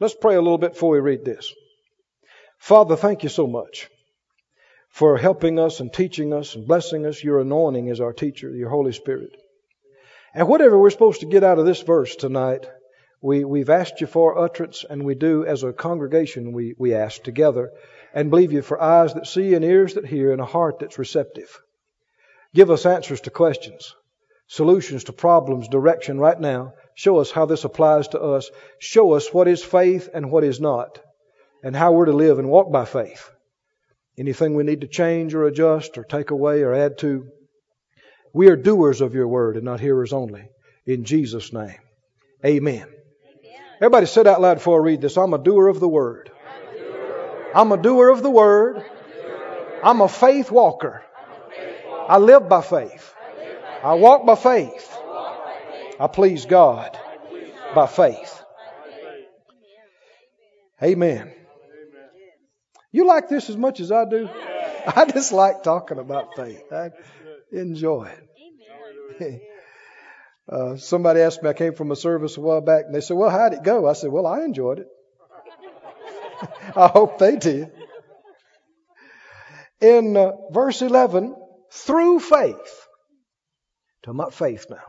Let's 0.00 0.14
pray 0.14 0.34
a 0.34 0.42
little 0.42 0.58
bit 0.58 0.74
before 0.74 0.90
we 0.90 1.00
read 1.00 1.24
this. 1.24 1.50
Father, 2.58 2.94
thank 2.94 3.22
you 3.22 3.30
so 3.30 3.46
much 3.46 3.88
for 4.98 5.16
helping 5.16 5.60
us 5.60 5.78
and 5.78 5.92
teaching 5.92 6.32
us 6.32 6.56
and 6.56 6.66
blessing 6.66 7.06
us. 7.06 7.22
Your 7.22 7.38
anointing 7.38 7.86
is 7.86 8.00
our 8.00 8.12
teacher, 8.12 8.50
your 8.50 8.68
Holy 8.68 8.90
Spirit. 8.90 9.30
And 10.34 10.48
whatever 10.48 10.76
we're 10.76 10.90
supposed 10.90 11.20
to 11.20 11.26
get 11.26 11.44
out 11.44 11.60
of 11.60 11.66
this 11.66 11.82
verse 11.82 12.16
tonight, 12.16 12.68
we, 13.20 13.44
we've 13.44 13.70
asked 13.70 14.00
you 14.00 14.08
for 14.08 14.36
utterance, 14.36 14.84
and 14.90 15.04
we 15.04 15.14
do 15.14 15.46
as 15.46 15.62
a 15.62 15.72
congregation, 15.72 16.50
we, 16.50 16.74
we 16.76 16.94
ask 16.94 17.22
together, 17.22 17.70
and 18.12 18.28
believe 18.28 18.50
you 18.50 18.60
for 18.60 18.82
eyes 18.82 19.14
that 19.14 19.28
see 19.28 19.54
and 19.54 19.64
ears 19.64 19.94
that 19.94 20.04
hear 20.04 20.32
and 20.32 20.40
a 20.40 20.44
heart 20.44 20.80
that's 20.80 20.98
receptive. 20.98 21.62
Give 22.52 22.68
us 22.68 22.84
answers 22.84 23.20
to 23.20 23.30
questions, 23.30 23.94
solutions 24.48 25.04
to 25.04 25.12
problems, 25.12 25.68
direction 25.68 26.18
right 26.18 26.40
now. 26.40 26.74
Show 26.96 27.18
us 27.18 27.30
how 27.30 27.46
this 27.46 27.62
applies 27.62 28.08
to 28.08 28.20
us. 28.20 28.50
Show 28.80 29.12
us 29.12 29.32
what 29.32 29.46
is 29.46 29.62
faith 29.62 30.08
and 30.12 30.32
what 30.32 30.42
is 30.42 30.58
not, 30.58 30.98
and 31.62 31.76
how 31.76 31.92
we're 31.92 32.06
to 32.06 32.12
live 32.12 32.40
and 32.40 32.48
walk 32.48 32.72
by 32.72 32.84
faith 32.84 33.30
anything 34.18 34.54
we 34.54 34.64
need 34.64 34.80
to 34.80 34.88
change 34.88 35.34
or 35.34 35.46
adjust 35.46 35.96
or 35.96 36.04
take 36.04 36.30
away 36.30 36.62
or 36.62 36.74
add 36.74 36.98
to. 36.98 37.28
We 38.34 38.48
are 38.48 38.56
doers 38.56 39.00
of 39.00 39.14
your 39.14 39.28
word 39.28 39.56
and 39.56 39.64
not 39.64 39.80
hearers 39.80 40.12
only. 40.12 40.48
In 40.86 41.04
Jesus' 41.04 41.52
name. 41.52 41.76
Amen. 42.44 42.86
Amen. 42.86 42.88
Everybody 43.76 44.06
sit 44.06 44.26
out 44.26 44.40
loud 44.40 44.54
before 44.54 44.80
I 44.80 44.84
read 44.84 45.00
this. 45.00 45.16
I'm 45.16 45.34
a 45.34 45.38
doer 45.38 45.68
of 45.68 45.80
the 45.80 45.88
word. 45.88 46.30
I'm 47.54 47.72
a 47.72 47.76
doer 47.76 48.10
of 48.10 48.22
the 48.22 48.30
word. 48.30 48.84
I'm 49.82 50.00
a 50.00 50.08
faith 50.08 50.50
walker. 50.50 51.04
I 52.08 52.18
live 52.18 52.48
by 52.48 52.62
faith. 52.62 53.14
I 53.82 53.94
walk 53.94 54.26
by 54.26 54.34
faith. 54.34 54.96
I 56.00 56.06
please 56.06 56.46
God 56.46 56.98
by 57.74 57.86
faith. 57.86 58.42
Amen. 60.82 61.32
You 62.92 63.06
like 63.06 63.28
this 63.28 63.50
as 63.50 63.56
much 63.56 63.80
as 63.80 63.92
I 63.92 64.04
do? 64.04 64.28
I 64.86 65.04
just 65.06 65.32
like 65.32 65.62
talking 65.62 65.98
about 65.98 66.28
faith. 66.36 66.62
I 66.72 66.90
enjoy 67.52 68.10
it. 69.20 69.42
Uh, 70.50 70.78
somebody 70.78 71.20
asked 71.20 71.42
me, 71.42 71.50
I 71.50 71.52
came 71.52 71.74
from 71.74 71.92
a 71.92 71.94
service 71.94 72.38
a 72.38 72.40
while 72.40 72.62
back, 72.62 72.86
and 72.86 72.94
they 72.94 73.02
said, 73.02 73.18
Well, 73.18 73.28
how'd 73.28 73.52
it 73.52 73.62
go? 73.62 73.86
I 73.86 73.92
said, 73.92 74.10
Well, 74.10 74.26
I 74.26 74.44
enjoyed 74.44 74.78
it. 74.78 74.86
I 76.74 76.86
hope 76.86 77.18
they 77.18 77.36
did. 77.36 77.70
In 79.82 80.16
uh, 80.16 80.32
verse 80.50 80.80
11, 80.80 81.36
through 81.70 82.20
faith, 82.20 82.86
talking 84.02 84.20
about 84.20 84.32
faith 84.32 84.64
now. 84.70 84.84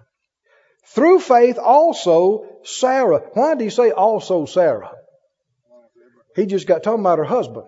Through 0.96 1.20
faith 1.20 1.58
also 1.60 2.46
Sarah. 2.64 3.22
Why 3.34 3.56
did 3.56 3.66
he 3.66 3.70
say 3.70 3.92
also 3.92 4.46
Sarah? 4.46 4.94
He 6.38 6.46
just 6.46 6.68
got 6.68 6.84
talking 6.84 7.02
about 7.02 7.18
her 7.18 7.26
husband. 7.26 7.66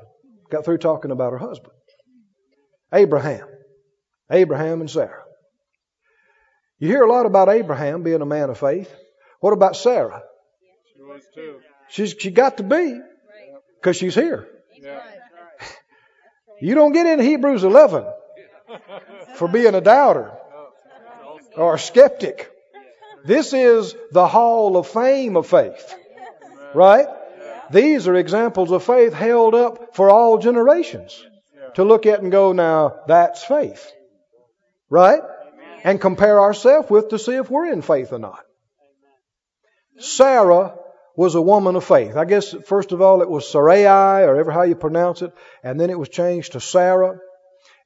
Got 0.52 0.66
through 0.66 0.80
talking 0.80 1.12
about 1.12 1.32
her 1.32 1.38
husband. 1.38 1.74
Abraham. 2.94 3.48
Abraham 4.30 4.82
and 4.82 4.90
Sarah. 4.90 5.24
You 6.78 6.90
hear 6.90 7.04
a 7.04 7.10
lot 7.10 7.26
about 7.26 7.48
Abraham 7.48 8.04
being 8.04 8.22
a 8.22 8.26
man 8.26 8.50
of 8.50 8.58
faith. 8.58 8.94
What 9.40 9.54
about 9.54 9.78
Sarah? 9.78 10.24
She 10.94 11.02
was 11.02 11.22
too. 11.34 11.60
She's 11.90 12.16
she 12.20 12.32
got 12.32 12.58
to 12.58 12.64
be 12.64 13.00
because 13.80 13.96
she's 13.96 14.16
here. 14.16 14.48
Yeah. 14.82 15.02
You 16.64 16.76
don't 16.76 16.92
get 16.92 17.08
in 17.08 17.20
Hebrews 17.20 17.64
11 17.64 18.06
for 19.36 19.48
being 19.48 19.74
a 19.74 19.82
doubter 19.82 20.32
oh, 20.54 21.40
or 21.58 21.74
a 21.74 21.80
skeptic. 21.80 22.52
This 23.26 23.54
is 23.54 23.96
the 24.12 24.28
hall 24.28 24.78
of 24.78 24.88
fame 24.88 25.38
of 25.38 25.48
faith. 25.48 25.96
Right? 26.76 27.08
These 27.72 28.08
are 28.08 28.16
examples 28.16 28.72
of 28.72 28.84
faith 28.84 29.14
held 29.14 29.56
up 29.56 29.96
for 29.96 30.10
all 30.10 30.38
generations 30.38 31.26
to 31.76 31.84
look 31.84 32.06
at 32.06 32.22
and 32.22 32.32
go, 32.32 32.52
now 32.52 33.00
that's 33.08 33.44
faith. 33.44 33.92
Right? 34.90 35.22
And 35.84 36.00
compare 36.00 36.40
ourselves 36.40 36.90
with 36.90 37.10
to 37.10 37.20
see 37.20 37.36
if 37.36 37.50
we're 37.50 37.72
in 37.72 37.82
faith 37.82 38.14
or 38.14 38.20
not. 38.20 38.44
Sarah 39.98 40.76
was 41.16 41.36
a 41.36 41.42
woman 41.42 41.76
of 41.76 41.84
faith. 41.84 42.16
I 42.16 42.26
guess 42.26 42.54
first 42.66 42.92
of 42.92 43.02
all 43.02 43.22
it 43.22 43.30
was 43.30 43.50
Sarai 43.50 44.24
or 44.24 44.38
ever 44.38 44.52
how 44.52 44.64
you 44.64 44.76
pronounce 44.76 45.22
it, 45.22 45.34
and 45.64 45.80
then 45.80 45.90
it 45.90 46.00
was 46.00 46.10
changed 46.10 46.54
to 46.54 46.60
Sarah. 46.60 47.20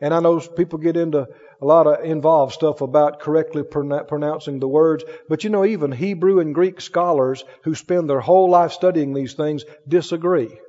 And 0.02 0.13
I 0.13 0.19
know 0.19 0.39
people 0.39 0.80
get 0.80 0.98
into 0.98 1.28
a 1.62 1.65
lot 1.65 1.88
of 1.88 2.04
involved 2.04 2.54
stuff 2.54 2.82
about 2.82 3.20
correctly 3.20 3.63
pronouncing 3.63 4.60
the 4.60 4.68
words, 4.68 5.04
but 5.30 5.44
you 5.44 5.50
know, 5.50 5.65
even 5.65 5.91
Hebrew 5.91 6.39
and 6.39 6.54
Greek 6.54 6.82
scholars 6.82 7.44
who 7.63 7.76
spend 7.76 8.10
their 8.10 8.20
whole 8.20 8.50
life 8.50 8.72
studying 8.72 9.13
these 9.13 9.34
things 9.34 9.63
disagree 9.88 10.60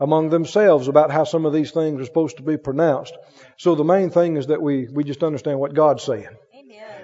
among 0.00 0.30
themselves 0.30 0.88
about 0.88 1.10
how 1.10 1.24
some 1.24 1.44
of 1.44 1.52
these 1.52 1.72
things 1.72 2.00
are 2.00 2.04
supposed 2.04 2.36
to 2.36 2.42
be 2.42 2.56
pronounced. 2.56 3.16
So 3.56 3.74
the 3.74 3.84
main 3.84 4.10
thing 4.10 4.36
is 4.36 4.46
that 4.46 4.62
we, 4.62 4.88
we 4.88 5.04
just 5.04 5.24
understand 5.24 5.58
what 5.58 5.74
God's 5.74 6.04
saying. 6.04 6.28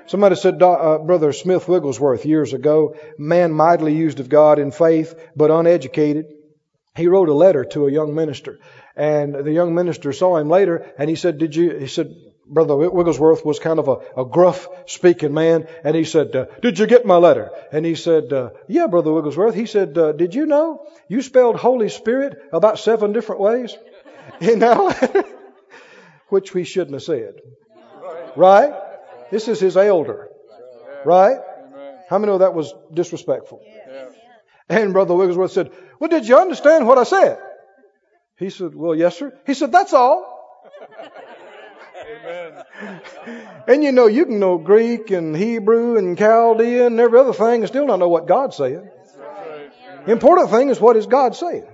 Somebody 0.07 0.37
said, 0.37 0.63
uh, 0.63 0.99
Brother 0.99 1.33
Smith 1.33 1.67
Wigglesworth 1.67 2.27
years 2.27 2.53
ago, 2.53 2.95
man 3.17 3.53
mightily 3.53 3.95
used 3.95 4.21
of 4.21 4.29
God 4.29 4.59
in 4.59 4.71
faith, 4.71 5.15
but 5.35 5.51
uneducated. 5.51 6.27
He 6.95 7.09
wrote 7.09 7.29
a 7.29 7.35
letter 7.35 7.65
to 7.65 7.87
a 7.87 7.93
young 7.93 8.15
minister, 8.15 8.61
and 8.95 9.35
the 9.35 9.51
young 9.51 9.75
minister 9.75 10.13
saw 10.13 10.37
him 10.37 10.49
later, 10.49 10.93
and 10.97 11.11
he 11.11 11.17
said, 11.17 11.39
"Did 11.39 11.57
you?" 11.57 11.77
He 11.77 11.89
said, 11.89 12.15
Brother 12.47 12.77
Wigglesworth 12.77 13.45
was 13.45 13.59
kind 13.59 13.79
of 13.79 13.89
a, 13.89 14.23
a 14.23 14.25
gruff 14.25 14.69
speaking 14.87 15.33
man, 15.33 15.67
and 15.83 15.97
he 15.97 16.05
said, 16.05 16.37
uh, 16.37 16.47
"Did 16.61 16.79
you 16.79 16.87
get 16.87 17.07
my 17.07 17.17
letter?" 17.17 17.51
And 17.73 17.87
he 17.87 17.95
said, 17.95 18.33
uh, 18.33 18.51
"Yeah, 18.69 18.87
Brother 18.87 19.13
Wigglesworth." 19.13 19.55
He 19.55 19.67
said, 19.67 19.97
uh, 19.97 20.13
"Did 20.13 20.35
you 20.35 20.47
know 20.47 20.87
you 21.09 21.23
spelled 21.23 21.57
Holy 21.57 21.89
Spirit 21.89 22.37
about 22.53 22.79
seven 22.79 23.13
different 23.13 23.41
ways 23.41 23.77
in 24.41 24.59
that 24.61 24.83
letter?" 24.83 25.25
Which 26.29 26.55
we 26.55 26.65
shouldn't 26.65 26.95
have 26.95 27.03
said, 27.03 27.35
right? 28.35 28.73
This 29.31 29.49
is 29.49 29.61
his 29.61 29.77
elder. 29.77 30.29
Right? 31.05 31.37
How 32.09 32.19
many 32.19 32.33
know 32.33 32.39
that 32.39 32.55
was 32.55 32.73
disrespectful? 32.93 33.61
And 34.69 34.93
Brother 34.93 35.15
Wigglesworth 35.15 35.53
said, 35.53 35.71
Well, 35.99 36.09
did 36.09 36.27
you 36.27 36.39
understand 36.39 36.87
what 36.87 36.99
I 36.99 37.05
said? 37.05 37.39
He 38.39 38.51
said, 38.51 38.75
Well, 38.75 38.95
yes, 38.95 39.19
sir. 39.19 39.33
He 39.47 39.55
said, 39.55 39.73
That's 39.73 39.93
all. 39.93 40.31
Amen. 42.21 42.65
And 43.67 43.85
you 43.85 43.93
know, 43.93 44.07
you 44.07 44.27
can 44.27 44.39
know 44.39 44.59
Greek 44.59 45.11
and 45.11 45.37
Hebrew 45.37 45.97
and 45.97 46.19
Chaldean 46.19 46.87
and 46.87 47.01
every 47.01 47.19
other 47.19 47.33
thing 47.33 47.63
and 47.63 47.69
still 47.69 47.87
not 47.87 47.99
know 47.99 48.09
what 48.09 48.27
God's 48.27 48.57
saying. 48.57 48.89
Right. 49.19 50.07
The 50.07 50.13
important 50.13 50.51
thing 50.51 50.69
is 50.69 50.81
what 50.81 50.97
is 50.97 51.07
God 51.07 51.35
saying. 51.35 51.67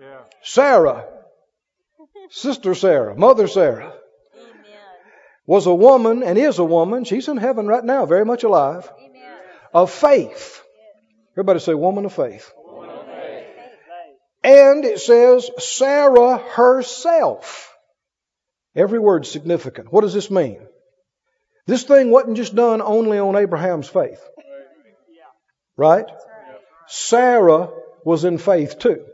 Yeah. 0.00 0.20
Sarah, 0.42 1.06
Sister 2.30 2.74
Sarah, 2.74 3.14
Mother 3.16 3.46
Sarah, 3.46 3.92
was 5.46 5.66
a 5.66 5.74
woman 5.74 6.22
and 6.22 6.38
is 6.38 6.58
a 6.58 6.64
woman. 6.64 7.04
She's 7.04 7.28
in 7.28 7.36
heaven 7.36 7.66
right 7.66 7.84
now, 7.84 8.06
very 8.06 8.24
much 8.24 8.44
alive. 8.44 8.90
Of 9.72 9.90
faith. 9.90 10.62
Everybody 11.32 11.58
say, 11.58 11.74
woman 11.74 12.04
of 12.04 12.12
faith. 12.12 12.50
And 14.44 14.84
it 14.84 15.00
says, 15.00 15.50
Sarah 15.58 16.36
herself. 16.36 17.73
Every 18.76 18.98
word 18.98 19.26
significant. 19.26 19.92
What 19.92 20.00
does 20.00 20.14
this 20.14 20.30
mean? 20.30 20.58
This 21.66 21.84
thing 21.84 22.10
wasn't 22.10 22.36
just 22.36 22.54
done 22.54 22.82
only 22.82 23.18
on 23.18 23.36
Abraham's 23.36 23.88
faith. 23.88 24.20
Right? 25.76 26.06
Sarah 26.86 27.70
was 28.04 28.24
in 28.24 28.38
faith 28.38 28.78
too. 28.78 29.04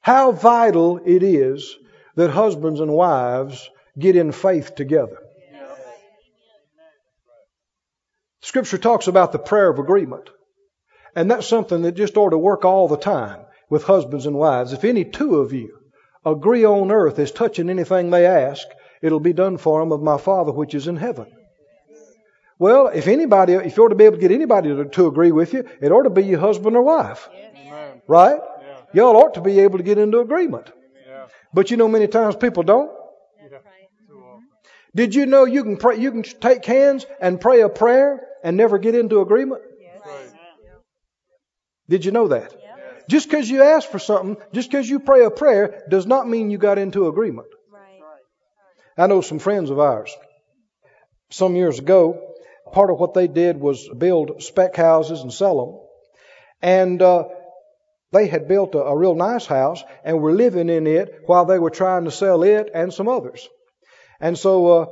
How 0.00 0.32
vital 0.32 1.00
it 1.04 1.22
is 1.22 1.76
that 2.16 2.30
husbands 2.30 2.80
and 2.80 2.92
wives 2.92 3.70
get 3.98 4.16
in 4.16 4.32
faith 4.32 4.74
together. 4.74 5.18
Scripture 8.40 8.78
talks 8.78 9.06
about 9.06 9.32
the 9.32 9.38
prayer 9.38 9.70
of 9.70 9.78
agreement. 9.78 10.28
And 11.14 11.30
that's 11.30 11.46
something 11.46 11.82
that 11.82 11.92
just 11.92 12.16
ought 12.16 12.30
to 12.30 12.38
work 12.38 12.64
all 12.64 12.88
the 12.88 12.96
time 12.96 13.42
with 13.70 13.84
husbands 13.84 14.26
and 14.26 14.36
wives. 14.36 14.72
If 14.72 14.84
any 14.84 15.04
two 15.04 15.36
of 15.36 15.52
you 15.52 15.78
agree 16.24 16.64
on 16.64 16.90
earth 16.90 17.18
as 17.18 17.32
touching 17.32 17.68
anything 17.70 18.10
they 18.10 18.26
ask, 18.26 18.66
it'll 19.00 19.20
be 19.20 19.32
done 19.32 19.58
for 19.58 19.80
them 19.80 19.92
of 19.92 20.02
my 20.02 20.18
Father 20.18 20.52
which 20.52 20.74
is 20.74 20.86
in 20.86 20.96
heaven. 20.96 21.26
Well, 22.58 22.88
if 22.88 23.08
anybody, 23.08 23.54
if 23.54 23.76
you 23.76 23.84
ought 23.84 23.88
to 23.88 23.96
be 23.96 24.04
able 24.04 24.16
to 24.16 24.20
get 24.20 24.30
anybody 24.30 24.68
to, 24.68 24.84
to 24.84 25.06
agree 25.08 25.32
with 25.32 25.52
you, 25.52 25.68
it 25.80 25.90
ought 25.90 26.04
to 26.04 26.10
be 26.10 26.22
your 26.22 26.38
husband 26.38 26.76
or 26.76 26.82
wife. 26.82 27.28
Amen. 27.34 28.02
Right? 28.06 28.38
Yeah. 28.38 28.76
Y'all 28.94 29.16
ought 29.16 29.34
to 29.34 29.40
be 29.40 29.58
able 29.60 29.78
to 29.78 29.84
get 29.84 29.98
into 29.98 30.20
agreement. 30.20 30.70
Yeah. 31.04 31.26
But 31.52 31.72
you 31.72 31.76
know, 31.76 31.88
many 31.88 32.06
times 32.06 32.36
people 32.36 32.62
don't. 32.62 32.88
Yeah. 33.40 33.58
Did 34.94 35.14
you 35.14 35.26
know 35.26 35.44
you 35.44 35.64
can 35.64 35.76
pray, 35.76 35.98
you 35.98 36.12
can 36.12 36.22
take 36.22 36.64
hands 36.64 37.06
and 37.20 37.40
pray 37.40 37.62
a 37.62 37.68
prayer 37.68 38.28
and 38.44 38.56
never 38.56 38.78
get 38.78 38.94
into 38.94 39.20
agreement? 39.20 39.62
Right. 40.06 40.30
Did 41.88 42.04
you 42.04 42.12
know 42.12 42.28
that? 42.28 42.54
Just 43.12 43.28
because 43.28 43.50
you 43.50 43.62
ask 43.62 43.90
for 43.90 43.98
something, 43.98 44.38
just 44.54 44.70
because 44.70 44.88
you 44.88 44.98
pray 44.98 45.22
a 45.26 45.30
prayer, 45.30 45.82
does 45.90 46.06
not 46.06 46.26
mean 46.26 46.50
you 46.50 46.56
got 46.56 46.78
into 46.78 47.08
agreement. 47.08 47.46
I 48.96 49.06
know 49.06 49.20
some 49.20 49.38
friends 49.38 49.68
of 49.68 49.78
ours. 49.78 50.16
Some 51.28 51.54
years 51.54 51.78
ago, 51.78 52.32
part 52.72 52.90
of 52.90 52.98
what 52.98 53.12
they 53.12 53.28
did 53.28 53.60
was 53.60 53.86
build 53.86 54.42
spec 54.42 54.74
houses 54.76 55.20
and 55.20 55.30
sell 55.30 55.56
them. 55.60 55.80
And 56.62 57.02
uh, 57.02 57.24
they 58.12 58.28
had 58.28 58.48
built 58.48 58.74
a, 58.74 58.78
a 58.78 58.96
real 58.96 59.14
nice 59.14 59.44
house 59.44 59.84
and 60.06 60.22
were 60.22 60.32
living 60.32 60.70
in 60.70 60.86
it 60.86 61.14
while 61.26 61.44
they 61.44 61.58
were 61.58 61.68
trying 61.68 62.06
to 62.06 62.10
sell 62.10 62.42
it 62.42 62.70
and 62.74 62.94
some 62.94 63.08
others. 63.08 63.46
And 64.20 64.38
so 64.38 64.52
uh, 64.68 64.86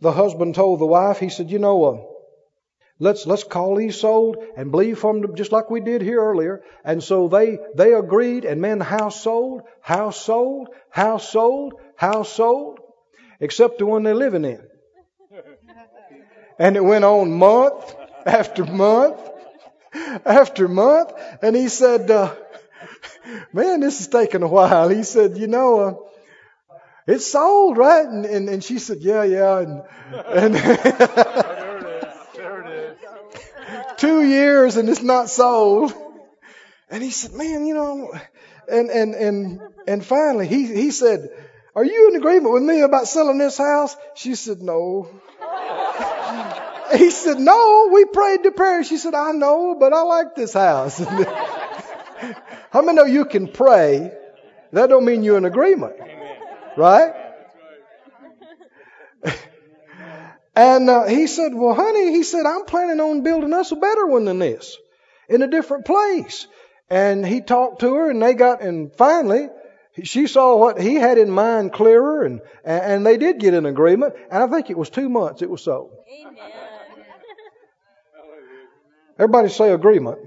the 0.00 0.12
husband 0.12 0.54
told 0.54 0.80
the 0.80 0.86
wife, 0.86 1.18
he 1.18 1.28
said, 1.28 1.50
"You 1.50 1.58
know, 1.58 1.84
uh, 1.84 2.13
let's 2.98 3.26
let's 3.26 3.44
call 3.44 3.76
these 3.76 4.00
sold 4.00 4.36
and 4.56 4.70
believe 4.70 4.98
from 4.98 5.20
them 5.20 5.36
just 5.36 5.52
like 5.52 5.70
we 5.70 5.80
did 5.80 6.02
here 6.02 6.20
earlier." 6.20 6.62
And 6.84 7.02
so 7.02 7.28
they 7.28 7.58
they 7.74 7.94
agreed, 7.94 8.44
and 8.44 8.60
man, 8.60 8.80
house 8.80 9.20
sold, 9.20 9.62
house 9.80 10.20
sold, 10.20 10.68
house 10.90 11.28
sold, 11.28 11.74
house 11.96 12.32
sold, 12.32 12.80
except 13.40 13.78
the 13.78 13.86
one 13.86 14.02
they're 14.02 14.14
living 14.14 14.44
in. 14.44 14.62
And 16.58 16.76
it 16.76 16.84
went 16.84 17.04
on 17.04 17.32
month 17.32 17.96
after 18.26 18.64
month 18.64 19.18
after 20.24 20.68
month. 20.68 21.12
And 21.42 21.56
he 21.56 21.68
said, 21.68 22.10
uh, 22.10 22.34
Man, 23.52 23.80
this 23.80 24.00
is 24.00 24.08
taking 24.08 24.42
a 24.42 24.48
while. 24.48 24.88
He 24.88 25.02
said, 25.02 25.38
You 25.38 25.46
know, 25.46 25.80
uh, 25.80 25.94
it's 27.06 27.26
sold, 27.30 27.76
right? 27.76 28.06
And, 28.06 28.24
and, 28.26 28.48
and 28.48 28.64
she 28.64 28.78
said, 28.78 28.98
Yeah, 29.00 29.24
yeah. 29.24 29.58
And, 29.58 29.82
and 30.26 30.54
There 30.54 31.78
it 31.78 32.04
is. 32.04 32.14
There 32.36 32.60
it 32.62 32.66
is. 32.70 32.98
Two 33.98 34.22
years 34.22 34.76
and 34.76 34.88
it's 34.88 35.02
not 35.02 35.30
sold. 35.30 35.92
And 36.90 37.02
he 37.02 37.10
said, 37.10 37.32
Man, 37.32 37.66
you 37.66 37.74
know, 37.74 38.12
and, 38.68 38.90
and, 38.90 39.14
and, 39.14 39.60
and 39.86 40.04
finally 40.04 40.46
he, 40.46 40.66
he 40.66 40.90
said, 40.90 41.30
Are 41.74 41.84
you 41.84 42.10
in 42.10 42.16
agreement 42.16 42.52
with 42.52 42.62
me 42.62 42.82
about 42.82 43.08
selling 43.08 43.38
this 43.38 43.58
house? 43.58 43.96
She 44.14 44.34
said, 44.34 44.60
No. 44.60 45.08
He 46.94 47.10
said, 47.10 47.40
No, 47.40 47.88
we 47.92 48.04
prayed 48.04 48.42
to 48.42 48.52
prayer. 48.52 48.84
She 48.84 48.98
said, 48.98 49.14
I 49.14 49.32
know, 49.32 49.74
but 49.74 49.94
I 49.94 50.02
like 50.02 50.34
this 50.36 50.52
house. 50.52 50.98
How 52.70 52.82
many 52.82 52.96
know 52.96 53.04
you 53.04 53.24
can 53.24 53.48
pray 53.48 54.12
That 54.72 54.90
don't 54.90 55.04
mean 55.04 55.22
you're 55.22 55.38
in 55.38 55.44
agreement. 55.44 55.94
Right? 56.76 57.23
And 60.56 60.88
uh, 60.88 61.06
he 61.06 61.26
said, 61.26 61.52
well, 61.54 61.74
honey, 61.74 62.12
he 62.12 62.22
said, 62.22 62.46
I'm 62.46 62.64
planning 62.64 63.00
on 63.00 63.22
building 63.22 63.52
us 63.52 63.72
a 63.72 63.76
better 63.76 64.06
one 64.06 64.24
than 64.24 64.38
this 64.38 64.76
in 65.28 65.42
a 65.42 65.48
different 65.48 65.84
place. 65.84 66.46
And 66.88 67.26
he 67.26 67.40
talked 67.40 67.80
to 67.80 67.94
her 67.94 68.10
and 68.10 68.22
they 68.22 68.34
got, 68.34 68.62
and 68.62 68.94
finally, 68.94 69.48
she 70.02 70.26
saw 70.26 70.56
what 70.56 70.80
he 70.80 70.94
had 70.94 71.18
in 71.18 71.30
mind 71.30 71.72
clearer 71.72 72.24
and, 72.24 72.40
and 72.64 73.04
they 73.04 73.16
did 73.16 73.40
get 73.40 73.54
an 73.54 73.66
agreement. 73.66 74.14
And 74.30 74.42
I 74.42 74.46
think 74.46 74.70
it 74.70 74.78
was 74.78 74.90
two 74.90 75.08
months 75.08 75.42
it 75.42 75.50
was 75.50 75.62
sold. 75.62 75.90
Amen. 76.20 76.36
Everybody 79.18 79.48
say 79.48 79.72
agreement. 79.72 80.18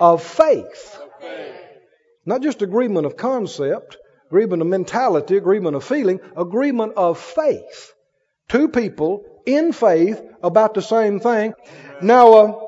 Of 0.00 0.22
faith. 0.22 0.98
Not 2.26 2.42
just 2.42 2.62
agreement 2.62 3.06
of 3.06 3.16
concept, 3.16 3.96
agreement 4.26 4.62
of 4.62 4.68
mentality, 4.68 5.36
agreement 5.36 5.76
of 5.76 5.84
feeling, 5.84 6.20
agreement 6.36 6.94
of 6.96 7.18
faith. 7.18 7.92
Two 8.48 8.68
people 8.68 9.24
in 9.46 9.72
faith 9.72 10.20
about 10.42 10.74
the 10.74 10.82
same 10.82 11.20
thing. 11.20 11.54
Now, 12.00 12.32
uh, 12.34 12.60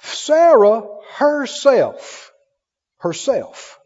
Sarah 0.00 0.82
herself, 1.14 2.32
herself, 2.98 3.78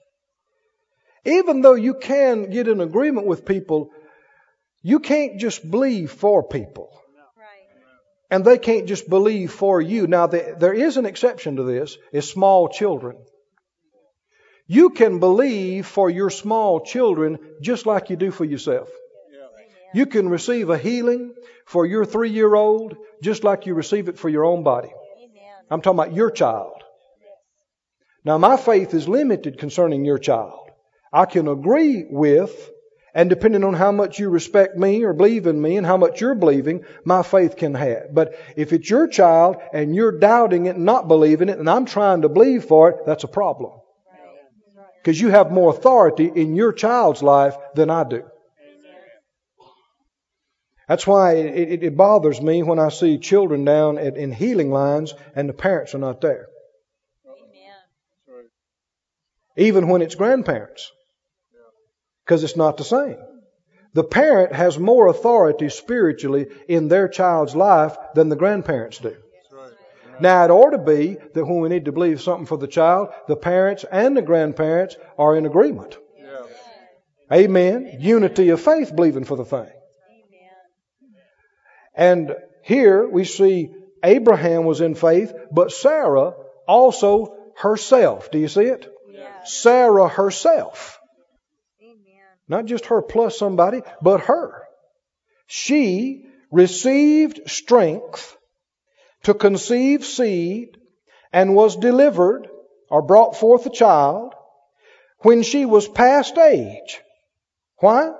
even 1.24 1.60
though 1.60 1.74
you 1.74 1.94
can 1.94 2.50
get 2.50 2.68
in 2.68 2.80
agreement 2.80 3.26
with 3.26 3.44
people, 3.44 3.90
you 4.82 5.00
can't 5.00 5.38
just 5.38 5.68
believe 5.68 6.10
for 6.10 6.42
people. 6.42 6.90
And 8.30 8.44
they 8.44 8.58
can't 8.58 8.86
just 8.86 9.08
believe 9.08 9.52
for 9.52 9.80
you. 9.80 10.06
Now, 10.06 10.26
the, 10.26 10.54
there 10.58 10.74
is 10.74 10.96
an 10.96 11.06
exception 11.06 11.56
to 11.56 11.62
this, 11.62 11.96
is 12.12 12.28
small 12.28 12.68
children. 12.68 13.16
You 14.66 14.90
can 14.90 15.18
believe 15.18 15.86
for 15.86 16.10
your 16.10 16.28
small 16.28 16.80
children 16.80 17.38
just 17.62 17.86
like 17.86 18.10
you 18.10 18.16
do 18.16 18.30
for 18.30 18.44
yourself. 18.44 18.90
You 19.94 20.06
can 20.06 20.28
receive 20.28 20.70
a 20.70 20.78
healing 20.78 21.34
for 21.66 21.86
your 21.86 22.04
three 22.04 22.30
year 22.30 22.54
old 22.54 22.96
just 23.22 23.44
like 23.44 23.66
you 23.66 23.74
receive 23.74 24.08
it 24.08 24.18
for 24.18 24.28
your 24.28 24.44
own 24.44 24.62
body. 24.62 24.92
I'm 25.70 25.80
talking 25.82 25.98
about 25.98 26.14
your 26.14 26.30
child. 26.30 26.82
Now, 28.24 28.38
my 28.38 28.56
faith 28.56 28.94
is 28.94 29.08
limited 29.08 29.58
concerning 29.58 30.04
your 30.04 30.18
child. 30.18 30.70
I 31.12 31.24
can 31.24 31.48
agree 31.48 32.04
with, 32.10 32.70
and 33.14 33.30
depending 33.30 33.64
on 33.64 33.74
how 33.74 33.92
much 33.92 34.18
you 34.18 34.28
respect 34.28 34.76
me 34.76 35.04
or 35.04 35.12
believe 35.12 35.46
in 35.46 35.60
me 35.60 35.76
and 35.76 35.86
how 35.86 35.96
much 35.96 36.20
you're 36.20 36.34
believing, 36.34 36.84
my 37.04 37.22
faith 37.22 37.56
can 37.56 37.74
have. 37.74 38.12
But 38.12 38.34
if 38.56 38.72
it's 38.72 38.90
your 38.90 39.08
child 39.08 39.56
and 39.72 39.94
you're 39.94 40.18
doubting 40.18 40.66
it 40.66 40.76
and 40.76 40.84
not 40.84 41.08
believing 41.08 41.48
it, 41.48 41.58
and 41.58 41.70
I'm 41.70 41.86
trying 41.86 42.22
to 42.22 42.28
believe 42.28 42.64
for 42.64 42.90
it, 42.90 42.96
that's 43.06 43.24
a 43.24 43.28
problem. 43.28 43.72
Because 45.02 45.20
you 45.20 45.30
have 45.30 45.50
more 45.50 45.70
authority 45.70 46.30
in 46.34 46.54
your 46.54 46.72
child's 46.72 47.22
life 47.22 47.56
than 47.74 47.88
I 47.88 48.04
do. 48.04 48.24
That's 50.88 51.06
why 51.06 51.34
it, 51.34 51.72
it, 51.72 51.82
it 51.82 51.96
bothers 51.96 52.40
me 52.40 52.62
when 52.62 52.78
I 52.78 52.88
see 52.88 53.18
children 53.18 53.64
down 53.64 53.98
at, 53.98 54.16
in 54.16 54.32
healing 54.32 54.70
lines 54.70 55.12
and 55.36 55.48
the 55.48 55.52
parents 55.52 55.94
are 55.94 55.98
not 55.98 56.22
there. 56.22 56.48
Amen. 57.26 58.46
Even 59.56 59.88
when 59.88 60.00
it's 60.00 60.14
grandparents. 60.14 60.90
Because 62.24 62.42
it's 62.42 62.56
not 62.56 62.78
the 62.78 62.84
same. 62.84 63.16
The 63.92 64.04
parent 64.04 64.54
has 64.54 64.78
more 64.78 65.08
authority 65.08 65.68
spiritually 65.68 66.46
in 66.68 66.88
their 66.88 67.08
child's 67.08 67.54
life 67.54 67.96
than 68.14 68.28
the 68.28 68.36
grandparents 68.36 68.98
do. 68.98 69.16
Now, 70.20 70.44
it 70.44 70.50
ought 70.50 70.70
to 70.70 70.78
be 70.78 71.16
that 71.34 71.44
when 71.44 71.60
we 71.60 71.68
need 71.68 71.84
to 71.84 71.92
believe 71.92 72.20
something 72.20 72.46
for 72.46 72.58
the 72.58 72.66
child, 72.66 73.10
the 73.28 73.36
parents 73.36 73.84
and 73.90 74.16
the 74.16 74.22
grandparents 74.22 74.96
are 75.16 75.36
in 75.36 75.46
agreement. 75.46 75.96
Amen. 77.32 77.98
Unity 78.00 78.48
of 78.48 78.60
faith 78.60 78.94
believing 78.96 79.24
for 79.24 79.36
the 79.36 79.44
thing. 79.44 79.70
And 81.98 82.36
here 82.62 83.08
we 83.08 83.24
see 83.24 83.74
Abraham 84.04 84.64
was 84.64 84.80
in 84.80 84.94
faith, 84.94 85.34
but 85.50 85.72
Sarah 85.72 86.34
also 86.66 87.36
herself. 87.56 88.30
Do 88.30 88.38
you 88.38 88.46
see 88.46 88.62
it? 88.62 88.88
Sarah 89.44 90.08
herself. 90.08 91.00
Amen. 91.82 91.96
Not 92.46 92.66
just 92.66 92.86
her 92.86 93.02
plus 93.02 93.36
somebody, 93.36 93.82
but 94.00 94.20
her. 94.22 94.62
She 95.48 96.26
received 96.52 97.50
strength 97.50 98.36
to 99.24 99.34
conceive 99.34 100.04
seed 100.04 100.76
and 101.32 101.56
was 101.56 101.76
delivered 101.76 102.48
or 102.90 103.02
brought 103.02 103.36
forth 103.36 103.66
a 103.66 103.70
child 103.70 104.34
when 105.18 105.42
she 105.42 105.66
was 105.66 105.88
past 105.88 106.38
age. 106.38 107.00
Why? 107.78 108.12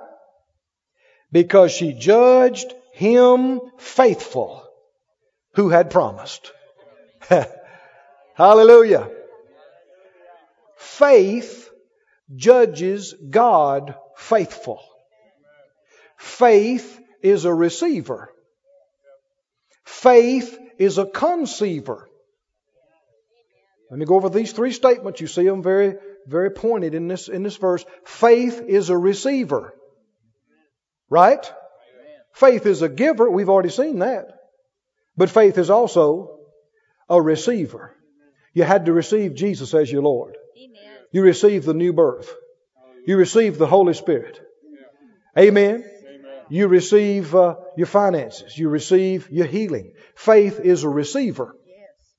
Because 1.31 1.71
she 1.71 1.93
judged 1.93 2.73
him 2.99 3.61
faithful 3.77 4.61
who 5.53 5.69
had 5.69 5.89
promised. 5.89 6.51
Hallelujah. 8.35 9.09
Faith 10.75 11.69
judges 12.35 13.15
God 13.29 13.95
faithful. 14.17 14.81
Faith 16.17 16.99
is 17.21 17.45
a 17.45 17.53
receiver. 17.53 18.33
Faith 19.85 20.59
is 20.77 20.97
a 20.97 21.05
conceiver. 21.05 22.09
Let 23.89 23.97
me 23.97 24.05
go 24.05 24.15
over 24.15 24.29
these 24.29 24.51
three 24.51 24.73
statements. 24.73 25.21
You 25.21 25.27
see 25.27 25.45
them 25.45 25.63
very, 25.63 25.95
very 26.27 26.51
pointed 26.51 26.95
in 26.95 27.07
this, 27.07 27.29
in 27.29 27.43
this 27.43 27.55
verse. 27.55 27.85
Faith 28.03 28.61
is 28.67 28.89
a 28.89 28.97
receiver. 28.97 29.73
Right? 31.09 31.49
Faith 32.39 32.65
is 32.65 32.81
a 32.81 32.87
giver. 32.87 33.29
We've 33.29 33.49
already 33.49 33.69
seen 33.69 33.99
that. 33.99 34.27
But 35.17 35.29
faith 35.29 35.57
is 35.57 35.69
also 35.69 36.39
a 37.09 37.21
receiver. 37.21 37.93
You 38.53 38.63
had 38.63 38.85
to 38.85 38.93
receive 38.93 39.35
Jesus 39.35 39.73
as 39.73 39.91
your 39.91 40.03
Lord. 40.03 40.37
Amen. 40.57 40.97
You 41.11 41.21
received 41.21 41.65
the 41.65 41.73
new 41.73 41.91
birth. 41.91 42.33
You 43.05 43.17
received 43.17 43.59
the 43.59 43.67
Holy 43.67 43.93
Spirit. 43.93 44.39
Amen. 45.37 45.83
You 46.49 46.69
receive 46.69 47.35
uh, 47.35 47.55
your 47.75 47.87
finances. 47.87 48.57
You 48.57 48.69
receive 48.69 49.29
your 49.29 49.45
healing. 49.45 49.91
Faith 50.15 50.61
is 50.61 50.83
a 50.83 50.89
receiver. 50.89 51.53
Yes. 51.67 52.15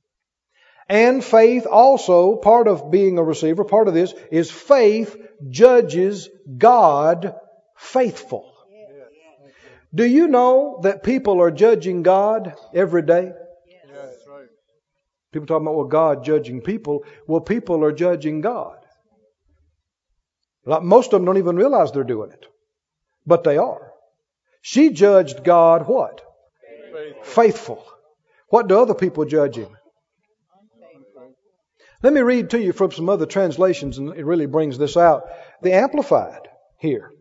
And 0.88 1.24
faith 1.24 1.66
also, 1.66 2.36
part 2.36 2.68
of 2.68 2.90
being 2.90 3.16
a 3.16 3.24
receiver, 3.24 3.64
part 3.64 3.88
of 3.88 3.94
this 3.94 4.12
is 4.30 4.50
faith 4.50 5.16
judges 5.48 6.28
God 6.58 7.34
faithful. 7.76 8.49
Do 9.94 10.06
you 10.06 10.28
know 10.28 10.80
that 10.82 11.02
people 11.02 11.40
are 11.40 11.50
judging 11.50 12.02
God 12.02 12.54
every 12.72 13.02
day? 13.02 13.32
Yeah, 13.66 13.92
that's 13.92 14.26
right. 14.28 14.46
People 15.32 15.46
talking 15.46 15.66
about, 15.66 15.76
well, 15.76 15.86
God 15.86 16.24
judging 16.24 16.60
people. 16.60 17.04
Well, 17.26 17.40
people 17.40 17.84
are 17.84 17.92
judging 17.92 18.40
God. 18.40 18.76
Most 20.64 21.06
of 21.06 21.12
them 21.12 21.24
don't 21.24 21.38
even 21.38 21.56
realize 21.56 21.90
they're 21.90 22.04
doing 22.04 22.30
it. 22.30 22.46
But 23.26 23.44
they 23.44 23.56
are. 23.56 23.92
She 24.62 24.90
judged 24.90 25.42
God 25.42 25.88
what? 25.88 26.20
Faith. 26.92 27.26
Faithful. 27.26 27.84
What 28.48 28.68
do 28.68 28.78
other 28.78 28.94
people 28.94 29.24
judge 29.24 29.56
him? 29.56 29.76
Let 32.02 32.12
me 32.12 32.20
read 32.20 32.50
to 32.50 32.60
you 32.60 32.72
from 32.72 32.92
some 32.92 33.08
other 33.08 33.26
translations, 33.26 33.98
and 33.98 34.10
it 34.16 34.24
really 34.24 34.46
brings 34.46 34.78
this 34.78 34.96
out. 34.96 35.24
The 35.62 35.72
Amplified 35.74 36.48
here. 36.78 37.12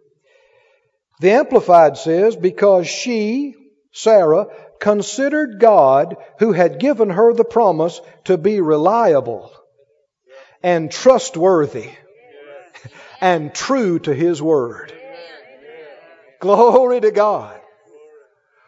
The 1.19 1.32
Amplified 1.32 1.97
says, 1.97 2.36
because 2.36 2.88
she, 2.88 3.55
Sarah, 3.91 4.47
considered 4.79 5.60
God 5.60 6.15
who 6.39 6.53
had 6.53 6.79
given 6.79 7.10
her 7.10 7.34
the 7.34 7.43
promise 7.43 8.00
to 8.25 8.37
be 8.37 8.62
reliable 8.62 9.52
and 10.63 10.91
trustworthy 10.91 11.89
and 13.19 13.54
true 13.54 14.00
to 14.00 14.13
his 14.13 14.41
word. 14.41 14.93
Glory 16.39 17.02
to 17.02 17.12
God. 17.12 17.60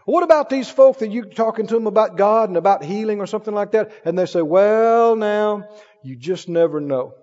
What 0.04 0.24
about 0.24 0.50
these 0.50 0.70
folk 0.70 1.00
that 1.00 1.12
you 1.12 1.24
talking 1.24 1.68
to 1.68 1.74
them 1.74 1.88
about 1.88 2.18
God 2.18 2.50
and 2.50 2.58
about 2.58 2.84
healing 2.84 3.22
or 3.22 3.28
something 3.28 3.54
like 3.54 3.72
that? 3.72 3.92
And 4.04 4.20
they 4.20 4.26
say, 4.26 4.42
well, 4.42 5.16
now, 5.16 5.70
you 6.04 6.18
just 6.18 6.50
never 6.50 6.82
know. 6.82 7.14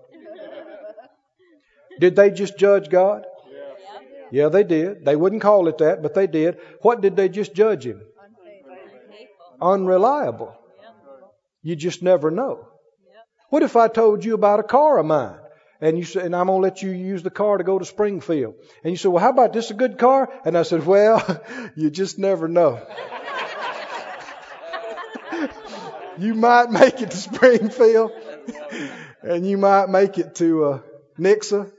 Did 2.00 2.16
they 2.16 2.30
just 2.30 2.56
judge 2.56 2.88
God? 2.88 3.26
Yeah, 4.30 4.48
they 4.48 4.64
did. 4.64 5.04
They 5.04 5.16
wouldn't 5.16 5.42
call 5.42 5.68
it 5.68 5.78
that, 5.78 6.02
but 6.02 6.14
they 6.14 6.26
did. 6.26 6.58
What 6.82 7.00
did 7.00 7.16
they 7.16 7.28
just 7.28 7.54
judge 7.54 7.86
him? 7.86 8.02
Unreliable. 9.60 10.54
You 11.62 11.76
just 11.76 12.02
never 12.02 12.30
know. 12.30 12.68
What 13.50 13.62
if 13.62 13.76
I 13.76 13.88
told 13.88 14.24
you 14.24 14.34
about 14.34 14.60
a 14.60 14.62
car 14.62 14.98
of 14.98 15.06
mine? 15.06 15.38
And 15.80 15.96
you 15.96 16.04
said, 16.04 16.24
and 16.24 16.34
I'm 16.34 16.46
gonna 16.46 16.58
let 16.58 16.82
you 16.82 16.90
use 16.90 17.22
the 17.22 17.30
car 17.30 17.56
to 17.56 17.64
go 17.64 17.78
to 17.78 17.84
Springfield. 17.84 18.54
And 18.82 18.90
you 18.90 18.96
said, 18.96 19.12
well, 19.12 19.22
how 19.22 19.30
about 19.30 19.52
this 19.52 19.70
a 19.70 19.74
good 19.74 19.96
car? 19.96 20.28
And 20.44 20.58
I 20.58 20.64
said, 20.64 20.84
well, 20.84 21.40
you 21.76 21.90
just 21.90 22.18
never 22.18 22.48
know. 22.48 22.80
you 26.18 26.34
might 26.34 26.70
make 26.70 27.00
it 27.00 27.12
to 27.12 27.16
Springfield, 27.16 28.10
and 29.22 29.46
you 29.46 29.56
might 29.56 29.88
make 29.88 30.18
it 30.18 30.34
to 30.36 30.64
uh, 30.64 30.80
Nixa. 31.18 31.70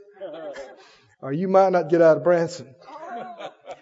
Or 1.22 1.34
you 1.34 1.48
might 1.48 1.72
not 1.72 1.90
get 1.90 2.02
out 2.02 2.18
of 2.18 2.24
Branson. 2.24 2.74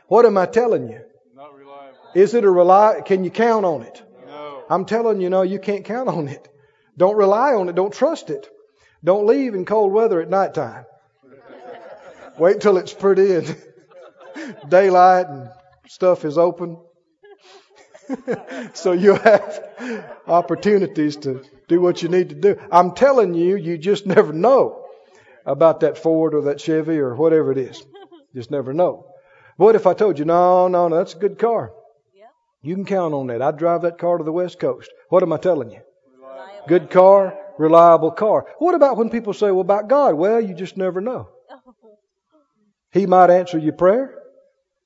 What 0.08 0.26
am 0.26 0.38
I 0.38 0.46
telling 0.46 0.90
you? 0.90 1.02
Not 1.36 1.54
reliable. 1.56 1.98
Is 2.16 2.34
it 2.34 2.44
a 2.44 2.50
rely? 2.50 3.02
Can 3.06 3.24
you 3.24 3.30
count 3.30 3.66
on 3.66 3.84
it? 3.84 4.02
No. 4.26 4.64
I'm 4.70 4.86
telling 4.86 5.22
you, 5.22 5.30
no, 5.30 5.42
you 5.42 5.60
can't 5.60 5.86
count 5.86 6.10
on 6.10 6.28
it. 6.28 6.48
Don't 6.98 7.18
rely 7.18 7.54
on 7.54 7.70
it. 7.70 7.76
Don't 7.76 7.94
trust 7.94 8.30
it. 8.30 8.50
Don't 9.04 9.28
leave 9.28 9.54
in 9.54 9.66
cold 9.66 9.92
weather 9.92 10.22
at 10.22 10.30
nighttime. 10.30 10.86
Wait 12.40 12.62
till 12.62 12.78
it's 12.78 12.94
pretty 12.94 13.36
and 13.36 13.58
daylight 14.70 15.28
and 15.28 15.50
stuff 15.88 16.24
is 16.24 16.38
open. 16.38 16.78
so 18.74 18.94
you 18.94 19.16
have 19.16 20.16
opportunities 20.26 21.18
to 21.18 21.44
do 21.68 21.82
what 21.82 22.02
you 22.02 22.10
need 22.10 22.30
to 22.30 22.36
do. 22.36 22.60
I'm 22.72 22.94
telling 22.94 23.34
you, 23.34 23.58
you 23.58 23.78
just 23.78 24.06
never 24.06 24.32
know 24.32 24.87
about 25.48 25.80
that 25.80 25.98
Ford 25.98 26.36
or 26.36 26.44
that 26.44 26.62
Chevy 26.62 27.00
or 27.00 27.16
whatever 27.16 27.52
it 27.52 27.58
is. 27.58 27.82
Just 28.36 28.52
never 28.52 28.74
know. 28.74 29.08
What 29.56 29.76
if 29.76 29.88
I 29.88 29.94
told 29.94 30.20
you, 30.20 30.26
no, 30.26 30.68
no, 30.68 30.88
no, 30.90 30.98
that's 30.98 31.16
a 31.16 31.18
good 31.18 31.40
car. 31.40 31.72
Yeah. 32.14 32.26
You 32.62 32.76
can 32.76 32.86
count 32.86 33.14
on 33.14 33.28
that. 33.28 33.42
I'd 33.42 33.58
drive 33.58 33.82
that 33.82 33.98
car 33.98 34.18
to 34.18 34.24
the 34.24 34.32
West 34.32 34.60
Coast. 34.60 34.92
What 35.10 35.24
am 35.24 35.34
I 35.34 35.38
telling 35.38 35.72
you? 35.72 35.80
Reliable. 36.20 36.68
Good 36.68 36.90
car, 36.92 37.38
reliable 37.58 38.12
car. 38.12 38.46
What 38.60 38.76
about 38.76 38.98
when 38.98 39.10
people 39.10 39.34
say, 39.34 39.50
well, 39.50 39.62
about 39.62 39.88
God? 39.88 40.14
Well, 40.14 40.40
you 40.40 40.54
just 40.54 40.78
never 40.78 41.02
know. 41.02 41.30
He 42.92 43.06
might 43.06 43.30
answer 43.30 43.58
your 43.58 43.74
prayer. 43.74 44.18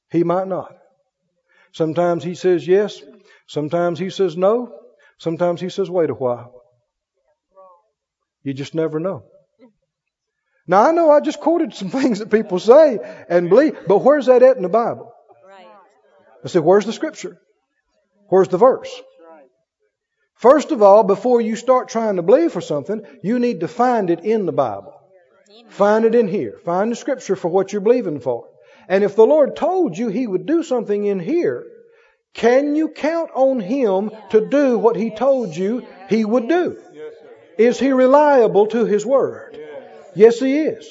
He 0.10 0.24
might 0.24 0.48
not. 0.48 0.76
Sometimes 1.72 2.24
he 2.24 2.36
says 2.36 2.68
yes. 2.68 3.02
Sometimes 3.48 4.00
he 4.00 4.10
says 4.10 4.36
no. 4.36 4.74
Sometimes 5.18 5.62
he 5.62 5.70
says 5.70 5.90
wait 5.90 6.10
a 6.10 6.16
while. 6.16 6.62
You 8.44 8.54
just 8.54 8.74
never 8.76 9.00
know. 9.00 9.24
Now 10.68 10.88
I 10.88 10.92
know 10.92 11.12
I 11.12 11.20
just 11.20 11.40
quoted 11.40 11.74
some 11.74 11.90
things 12.00 12.20
that 12.20 12.32
people 12.32 12.60
say 12.60 13.00
and 13.30 13.50
believe, 13.50 13.78
but 13.88 14.00
where's 14.00 14.28
that 14.28 14.44
at 14.44 14.58
in 14.58 14.64
the 14.64 14.70
Bible? 14.70 15.14
I 16.44 16.48
said, 16.48 16.64
where's 16.64 16.86
the 16.86 16.94
scripture? 16.94 17.40
Where's 18.30 18.48
the 18.48 18.58
verse? 18.58 18.90
First 20.36 20.72
of 20.72 20.82
all, 20.82 21.04
before 21.04 21.40
you 21.40 21.56
start 21.56 21.90
trying 21.90 22.16
to 22.16 22.24
believe 22.24 22.52
for 22.52 22.62
something, 22.62 23.04
you 23.22 23.38
need 23.38 23.60
to 23.60 23.68
find 23.68 24.10
it 24.10 24.22
in 24.22 24.48
the 24.48 24.52
Bible. 24.52 24.94
Find 25.70 26.04
it 26.04 26.16
in 26.16 26.28
here. 26.28 26.58
Find 26.66 26.92
the 26.92 26.96
scripture 26.96 27.36
for 27.36 27.48
what 27.50 27.72
you're 27.72 27.82
believing 27.82 28.20
for. 28.20 28.48
And 28.88 29.04
if 29.04 29.16
the 29.16 29.26
Lord 29.26 29.56
told 29.56 29.98
you 29.98 30.08
He 30.08 30.26
would 30.26 30.46
do 30.48 30.64
something 30.64 31.06
in 31.06 31.20
here, 31.20 31.66
can 32.34 32.76
you 32.76 32.90
count 32.90 33.30
on 33.36 33.60
Him 33.60 34.10
to 34.32 34.48
do 34.50 34.80
what 34.80 34.96
He 34.96 35.12
told 35.12 35.56
you 35.56 35.86
He 36.10 36.26
would 36.26 36.48
do? 36.48 36.78
Is 37.58 37.80
He 37.80 37.92
reliable 37.92 38.68
to 38.68 38.86
His 38.86 39.06
Word? 39.06 39.58
Yes, 40.16 40.40
He 40.40 40.60
is. 40.60 40.90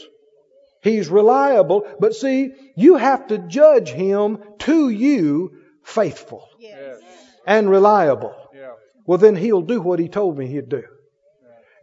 He's 0.82 1.08
reliable, 1.10 1.86
but 1.98 2.14
see, 2.14 2.52
you 2.76 2.96
have 2.96 3.26
to 3.28 3.38
judge 3.38 3.90
Him 3.90 4.38
to 4.60 4.88
you 4.88 5.52
faithful 5.82 6.48
Yes. 6.58 7.00
and 7.46 7.68
reliable. 7.68 8.34
Yeah. 8.54 8.72
Well, 9.06 9.18
then 9.18 9.36
He'll 9.36 9.60
do 9.62 9.80
what 9.80 9.98
He 9.98 10.08
told 10.08 10.38
me 10.38 10.46
He'd 10.46 10.68
do. 10.68 10.84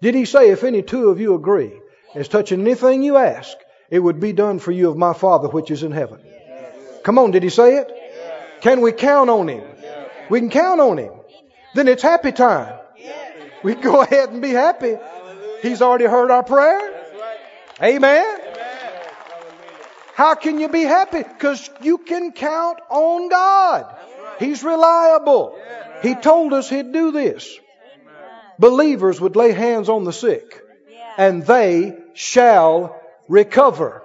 Did 0.01 0.15
He 0.15 0.25
say, 0.25 0.49
if 0.49 0.63
any 0.63 0.81
two 0.81 1.09
of 1.09 1.19
you 1.19 1.35
agree 1.35 1.79
as 2.15 2.27
touching 2.27 2.61
anything 2.61 3.03
you 3.03 3.17
ask, 3.17 3.55
it 3.89 3.99
would 3.99 4.19
be 4.19 4.33
done 4.33 4.57
for 4.59 4.71
you 4.71 4.89
of 4.89 4.97
my 4.97 5.13
Father 5.13 5.47
which 5.47 5.69
is 5.71 5.83
in 5.83 5.91
heaven? 5.91 6.19
Come 7.03 7.19
on, 7.19 7.31
did 7.31 7.43
He 7.43 7.49
say 7.49 7.77
it? 7.77 7.91
Can 8.61 8.81
we 8.81 8.91
count 8.91 9.29
on 9.29 9.47
Him? 9.47 9.63
We 10.29 10.39
can 10.39 10.49
count 10.49 10.81
on 10.81 10.97
Him. 10.97 11.13
Then 11.75 11.87
it's 11.87 12.01
happy 12.03 12.31
time. 12.31 12.79
We 13.63 13.75
go 13.75 14.01
ahead 14.05 14.29
and 14.29 14.41
be 14.41 14.49
happy. 14.51 14.95
He's 15.61 15.81
already 15.83 16.05
heard 16.05 16.31
our 16.31 16.43
prayer. 16.43 16.96
Amen. 17.81 18.39
How 20.15 20.33
can 20.33 20.59
you 20.59 20.67
be 20.67 20.81
happy? 20.81 21.21
Because 21.21 21.69
you 21.81 21.99
can 21.99 22.31
count 22.31 22.79
on 22.89 23.29
God. 23.29 23.95
He's 24.39 24.63
reliable. 24.63 25.57
He 26.01 26.15
told 26.15 26.53
us 26.53 26.69
He'd 26.69 26.91
do 26.91 27.11
this. 27.11 27.55
Believers 28.59 29.21
would 29.21 29.35
lay 29.35 29.51
hands 29.51 29.89
on 29.89 30.03
the 30.03 30.13
sick 30.13 30.63
Yeah. 30.89 31.13
and 31.17 31.45
they 31.45 31.95
shall 32.13 32.99
recover. 33.27 34.01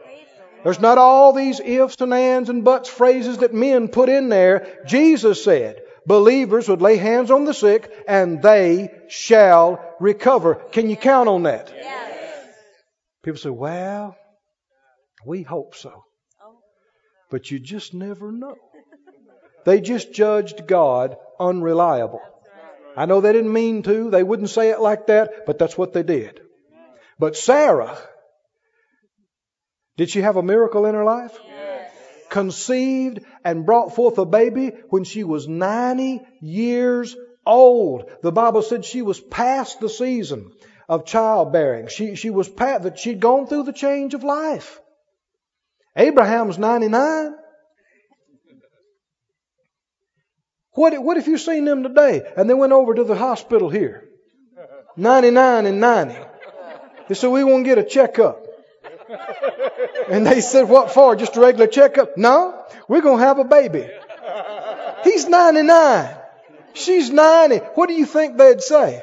There's 0.62 0.81
not 0.81 0.99
all 0.99 1.33
these 1.33 1.59
ifs 1.59 2.01
and 2.01 2.12
ands 2.12 2.51
and 2.51 2.62
buts 2.62 2.91
phrases 2.91 3.39
that 3.39 3.55
men 3.55 3.89
put 3.89 4.11
in 4.11 4.29
there. 4.29 4.83
Jesus 4.87 5.43
said, 5.43 5.83
believers 6.07 6.68
would 6.68 6.83
lay 6.83 6.97
hands 6.99 7.31
on 7.31 7.47
the 7.47 7.55
sick 7.55 7.91
and 8.07 8.43
they 8.43 8.91
shall 9.09 9.81
recover. 9.99 10.57
Can 10.57 10.91
you 10.91 10.97
count 10.97 11.29
on 11.31 11.45
that? 11.45 11.73
Yes. 11.75 12.12
People 13.23 13.39
say, 13.39 13.51
well, 13.51 14.16
we 15.25 15.43
hope 15.43 15.75
so. 15.75 16.05
But 17.31 17.51
you 17.51 17.59
just 17.59 17.95
never 17.95 18.33
know. 18.33 18.57
They 19.64 19.81
just 19.81 20.12
judged 20.12 20.66
God 20.66 21.16
unreliable. 21.39 22.20
I 22.97 23.07
know 23.07 23.20
they 23.20 23.33
didn't 23.33 23.53
mean 23.53 23.83
to. 23.85 24.11
They 24.11 24.23
wouldn't 24.23 24.51
say 24.51 24.70
it 24.70 24.81
like 24.81 25.07
that, 25.07 25.47
but 25.47 25.59
that's 25.59 25.79
what 25.79 25.93
they 25.93 26.03
did. 26.03 26.41
But 27.18 27.37
Sarah, 27.37 27.97
did 29.97 30.11
she 30.11 30.20
have 30.20 30.37
a 30.37 30.43
miracle 30.43 30.85
in 30.87 30.95
her 30.95 31.05
life? 31.05 31.39
Conceived 32.29 33.20
and 33.45 33.64
brought 33.64 33.95
forth 33.95 34.18
a 34.18 34.25
baby 34.25 34.73
when 34.91 35.05
she 35.05 35.23
was 35.23 35.47
90 35.47 36.23
years 36.41 37.16
old. 37.47 38.11
The 38.23 38.33
Bible 38.33 38.62
said 38.62 38.85
she 38.85 39.03
was 39.03 39.20
past 39.20 39.81
the 39.81 39.89
season 39.89 40.51
of 40.93 41.07
childbearing. 41.07 41.88
She, 41.88 42.16
she 42.16 42.28
was 42.28 42.51
that 42.55 42.99
she'd 42.99 43.18
gone 43.18 43.47
through 43.47 43.62
the 43.62 43.72
change 43.72 44.12
of 44.12 44.22
life. 44.22 44.78
Abraham's 45.97 46.59
99. 46.59 47.34
What, 50.72 51.03
what 51.03 51.16
if 51.16 51.28
you 51.28 51.38
seen 51.38 51.64
them 51.64 51.82
today 51.82 52.20
and 52.36 52.49
they 52.49 52.53
went 52.53 52.74
over 52.74 52.95
to 52.95 53.05
the 53.05 53.14
hospital 53.14 53.70
here? 53.70 54.07
99 54.99 55.64
and 55.64 55.80
90. 55.80 56.14
They 57.09 57.14
said, 57.14 57.28
we 57.28 57.43
want 57.43 57.64
to 57.64 57.70
get 57.70 57.78
a 57.78 57.84
checkup. 57.84 58.45
And 60.11 60.26
they 60.26 60.43
said, 60.43 60.68
what 60.68 60.93
for? 60.93 61.16
Just 61.16 61.38
a 61.38 61.40
regular 61.40 61.68
checkup? 61.68 62.18
No, 62.18 62.66
we're 62.86 63.01
going 63.01 63.18
to 63.18 63.24
have 63.24 63.38
a 63.38 63.45
baby. 63.45 63.88
He's 65.05 65.26
99. 65.26 66.16
She's 66.74 67.09
90. 67.09 67.57
What 67.76 67.88
do 67.88 67.95
you 67.95 68.05
think 68.05 68.36
they'd 68.36 68.61
say? 68.61 69.03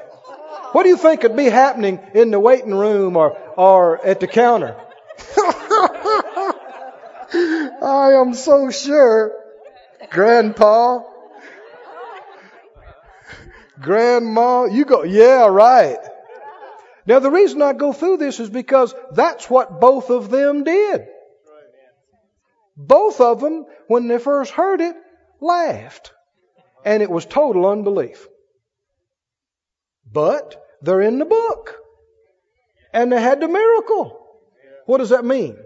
What 0.72 0.84
do 0.84 0.90
you 0.90 0.98
think 0.98 1.22
could 1.22 1.36
be 1.36 1.46
happening 1.46 2.00
in 2.14 2.32
the 2.32 2.40
waiting 2.40 2.76
room 2.76 3.18
or, 3.18 3.38
or 3.58 4.06
at 4.06 4.20
the 4.20 4.28
counter? 4.28 4.76
I 7.82 8.14
am 8.14 8.34
so 8.34 8.70
sure, 8.70 9.34
Grandpa, 10.10 11.04
Grandma, 13.82 14.66
you 14.66 14.86
go, 14.86 15.04
yeah, 15.04 15.48
right. 15.48 16.00
Now, 17.06 17.20
the 17.20 17.32
reason 17.32 17.62
I 17.62 17.74
go 17.74 17.94
through 17.94 18.18
this 18.18 18.40
is 18.40 18.50
because 18.50 18.94
that's 19.14 19.50
what 19.50 19.80
both 19.80 20.10
of 20.10 20.30
them 20.30 20.64
did. 20.64 21.08
Both 22.76 23.20
of 23.20 23.42
them, 23.42 23.66
when 23.88 24.08
they 24.08 24.20
first 24.20 24.52
heard 24.52 24.82
it, 24.82 24.96
laughed. 25.42 26.14
And 26.86 27.02
it 27.04 27.10
was 27.10 27.26
total 27.26 27.68
unbelief. 27.68 28.28
But 30.12 30.64
they're 30.82 31.02
in 31.02 31.20
the 31.20 31.26
book. 31.26 31.76
And 32.94 33.12
they 33.12 33.22
had 33.22 33.40
the 33.40 33.48
miracle. 33.48 34.20
What 34.86 34.98
does 34.98 35.10
that 35.10 35.24
mean? 35.24 35.58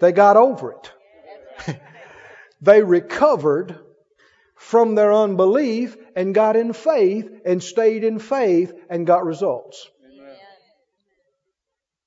They 0.00 0.12
got 0.12 0.36
over 0.36 0.72
it. 0.72 1.80
they 2.60 2.82
recovered 2.82 3.78
from 4.56 4.94
their 4.94 5.12
unbelief 5.12 5.96
and 6.14 6.34
got 6.34 6.56
in 6.56 6.72
faith 6.72 7.28
and 7.44 7.62
stayed 7.62 8.04
in 8.04 8.18
faith 8.18 8.72
and 8.88 9.06
got 9.06 9.24
results. 9.24 9.88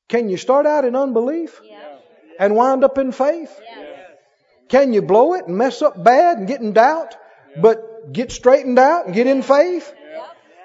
Can 0.07 0.28
you 0.28 0.36
start 0.38 0.66
out 0.66 0.84
in 0.84 0.95
unbelief 0.95 1.62
Yeah. 1.64 1.80
and 2.38 2.55
wind 2.55 2.84
up 2.84 2.97
in 2.97 3.14
faith? 3.14 3.57
Yeah. 3.64 3.86
Can 4.68 4.91
you 4.93 5.01
blow 5.01 5.34
it 5.36 5.47
and 5.47 5.57
mess 5.57 5.82
up 5.82 6.01
bad 6.01 6.38
and 6.38 6.47
get 6.47 6.59
in 6.62 6.74
doubt, 6.74 7.16
but 7.62 8.12
get 8.12 8.32
straightened 8.32 8.78
out 8.80 9.05
and 9.05 9.16
get 9.16 9.28
in 9.28 9.41
faith? 9.41 9.93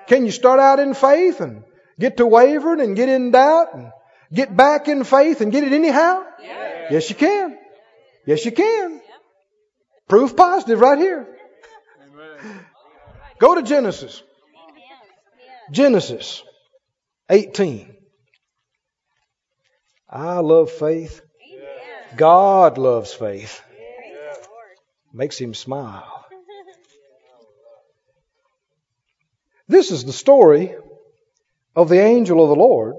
Can 0.07 0.25
you 0.25 0.33
start 0.33 0.61
out 0.61 0.79
in 0.79 0.95
faith 0.95 1.41
and 1.41 1.65
get 1.99 2.19
to 2.19 2.27
wavering 2.27 2.81
and 2.81 2.97
get 2.97 3.09
in 3.09 3.31
doubt 3.31 3.75
and 3.75 3.91
get 4.33 4.57
back 4.57 4.89
in 4.89 5.05
faith 5.05 5.41
and 5.41 5.51
get 5.53 5.65
it 5.65 5.73
anyhow? 5.73 6.23
Yes, 6.91 7.11
you 7.11 7.17
can. 7.17 7.59
Yes, 8.27 8.45
you 8.45 8.53
can. 8.53 9.01
Proof 10.09 10.37
positive 10.37 10.81
right 10.81 10.99
here. 10.99 11.27
Amen. 12.03 12.61
Go 13.39 13.55
to 13.57 13.63
Genesis. 13.63 14.23
Genesis 15.71 16.45
18. 17.29 17.93
I 20.09 20.39
love 20.39 20.71
faith. 20.71 21.21
God 22.17 22.79
loves 22.79 23.13
faith. 23.13 23.61
Makes 25.13 25.39
him 25.39 25.55
smile. 25.55 26.16
This 29.69 29.91
is 29.91 30.05
the 30.05 30.13
story 30.13 30.75
of 31.75 31.89
the 31.89 32.01
angel 32.01 32.43
of 32.43 32.49
the 32.49 32.63
Lord 32.63 32.95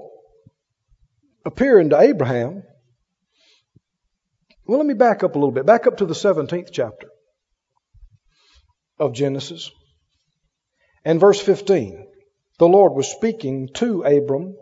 appearing 1.44 1.90
to 1.90 2.00
Abraham 2.00 2.62
Well, 4.66 4.78
let 4.78 4.86
me 4.86 4.94
back 4.94 5.22
up 5.24 5.34
a 5.34 5.38
little 5.38 5.52
bit. 5.52 5.64
Back 5.64 5.86
up 5.86 5.96
to 5.96 6.06
the 6.06 6.14
17th 6.14 6.68
chapter 6.72 7.08
of 8.98 9.14
Genesis. 9.14 9.70
And 11.04 11.18
verse 11.18 11.40
15. 11.40 12.06
The 12.58 12.68
Lord 12.68 12.92
was 12.92 13.08
speaking 13.08 13.68
to 13.74 14.02
Abram. 14.02 14.56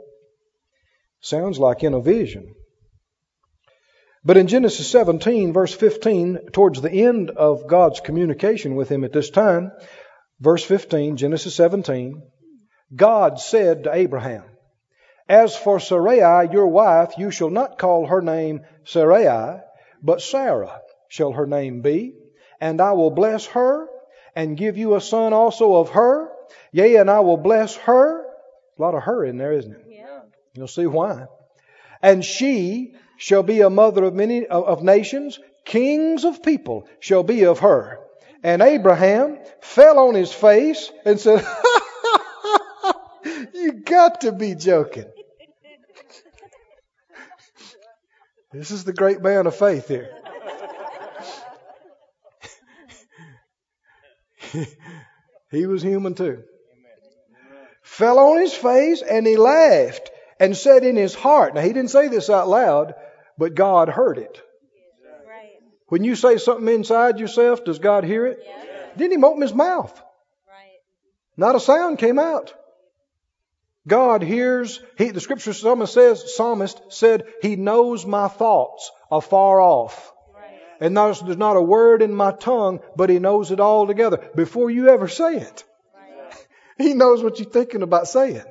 Sounds 1.20 1.58
like 1.58 1.82
in 1.82 1.94
a 1.94 2.00
vision. 2.00 2.54
But 4.24 4.36
in 4.36 4.46
Genesis 4.46 4.88
17, 4.90 5.52
verse 5.52 5.74
15, 5.74 6.50
towards 6.52 6.80
the 6.80 6.90
end 6.90 7.30
of 7.30 7.66
God's 7.66 8.00
communication 8.00 8.76
with 8.76 8.88
him 8.88 9.02
at 9.02 9.12
this 9.12 9.30
time, 9.30 9.72
verse 10.40 10.64
15, 10.64 11.16
Genesis 11.16 11.54
17, 11.54 12.22
God 12.94 13.40
said 13.40 13.84
to 13.84 13.94
Abraham, 13.94 14.44
As 15.28 15.56
for 15.56 15.80
Sarai, 15.80 16.48
your 16.52 16.68
wife, 16.68 17.14
you 17.18 17.30
shall 17.30 17.50
not 17.50 17.78
call 17.78 18.06
her 18.06 18.22
name 18.22 18.60
Sarai, 18.84 19.60
but 20.02 20.22
Sarah 20.22 20.80
shall 21.08 21.32
her 21.32 21.46
name 21.46 21.80
be, 21.82 22.14
and 22.60 22.80
I 22.80 22.92
will 22.92 23.10
bless 23.10 23.46
her, 23.46 23.88
and 24.34 24.56
give 24.56 24.76
you 24.76 24.94
a 24.94 25.00
son 25.00 25.32
also 25.32 25.76
of 25.76 25.90
her. 25.90 26.30
Yea, 26.70 26.96
and 26.96 27.10
I 27.10 27.20
will 27.20 27.38
bless 27.38 27.74
her. 27.76 28.22
A 28.78 28.82
lot 28.82 28.94
of 28.94 29.02
her 29.04 29.24
in 29.24 29.38
there, 29.38 29.52
isn't 29.52 29.72
it? 29.72 29.84
Yeah. 29.88 30.20
You'll 30.54 30.68
see 30.68 30.86
why. 30.86 31.26
And 32.02 32.24
she 32.24 32.94
shall 33.16 33.42
be 33.42 33.62
a 33.62 33.70
mother 33.70 34.04
of 34.04 34.14
many 34.14 34.46
of, 34.46 34.64
of 34.64 34.82
nations. 34.82 35.40
Kings 35.64 36.24
of 36.24 36.42
people 36.42 36.86
shall 37.00 37.22
be 37.22 37.44
of 37.46 37.60
her. 37.60 37.98
And 38.46 38.62
Abraham 38.62 39.38
fell 39.60 39.98
on 39.98 40.14
his 40.14 40.32
face 40.32 40.92
and 41.04 41.18
said, 41.18 41.44
You 43.52 43.72
got 43.72 44.20
to 44.20 44.30
be 44.30 44.54
joking. 44.54 45.06
This 48.52 48.70
is 48.70 48.84
the 48.84 48.92
great 48.92 49.20
man 49.20 49.48
of 49.48 49.56
faith 49.56 49.88
here. 49.88 50.10
he 55.50 55.66
was 55.66 55.82
human 55.82 56.14
too. 56.14 56.44
Fell 57.82 58.20
on 58.20 58.40
his 58.40 58.54
face 58.54 59.02
and 59.02 59.26
he 59.26 59.36
laughed 59.36 60.12
and 60.38 60.56
said 60.56 60.84
in 60.84 60.94
his 60.94 61.16
heart. 61.16 61.56
Now 61.56 61.62
he 61.62 61.72
didn't 61.72 61.90
say 61.90 62.06
this 62.06 62.30
out 62.30 62.46
loud, 62.46 62.94
but 63.36 63.56
God 63.56 63.88
heard 63.88 64.18
it. 64.18 64.40
When 65.88 66.02
you 66.02 66.16
say 66.16 66.38
something 66.38 66.72
inside 66.74 67.20
yourself, 67.20 67.64
does 67.64 67.78
God 67.78 68.04
hear 68.04 68.26
it? 68.26 68.40
Yeah. 68.44 68.56
Didn't 68.96 69.12
even 69.12 69.24
open 69.24 69.42
his 69.42 69.54
mouth. 69.54 69.94
Right. 70.48 70.80
Not 71.36 71.54
a 71.54 71.60
sound 71.60 71.98
came 71.98 72.18
out. 72.18 72.54
God 73.86 74.22
hears, 74.22 74.80
he, 74.98 75.10
the 75.10 75.20
scripture 75.20 75.52
psalmist 75.52 75.94
says, 75.94 76.34
psalmist 76.34 76.80
said, 76.88 77.24
He 77.40 77.54
knows 77.54 78.04
my 78.04 78.26
thoughts 78.26 78.90
afar 79.12 79.60
off. 79.60 80.12
Right. 80.34 80.58
And 80.80 80.96
there's, 80.96 81.20
there's 81.20 81.36
not 81.36 81.56
a 81.56 81.62
word 81.62 82.02
in 82.02 82.12
my 82.12 82.32
tongue, 82.32 82.80
but 82.96 83.10
He 83.10 83.20
knows 83.20 83.52
it 83.52 83.60
all 83.60 83.86
together 83.86 84.28
before 84.34 84.70
you 84.70 84.88
ever 84.88 85.06
say 85.06 85.36
it. 85.36 85.64
Right. 85.94 86.46
He 86.78 86.94
knows 86.94 87.22
what 87.22 87.38
you're 87.38 87.48
thinking 87.48 87.82
about 87.82 88.08
saying. 88.08 88.38
Amen. 88.38 88.50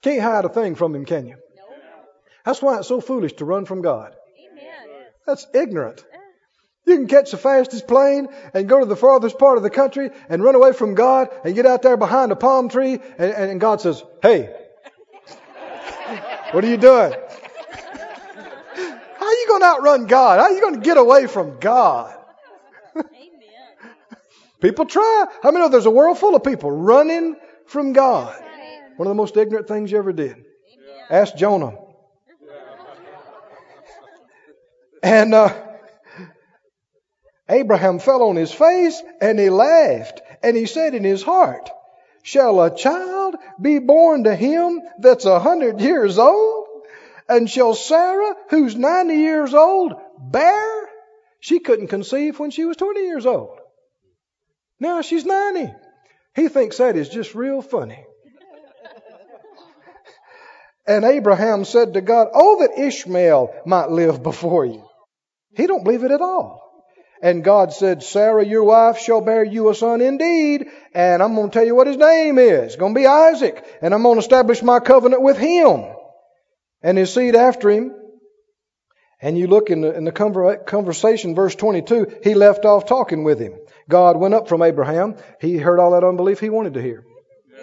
Can't 0.00 0.22
hide 0.22 0.44
a 0.46 0.48
thing 0.48 0.74
from 0.76 0.94
Him, 0.94 1.04
can 1.04 1.26
you? 1.26 1.36
No. 1.56 1.62
That's 2.46 2.62
why 2.62 2.78
it's 2.78 2.88
so 2.88 3.02
foolish 3.02 3.34
to 3.34 3.44
run 3.44 3.66
from 3.66 3.82
God. 3.82 4.14
That's 5.30 5.46
ignorant. 5.54 6.04
You 6.86 6.96
can 6.96 7.06
catch 7.06 7.30
the 7.30 7.36
fastest 7.36 7.86
plane 7.86 8.26
and 8.52 8.68
go 8.68 8.80
to 8.80 8.86
the 8.86 8.96
farthest 8.96 9.38
part 9.38 9.58
of 9.58 9.62
the 9.62 9.70
country 9.70 10.10
and 10.28 10.42
run 10.42 10.56
away 10.56 10.72
from 10.72 10.96
God 10.96 11.28
and 11.44 11.54
get 11.54 11.66
out 11.66 11.82
there 11.82 11.96
behind 11.96 12.32
a 12.32 12.36
palm 12.36 12.68
tree 12.68 12.98
and, 13.16 13.32
and 13.32 13.60
God 13.60 13.80
says, 13.80 14.02
Hey, 14.20 14.48
what 16.50 16.64
are 16.64 16.68
you 16.68 16.78
doing? 16.78 17.12
How 17.12 19.26
are 19.26 19.32
you 19.32 19.46
going 19.46 19.60
to 19.60 19.66
outrun 19.66 20.06
God? 20.06 20.40
How 20.40 20.46
are 20.46 20.50
you 20.50 20.60
going 20.60 20.74
to 20.74 20.80
get 20.80 20.96
away 20.96 21.28
from 21.28 21.60
God? 21.60 22.12
People 24.60 24.86
try. 24.86 25.26
How 25.44 25.52
many 25.52 25.64
know 25.64 25.68
there's 25.68 25.86
a 25.86 25.90
world 25.90 26.18
full 26.18 26.34
of 26.34 26.42
people 26.42 26.72
running 26.72 27.36
from 27.66 27.92
God? 27.92 28.34
One 28.96 29.06
of 29.06 29.12
the 29.12 29.14
most 29.14 29.36
ignorant 29.36 29.68
things 29.68 29.92
you 29.92 29.98
ever 29.98 30.12
did. 30.12 30.44
Ask 31.08 31.36
Jonah. 31.36 31.89
And 35.02 35.34
uh, 35.34 35.54
Abraham 37.48 37.98
fell 37.98 38.22
on 38.22 38.36
his 38.36 38.52
face 38.52 39.02
and 39.20 39.38
he 39.38 39.50
laughed. 39.50 40.20
And 40.42 40.56
he 40.56 40.66
said 40.66 40.94
in 40.94 41.04
his 41.04 41.22
heart, 41.22 41.68
Shall 42.22 42.62
a 42.62 42.74
child 42.74 43.36
be 43.60 43.78
born 43.78 44.24
to 44.24 44.34
him 44.34 44.80
that's 44.98 45.24
a 45.24 45.40
hundred 45.40 45.80
years 45.80 46.18
old? 46.18 46.66
And 47.28 47.48
shall 47.48 47.74
Sarah, 47.74 48.34
who's 48.50 48.74
90 48.74 49.14
years 49.14 49.54
old, 49.54 49.94
bear? 50.18 50.88
She 51.40 51.60
couldn't 51.60 51.88
conceive 51.88 52.38
when 52.38 52.50
she 52.50 52.64
was 52.64 52.76
20 52.76 53.00
years 53.00 53.24
old. 53.24 53.58
Now 54.78 55.00
she's 55.02 55.24
90. 55.24 55.72
He 56.34 56.48
thinks 56.48 56.78
that 56.78 56.96
is 56.96 57.08
just 57.08 57.34
real 57.34 57.62
funny. 57.62 58.04
And 60.86 61.04
Abraham 61.04 61.64
said 61.64 61.94
to 61.94 62.00
God, 62.00 62.28
Oh, 62.34 62.60
that 62.60 62.78
Ishmael 62.78 63.54
might 63.64 63.90
live 63.90 64.22
before 64.22 64.64
you. 64.64 64.89
He 65.56 65.66
don't 65.66 65.84
believe 65.84 66.04
it 66.04 66.10
at 66.10 66.20
all. 66.20 66.60
And 67.22 67.44
God 67.44 67.72
said, 67.72 68.02
Sarah, 68.02 68.44
your 68.44 68.64
wife, 68.64 68.98
shall 68.98 69.20
bear 69.20 69.44
you 69.44 69.68
a 69.68 69.74
son 69.74 70.00
indeed, 70.00 70.66
and 70.94 71.22
I'm 71.22 71.34
going 71.34 71.50
to 71.50 71.52
tell 71.52 71.66
you 71.66 71.74
what 71.74 71.86
his 71.86 71.98
name 71.98 72.38
is. 72.38 72.60
It's 72.60 72.76
going 72.76 72.94
to 72.94 72.98
be 72.98 73.06
Isaac, 73.06 73.62
and 73.82 73.92
I'm 73.92 74.02
going 74.02 74.14
to 74.14 74.20
establish 74.20 74.62
my 74.62 74.80
covenant 74.80 75.22
with 75.22 75.36
him 75.36 75.84
and 76.82 76.96
his 76.96 77.12
seed 77.12 77.36
after 77.36 77.68
him. 77.68 77.94
And 79.20 79.36
you 79.36 79.48
look 79.48 79.68
in 79.68 79.82
the, 79.82 79.94
in 79.94 80.04
the 80.04 80.12
conversation, 80.12 81.34
verse 81.34 81.54
22, 81.54 82.20
he 82.24 82.32
left 82.34 82.64
off 82.64 82.86
talking 82.86 83.22
with 83.22 83.38
him. 83.38 83.52
God 83.86 84.16
went 84.16 84.32
up 84.32 84.48
from 84.48 84.62
Abraham. 84.62 85.16
He 85.42 85.58
heard 85.58 85.78
all 85.78 85.90
that 85.90 86.04
unbelief 86.04 86.40
he 86.40 86.48
wanted 86.48 86.74
to 86.74 86.82
hear. 86.82 87.04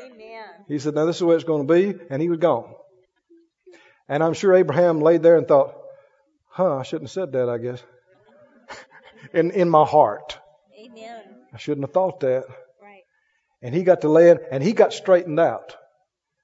Amen. 0.05 0.45
He 0.67 0.77
said, 0.77 0.93
Now 0.93 1.05
this 1.05 1.15
is 1.15 1.21
the 1.21 1.25
way 1.25 1.35
it's 1.35 1.45
going 1.45 1.67
to 1.67 1.73
be, 1.73 1.99
and 2.11 2.21
he 2.21 2.29
was 2.29 2.38
gone. 2.38 2.75
And 4.07 4.23
I'm 4.23 4.33
sure 4.33 4.53
Abraham 4.53 5.01
laid 5.01 5.23
there 5.23 5.35
and 5.35 5.47
thought, 5.47 5.73
Huh, 6.58 6.78
I 6.78 6.82
shouldn't 6.82 7.03
have 7.03 7.12
said 7.12 7.34
that, 7.34 7.49
I 7.49 7.60
guess. 7.60 7.84
in, 9.32 9.51
in 9.51 9.70
my 9.70 9.86
heart. 9.86 10.39
Amen. 10.76 11.22
I 11.53 11.58
shouldn't 11.58 11.84
have 11.84 11.93
thought 11.93 12.22
that. 12.22 12.45
Right. 12.82 13.03
And 13.62 13.76
he 13.76 13.84
got 13.84 14.01
to 14.01 14.10
laying, 14.10 14.39
and 14.51 14.64
he 14.64 14.74
got 14.74 14.91
straightened 14.91 15.39
out. 15.39 15.76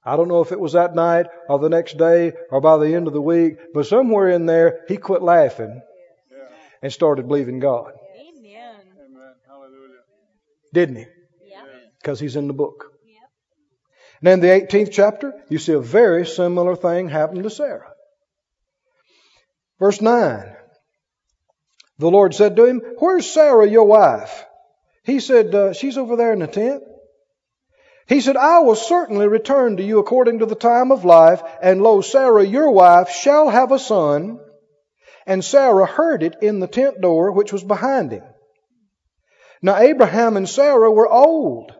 I 0.04 0.14
don't 0.14 0.28
know 0.28 0.40
if 0.40 0.52
it 0.52 0.60
was 0.60 0.74
that 0.74 0.94
night 0.94 1.26
or 1.48 1.58
the 1.58 1.68
next 1.68 1.98
day 1.98 2.32
or 2.52 2.60
by 2.60 2.76
the 2.76 2.94
end 2.94 3.08
of 3.08 3.12
the 3.12 3.20
week, 3.20 3.56
but 3.74 3.86
somewhere 3.86 4.28
in 4.28 4.46
there, 4.46 4.84
he 4.86 4.98
quit 4.98 5.20
laughing 5.20 5.82
and 6.80 6.92
started 6.92 7.26
believing 7.26 7.58
God. 7.58 7.90
Amen. 8.16 8.76
Amen. 8.96 9.34
Hallelujah. 9.48 9.98
Didn't 10.72 10.94
he? 10.94 11.06
Yep. 11.48 11.66
Because 11.98 12.20
he's 12.20 12.36
in 12.36 12.46
the 12.46 12.52
book. 12.52 12.92
Yep. 13.04 13.30
And 14.20 14.28
in 14.28 14.40
the 14.40 14.46
18th 14.46 14.92
chapter, 14.92 15.32
you 15.48 15.58
see 15.58 15.72
a 15.72 15.80
very 15.80 16.24
similar 16.24 16.76
thing 16.76 17.08
happen 17.08 17.42
to 17.42 17.50
Sarah. 17.50 17.93
Verse 19.78 20.00
9. 20.00 20.56
The 21.98 22.10
Lord 22.10 22.34
said 22.34 22.56
to 22.56 22.64
him, 22.64 22.80
Where's 22.98 23.30
Sarah, 23.30 23.68
your 23.68 23.84
wife? 23.84 24.44
He 25.04 25.20
said, 25.20 25.54
uh, 25.54 25.72
She's 25.72 25.98
over 25.98 26.16
there 26.16 26.32
in 26.32 26.40
the 26.40 26.46
tent. 26.46 26.82
He 28.06 28.20
said, 28.20 28.36
I 28.36 28.58
will 28.60 28.74
certainly 28.74 29.28
return 29.28 29.76
to 29.78 29.82
you 29.82 29.98
according 29.98 30.40
to 30.40 30.46
the 30.46 30.54
time 30.54 30.92
of 30.92 31.04
life, 31.04 31.42
and 31.62 31.82
lo, 31.82 32.00
Sarah, 32.02 32.44
your 32.44 32.70
wife, 32.70 33.10
shall 33.10 33.48
have 33.48 33.72
a 33.72 33.78
son. 33.78 34.40
And 35.26 35.42
Sarah 35.42 35.86
heard 35.86 36.22
it 36.22 36.36
in 36.42 36.60
the 36.60 36.66
tent 36.66 37.00
door 37.00 37.32
which 37.32 37.52
was 37.52 37.64
behind 37.64 38.12
him. 38.12 38.24
Now 39.62 39.78
Abraham 39.78 40.36
and 40.36 40.46
Sarah 40.46 40.90
were 40.90 41.08
old. 41.08 41.72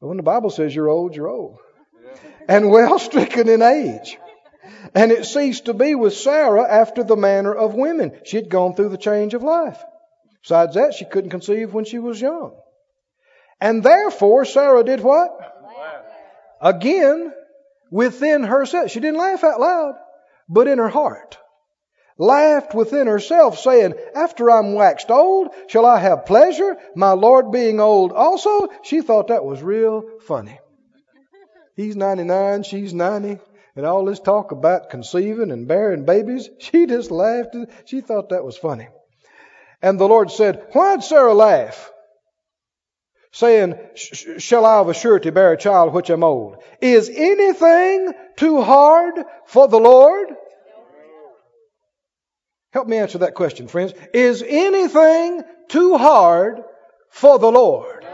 But 0.00 0.06
when 0.06 0.16
the 0.16 0.22
Bible 0.22 0.50
says 0.50 0.72
you're 0.72 0.88
old, 0.88 1.16
you're 1.16 1.28
old. 1.28 1.58
And 2.48 2.70
well 2.70 3.00
stricken 3.00 3.48
in 3.48 3.62
age. 3.62 4.16
And 4.94 5.12
it 5.12 5.26
ceased 5.26 5.66
to 5.66 5.74
be 5.74 5.94
with 5.94 6.14
Sarah 6.14 6.66
after 6.68 7.02
the 7.02 7.16
manner 7.16 7.54
of 7.54 7.74
women. 7.74 8.18
She 8.24 8.36
had 8.36 8.48
gone 8.48 8.74
through 8.74 8.90
the 8.90 8.98
change 8.98 9.34
of 9.34 9.42
life. 9.42 9.82
Besides 10.42 10.74
that, 10.74 10.94
she 10.94 11.04
couldn't 11.04 11.30
conceive 11.30 11.74
when 11.74 11.84
she 11.84 11.98
was 11.98 12.20
young. 12.20 12.54
And 13.60 13.82
therefore, 13.82 14.44
Sarah 14.44 14.84
did 14.84 15.00
what? 15.00 15.30
Again, 16.60 17.32
within 17.90 18.42
herself. 18.42 18.90
She 18.90 19.00
didn't 19.00 19.18
laugh 19.18 19.44
out 19.44 19.60
loud, 19.60 19.94
but 20.48 20.68
in 20.68 20.78
her 20.78 20.88
heart. 20.88 21.38
Laughed 22.18 22.74
within 22.74 23.06
herself, 23.06 23.60
saying, 23.60 23.94
After 24.14 24.50
I'm 24.50 24.74
waxed 24.74 25.10
old, 25.10 25.48
shall 25.68 25.86
I 25.86 26.00
have 26.00 26.26
pleasure, 26.26 26.76
my 26.96 27.12
Lord 27.12 27.52
being 27.52 27.78
old 27.78 28.12
also? 28.12 28.68
She 28.82 29.02
thought 29.02 29.28
that 29.28 29.44
was 29.44 29.62
real 29.62 30.02
funny. 30.26 30.58
He's 31.76 31.94
99, 31.94 32.64
she's 32.64 32.92
90, 32.92 33.38
and 33.76 33.86
all 33.86 34.04
this 34.04 34.20
talk 34.20 34.52
about 34.52 34.90
conceiving 34.90 35.50
and 35.50 35.68
bearing 35.68 36.04
babies, 36.04 36.48
she 36.58 36.86
just 36.86 37.10
laughed. 37.10 37.56
She 37.84 38.00
thought 38.00 38.30
that 38.30 38.44
was 38.44 38.56
funny. 38.56 38.88
And 39.82 39.98
the 39.98 40.08
Lord 40.08 40.30
said, 40.30 40.66
Why'd 40.72 41.04
Sarah 41.04 41.34
laugh? 41.34 41.90
Saying, 43.30 43.78
Shall 43.94 44.64
I 44.64 44.78
of 44.78 44.88
a 44.88 44.94
surety 44.94 45.30
bear 45.30 45.52
a 45.52 45.56
child 45.56 45.92
which 45.92 46.10
am 46.10 46.24
old? 46.24 46.56
Is 46.80 47.08
anything 47.08 48.12
too 48.36 48.62
hard 48.62 49.24
for 49.46 49.68
the 49.68 49.78
Lord? 49.78 50.28
Help 52.72 52.88
me 52.88 52.96
answer 52.96 53.18
that 53.18 53.34
question, 53.34 53.68
friends. 53.68 53.92
Is 54.12 54.42
anything 54.46 55.42
too 55.68 55.96
hard 55.96 56.62
for 57.10 57.38
the 57.38 57.50
Lord? 57.50 58.04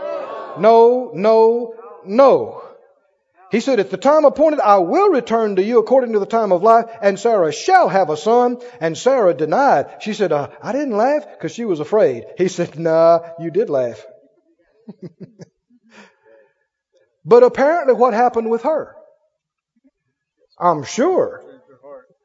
No, 0.59 1.11
no, 1.15 1.75
no. 2.05 2.64
He 3.55 3.61
said, 3.61 3.79
At 3.79 3.91
the 3.91 3.97
time 3.97 4.25
appointed, 4.25 4.59
I 4.59 4.79
will 4.79 5.11
return 5.11 5.55
to 5.55 5.63
you 5.63 5.79
according 5.79 6.15
to 6.15 6.19
the 6.19 6.27
time 6.27 6.51
of 6.51 6.65
life, 6.65 6.87
and 7.01 7.17
Sarah 7.17 7.53
shall 7.53 7.89
have 7.89 8.11
a 8.11 8.17
son. 8.17 8.59
And 8.81 8.99
Sarah 8.99 9.33
denied. 9.33 10.03
She 10.03 10.13
said, 10.13 10.33
uh, 10.33 10.51
I 10.61 10.73
didn't 10.73 10.97
laugh 10.97 11.25
because 11.31 11.53
she 11.53 11.65
was 11.65 11.79
afraid. 11.79 12.25
He 12.37 12.49
said, 12.49 12.77
Nah, 12.77 13.21
you 13.39 13.53
did 13.53 13.71
laugh. 13.71 14.05
but 17.25 17.45
apparently, 17.45 17.95
what 17.95 18.13
happened 18.13 18.51
with 18.51 18.63
her? 18.63 18.97
I'm 20.59 20.83
sure. 20.83 21.45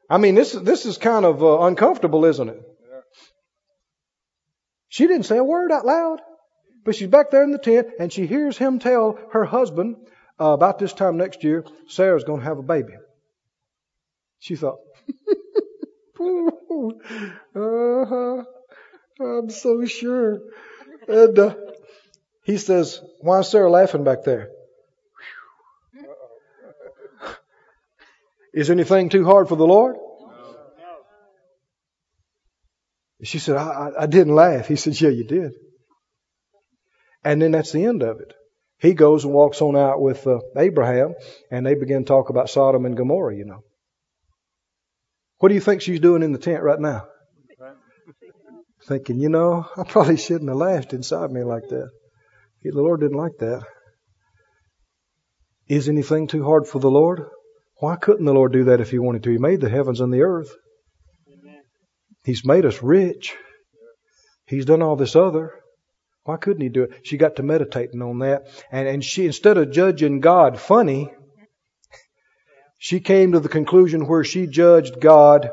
I 0.09 0.17
mean, 0.17 0.34
this, 0.34 0.53
this 0.53 0.88
is 0.88 0.97
kind 0.97 1.25
of 1.25 1.43
uh, 1.43 1.59
uncomfortable, 1.59 2.25
isn't 2.25 2.49
it? 2.49 2.59
She 4.88 5.05
didn't 5.05 5.27
say 5.27 5.38
a 5.38 5.43
word 5.43 5.71
out 5.71 5.86
loud, 5.86 6.21
but 6.84 6.95
she's 6.95 7.07
back 7.07 7.30
there 7.30 7.43
in 7.43 7.51
the 7.51 7.59
tent 7.59 7.89
and 7.99 8.11
she 8.11 8.25
hears 8.25 8.57
him 8.57 8.80
tell 8.80 9.19
her 9.34 9.45
husband 9.45 9.97
uh, 10.40 10.46
about 10.54 10.80
this 10.80 10.94
time 10.94 11.18
next 11.18 11.44
year, 11.44 11.66
Sarah's 11.88 12.24
going 12.24 12.40
to 12.40 12.46
have 12.46 12.58
a 12.58 12.64
baby. 12.64 12.94
She 14.40 14.56
thought, 14.56 14.80
uh-huh, 17.56 18.44
I'm 19.20 19.50
so 19.50 19.86
sure. 19.86 20.40
And 21.08 21.38
uh, 21.38 21.56
he 22.44 22.58
says, 22.58 23.02
Why 23.20 23.40
is 23.40 23.50
Sarah 23.50 23.70
laughing 23.70 24.04
back 24.04 24.24
there? 24.24 24.50
Is 28.54 28.70
anything 28.70 29.10
too 29.10 29.26
hard 29.26 29.48
for 29.50 29.56
the 29.56 29.68
Lord? 29.68 29.98
She 33.22 33.40
said, 33.40 33.58
I, 33.58 33.68
I, 33.68 34.04
I 34.04 34.06
didn't 34.06 34.34
laugh. 34.34 34.68
He 34.68 34.78
said, 34.78 35.00
Yeah, 35.00 35.10
you 35.10 35.26
did. 35.26 35.54
And 37.24 37.42
then 37.42 37.52
that's 37.52 37.72
the 37.74 37.86
end 37.86 38.02
of 38.02 38.22
it. 38.22 38.34
He 38.80 38.93
goes 38.93 39.25
and 39.25 39.34
walks 39.34 39.61
on 39.61 39.75
out 39.75 40.01
with 40.01 40.25
uh, 40.25 40.39
Abraham, 40.57 41.13
and 41.51 41.65
they 41.65 41.75
begin 41.75 42.03
to 42.03 42.07
talk 42.07 42.30
about 42.30 42.49
Sodom 42.49 42.86
and 42.86 42.95
Gomorrah, 42.95 43.36
you 43.36 43.45
know. 43.45 43.61
What 45.39 45.49
do 45.49 45.55
you 45.55 45.61
think 45.61 45.82
she's 45.82 45.99
doing 45.99 46.23
in 46.23 46.32
the 46.32 46.38
tent 46.38 46.63
right 46.63 46.80
now? 46.80 47.07
Thinking, 48.88 49.19
you 49.19 49.30
know, 49.30 49.67
I 49.77 49.84
probably 49.84 50.17
shouldn't 50.17 50.49
have 50.49 50.57
laughed 50.57 50.93
inside 50.93 51.32
me 51.32 51.43
like 51.43 51.67
that. 51.69 51.89
The 52.63 52.71
Lord 52.71 53.01
didn't 53.01 53.17
like 53.17 53.38
that. 53.39 53.63
Is 55.67 55.88
anything 55.88 56.27
too 56.27 56.43
hard 56.43 56.67
for 56.67 56.80
the 56.80 56.89
Lord? 56.89 57.21
Why 57.80 57.95
couldn't 57.95 58.25
the 58.25 58.34
Lord 58.34 58.51
do 58.53 58.65
that 58.65 58.82
if 58.82 58.91
He 58.91 58.99
wanted 58.99 59.23
to? 59.23 59.32
He 59.32 59.38
made 59.38 59.61
the 59.61 59.69
heavens 59.69 60.01
and 60.01 60.13
the 60.13 60.21
earth. 60.21 60.53
He's 62.23 62.45
made 62.45 62.65
us 62.65 62.82
rich. 62.82 63.36
He's 64.45 64.65
done 64.65 64.82
all 64.82 64.95
this 64.95 65.15
other. 65.15 65.53
Why 66.24 66.38
couldn't 66.38 66.61
he 66.61 66.70
do 66.70 66.84
it? 66.84 66.91
She 67.03 67.17
got 67.17 67.38
to 67.38 67.43
meditating 67.43 68.01
on 68.01 68.20
that. 68.20 68.47
And, 68.72 68.88
and 68.88 69.03
she, 69.03 69.26
instead 69.26 69.57
of 69.57 69.72
judging 69.72 70.20
God 70.20 70.59
funny, 70.59 71.11
she 72.78 72.99
came 72.99 73.32
to 73.32 73.39
the 73.39 73.49
conclusion 73.49 74.07
where 74.07 74.24
she 74.24 74.47
judged 74.47 75.01
God 75.01 75.49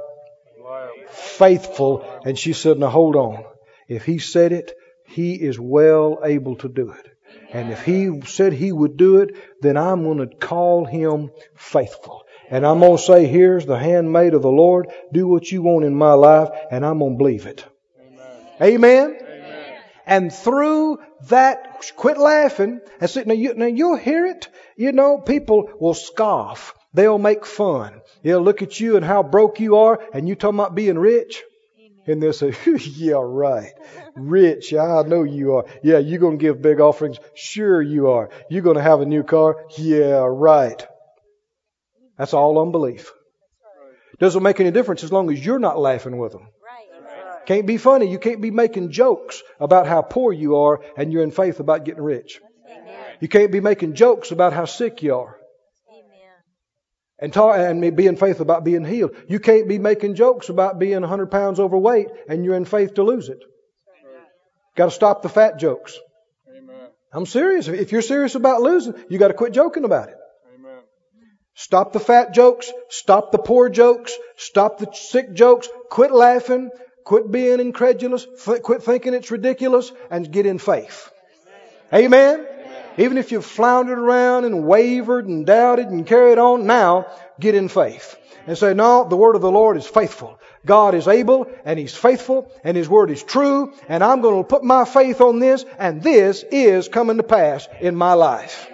faithful. 1.10 2.04
And 2.24 2.38
she 2.38 2.52
said, 2.52 2.78
now 2.78 2.88
hold 2.88 3.16
on. 3.16 3.44
If 3.88 4.04
he 4.04 4.18
said 4.18 4.52
it, 4.52 4.72
he 5.06 5.34
is 5.34 5.58
well 5.58 6.20
able 6.24 6.56
to 6.56 6.68
do 6.68 6.90
it. 6.90 7.06
And 7.52 7.72
if 7.72 7.84
he 7.84 8.20
said 8.26 8.52
he 8.52 8.72
would 8.72 8.96
do 8.96 9.18
it, 9.18 9.34
then 9.60 9.76
I'm 9.76 10.02
going 10.02 10.18
to 10.18 10.26
call 10.26 10.84
him 10.84 11.30
faithful. 11.54 12.24
And 12.50 12.66
I'm 12.66 12.80
going 12.80 12.96
to 12.96 13.02
say, 13.02 13.26
here's 13.26 13.66
the 13.66 13.78
handmaid 13.78 14.34
of 14.34 14.42
the 14.42 14.50
Lord. 14.50 14.88
Do 15.12 15.26
what 15.26 15.50
you 15.50 15.62
want 15.62 15.84
in 15.84 15.94
my 15.94 16.12
life, 16.12 16.48
and 16.70 16.84
I'm 16.84 16.98
going 16.98 17.14
to 17.14 17.18
believe 17.18 17.46
it. 17.46 17.64
Amen. 18.60 19.14
Amen. 19.14 19.25
And 20.06 20.32
through 20.32 20.98
that, 21.28 21.92
quit 21.96 22.16
laughing 22.16 22.80
and 23.00 23.10
see, 23.10 23.24
now, 23.24 23.34
you, 23.34 23.54
now 23.54 23.66
you'll 23.66 23.96
hear 23.96 24.24
it. 24.26 24.48
You 24.76 24.92
know, 24.92 25.18
people 25.18 25.68
will 25.80 25.94
scoff. 25.94 26.74
They'll 26.94 27.18
make 27.18 27.44
fun. 27.44 28.00
They'll 28.22 28.40
look 28.40 28.62
at 28.62 28.78
you 28.78 28.96
and 28.96 29.04
how 29.04 29.22
broke 29.22 29.58
you 29.60 29.76
are, 29.76 30.00
and 30.14 30.28
you 30.28 30.34
talking 30.34 30.58
about 30.58 30.74
being 30.74 30.98
rich. 30.98 31.42
And 32.06 32.22
they'll 32.22 32.32
say, 32.32 32.54
yeah, 32.76 33.16
right. 33.20 33.72
Rich, 34.14 34.72
I 34.72 35.02
know 35.02 35.24
you 35.24 35.56
are. 35.56 35.66
Yeah, 35.82 35.98
you're 35.98 36.20
going 36.20 36.38
to 36.38 36.42
give 36.42 36.62
big 36.62 36.80
offerings. 36.80 37.18
Sure 37.34 37.82
you 37.82 38.10
are. 38.10 38.30
You're 38.48 38.62
going 38.62 38.76
to 38.76 38.82
have 38.82 39.00
a 39.00 39.06
new 39.06 39.24
car. 39.24 39.56
Yeah, 39.76 40.24
right. 40.26 40.86
That's 42.16 42.32
all 42.32 42.62
unbelief. 42.62 43.12
Doesn't 44.18 44.42
make 44.42 44.60
any 44.60 44.70
difference 44.70 45.04
as 45.04 45.12
long 45.12 45.30
as 45.30 45.44
you're 45.44 45.58
not 45.58 45.78
laughing 45.78 46.16
with 46.16 46.32
them. 46.32 46.48
Can't 47.46 47.66
be 47.66 47.76
funny. 47.76 48.10
You 48.10 48.18
can't 48.18 48.40
be 48.40 48.50
making 48.50 48.90
jokes 48.90 49.42
about 49.60 49.86
how 49.86 50.02
poor 50.02 50.32
you 50.32 50.56
are 50.56 50.80
and 50.96 51.12
you're 51.12 51.22
in 51.22 51.30
faith 51.30 51.60
about 51.60 51.84
getting 51.84 52.02
rich. 52.02 52.40
You 53.20 53.28
can't 53.28 53.52
be 53.52 53.60
making 53.60 53.94
jokes 53.94 54.30
about 54.32 54.52
how 54.52 54.64
sick 54.64 55.02
you 55.02 55.14
are. 55.14 55.36
And, 57.18 57.32
talk, 57.32 57.56
and 57.56 57.96
be 57.96 58.06
in 58.06 58.16
faith 58.16 58.40
about 58.40 58.62
being 58.62 58.84
healed. 58.84 59.16
You 59.26 59.40
can't 59.40 59.68
be 59.68 59.78
making 59.78 60.16
jokes 60.16 60.50
about 60.50 60.78
being 60.78 61.00
100 61.00 61.30
pounds 61.30 61.58
overweight 61.58 62.08
and 62.28 62.44
you're 62.44 62.56
in 62.56 62.66
faith 62.66 62.94
to 62.94 63.04
lose 63.04 63.30
it. 63.30 63.42
Got 64.76 64.86
to 64.86 64.90
stop 64.90 65.22
the 65.22 65.30
fat 65.30 65.58
jokes. 65.58 65.98
Amen. 66.54 66.88
I'm 67.12 67.24
serious. 67.24 67.68
If 67.68 67.92
you're 67.92 68.02
serious 68.02 68.34
about 68.34 68.60
losing, 68.60 68.94
you 69.08 69.18
got 69.18 69.28
to 69.28 69.34
quit 69.34 69.54
joking 69.54 69.84
about 69.84 70.10
it. 70.10 70.16
Amen. 70.54 70.80
Stop 71.54 71.94
the 71.94 72.00
fat 72.00 72.34
jokes. 72.34 72.70
Stop 72.90 73.32
the 73.32 73.38
poor 73.38 73.70
jokes. 73.70 74.12
Stop 74.36 74.78
the 74.78 74.92
sick 74.92 75.32
jokes. 75.32 75.70
Quit 75.88 76.12
laughing. 76.12 76.70
Quit 77.06 77.30
being 77.30 77.60
incredulous. 77.60 78.26
Quit 78.64 78.82
thinking 78.82 79.14
it's 79.14 79.30
ridiculous 79.30 79.92
and 80.10 80.28
get 80.30 80.44
in 80.44 80.58
faith. 80.58 81.08
Amen. 81.94 82.40
Amen. 82.40 82.46
Even 82.98 83.16
if 83.16 83.30
you've 83.30 83.46
floundered 83.46 84.00
around 84.00 84.44
and 84.44 84.66
wavered 84.66 85.28
and 85.28 85.46
doubted 85.46 85.86
and 85.86 86.04
carried 86.04 86.38
on, 86.38 86.66
now 86.66 87.06
get 87.38 87.54
in 87.54 87.68
faith 87.68 88.16
and 88.48 88.58
say, 88.58 88.74
no, 88.74 89.08
the 89.08 89.16
word 89.16 89.36
of 89.36 89.40
the 89.40 89.52
Lord 89.52 89.76
is 89.76 89.86
faithful. 89.86 90.40
God 90.64 90.96
is 90.96 91.06
able 91.06 91.46
and 91.64 91.78
He's 91.78 91.94
faithful 91.94 92.52
and 92.64 92.76
His 92.76 92.88
word 92.88 93.12
is 93.12 93.22
true 93.22 93.72
and 93.88 94.02
I'm 94.02 94.20
going 94.20 94.42
to 94.42 94.48
put 94.48 94.64
my 94.64 94.84
faith 94.84 95.20
on 95.20 95.38
this 95.38 95.64
and 95.78 96.02
this 96.02 96.44
is 96.50 96.88
coming 96.88 97.18
to 97.18 97.22
pass 97.22 97.68
in 97.80 97.94
my 97.94 98.14
life. 98.14 98.68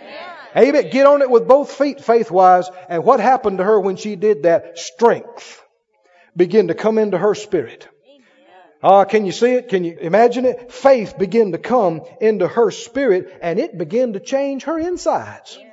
Amen. 0.57 0.69
Amen. 0.69 0.91
Get 0.91 1.07
on 1.07 1.21
it 1.21 1.29
with 1.29 1.47
both 1.47 1.71
feet 1.71 2.03
faith 2.03 2.31
wise. 2.31 2.71
And 2.89 3.05
what 3.05 3.21
happened 3.21 3.59
to 3.59 3.65
her 3.65 3.79
when 3.79 3.97
she 3.97 4.17
did 4.17 4.45
that? 4.45 4.79
Strength 4.79 5.63
began 6.35 6.69
to 6.69 6.75
come 6.75 6.97
into 6.97 7.19
her 7.19 7.35
spirit. 7.35 7.89
Ah, 8.83 9.03
uh, 9.03 9.05
can 9.05 9.25
you 9.25 9.31
see 9.31 9.53
it? 9.53 9.69
Can 9.69 9.85
you 9.85 9.97
imagine 10.01 10.45
it? 10.45 10.73
Faith 10.73 11.17
began 11.17 11.53
to 11.53 11.59
come 11.59 12.03
into 12.21 12.49
her 12.49 12.73
spirit 12.73 13.39
and 13.41 13.61
it 13.61 13.79
began 13.79 14.15
to 14.15 14.21
change 14.21 14.65
her 14.65 14.77
insides. 14.77 15.57
Amen. 15.57 15.73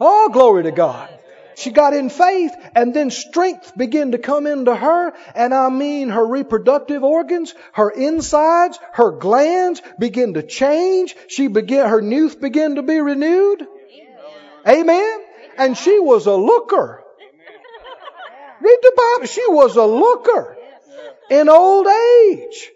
Oh, 0.00 0.28
glory 0.32 0.64
to 0.64 0.72
God. 0.72 1.08
She 1.54 1.70
got 1.70 1.92
in 1.92 2.08
faith 2.08 2.52
and 2.74 2.94
then 2.94 3.10
strength 3.10 3.76
began 3.76 4.12
to 4.12 4.18
come 4.18 4.46
into 4.48 4.74
her. 4.74 5.12
And 5.36 5.54
I 5.54 5.68
mean 5.70 6.08
her 6.08 6.26
reproductive 6.26 7.04
organs, 7.04 7.54
her 7.72 7.90
insides, 7.90 8.78
her 8.92 9.12
glands 9.12 9.80
begin 10.00 10.34
to 10.34 10.42
change. 10.42 11.14
She 11.28 11.46
began, 11.46 11.88
her 11.88 12.00
youth 12.00 12.40
began 12.40 12.74
to 12.74 12.82
be 12.82 13.00
renewed. 13.00 13.66
Amen. 14.66 14.80
Amen. 14.80 15.20
And 15.56 15.78
she 15.78 15.98
was 16.00 16.26
a 16.26 16.34
looker. 16.34 17.04
Read 18.60 18.78
the 18.82 18.92
Bible. 18.96 19.26
She 19.26 19.46
was 19.48 19.76
a 19.76 19.84
looker 19.84 20.57
in 21.30 21.48
old 21.48 21.86
age 21.86 22.70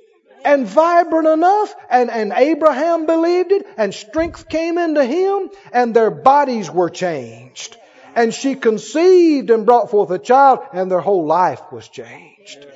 and 0.44 0.66
vibrant 0.66 1.28
enough 1.28 1.74
and, 1.90 2.10
and 2.10 2.32
Abraham 2.34 3.06
believed 3.06 3.52
it 3.52 3.66
and 3.76 3.94
strength 3.94 4.48
came 4.48 4.78
into 4.78 5.04
him 5.04 5.50
and 5.72 5.94
their 5.94 6.10
bodies 6.10 6.70
were 6.70 6.90
changed. 6.90 7.76
And 8.14 8.34
she 8.34 8.56
conceived 8.56 9.50
and 9.50 9.64
brought 9.64 9.90
forth 9.90 10.10
a 10.10 10.18
child 10.18 10.60
and 10.72 10.90
their 10.90 11.00
whole 11.00 11.24
life 11.24 11.60
was 11.72 11.88
changed. 11.88 12.66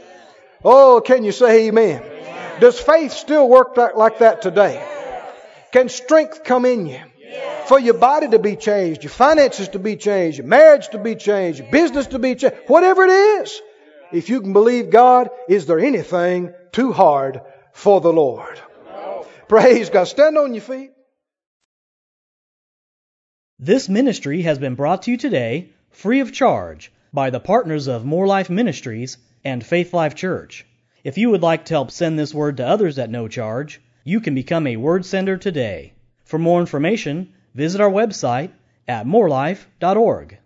Oh, 0.65 1.03
can 1.05 1.25
you 1.25 1.33
say 1.33 1.69
amen? 1.69 2.03
Does 2.61 2.81
faith 2.81 3.13
still 3.13 3.49
work 3.49 3.77
like 3.77 4.21
that 4.21 4.41
today? 4.43 4.85
Can 5.73 5.89
strength 5.89 6.43
come 6.45 6.65
in 6.65 6.87
you? 6.87 7.01
For 7.67 7.79
your 7.79 7.95
body 7.95 8.29
to 8.29 8.39
be 8.39 8.57
changed, 8.57 9.03
your 9.03 9.11
finances 9.11 9.69
to 9.69 9.79
be 9.79 9.97
changed, 9.97 10.39
your 10.39 10.47
marriage 10.47 10.89
to 10.91 10.99
be 10.99 11.17
changed, 11.17 11.59
your 11.59 11.71
business 11.71 12.07
to 12.09 12.19
be 12.19 12.37
changed, 12.37 12.57
whatever 12.69 13.05
it 13.05 13.11
is. 13.11 13.61
If 14.13 14.29
you 14.29 14.41
can 14.41 14.53
believe 14.53 14.91
God, 14.91 15.31
is 15.49 15.67
there 15.67 15.81
anything 15.81 16.53
too 16.73 16.93
hard 16.93 17.41
for 17.73 18.01
the 18.01 18.13
Lord? 18.13 18.61
No. 18.87 19.27
Praise 19.49 19.91
God. 19.91 20.05
Stand 20.05 20.39
on 20.39 20.55
your 20.55 20.63
feet. 20.63 20.93
This 23.59 23.89
ministry 23.89 24.43
has 24.43 24.59
been 24.59 24.75
brought 24.75 25.03
to 25.03 25.11
you 25.11 25.17
today 25.17 25.71
free 25.91 26.21
of 26.21 26.33
charge 26.33 26.93
by 27.13 27.31
the 27.31 27.41
partners 27.41 27.87
of 27.87 28.05
Moore 28.05 28.27
Life 28.27 28.51
Ministries 28.51 29.17
and 29.45 29.65
Faith 29.65 29.95
Life 29.95 30.15
Church. 30.15 30.67
If 31.03 31.19
you 31.19 31.31
would 31.31 31.43
like 31.43 31.65
to 31.67 31.75
help 31.75 31.91
send 31.91 32.19
this 32.19 32.35
word 32.35 32.59
to 32.59 32.67
others 32.67 32.99
at 32.99 33.11
no 33.11 33.29
charge, 33.29 33.81
you 34.05 34.21
can 34.21 34.35
become 34.35 34.67
a 34.67 34.77
word 34.77 35.07
sender 35.07 35.37
today. 35.37 35.95
For 36.25 36.39
more 36.39 36.61
information, 36.61 37.33
visit 37.55 37.81
our 37.81 37.91
website 37.91 38.51
at 38.87 39.07
moorelife.org. 39.07 40.39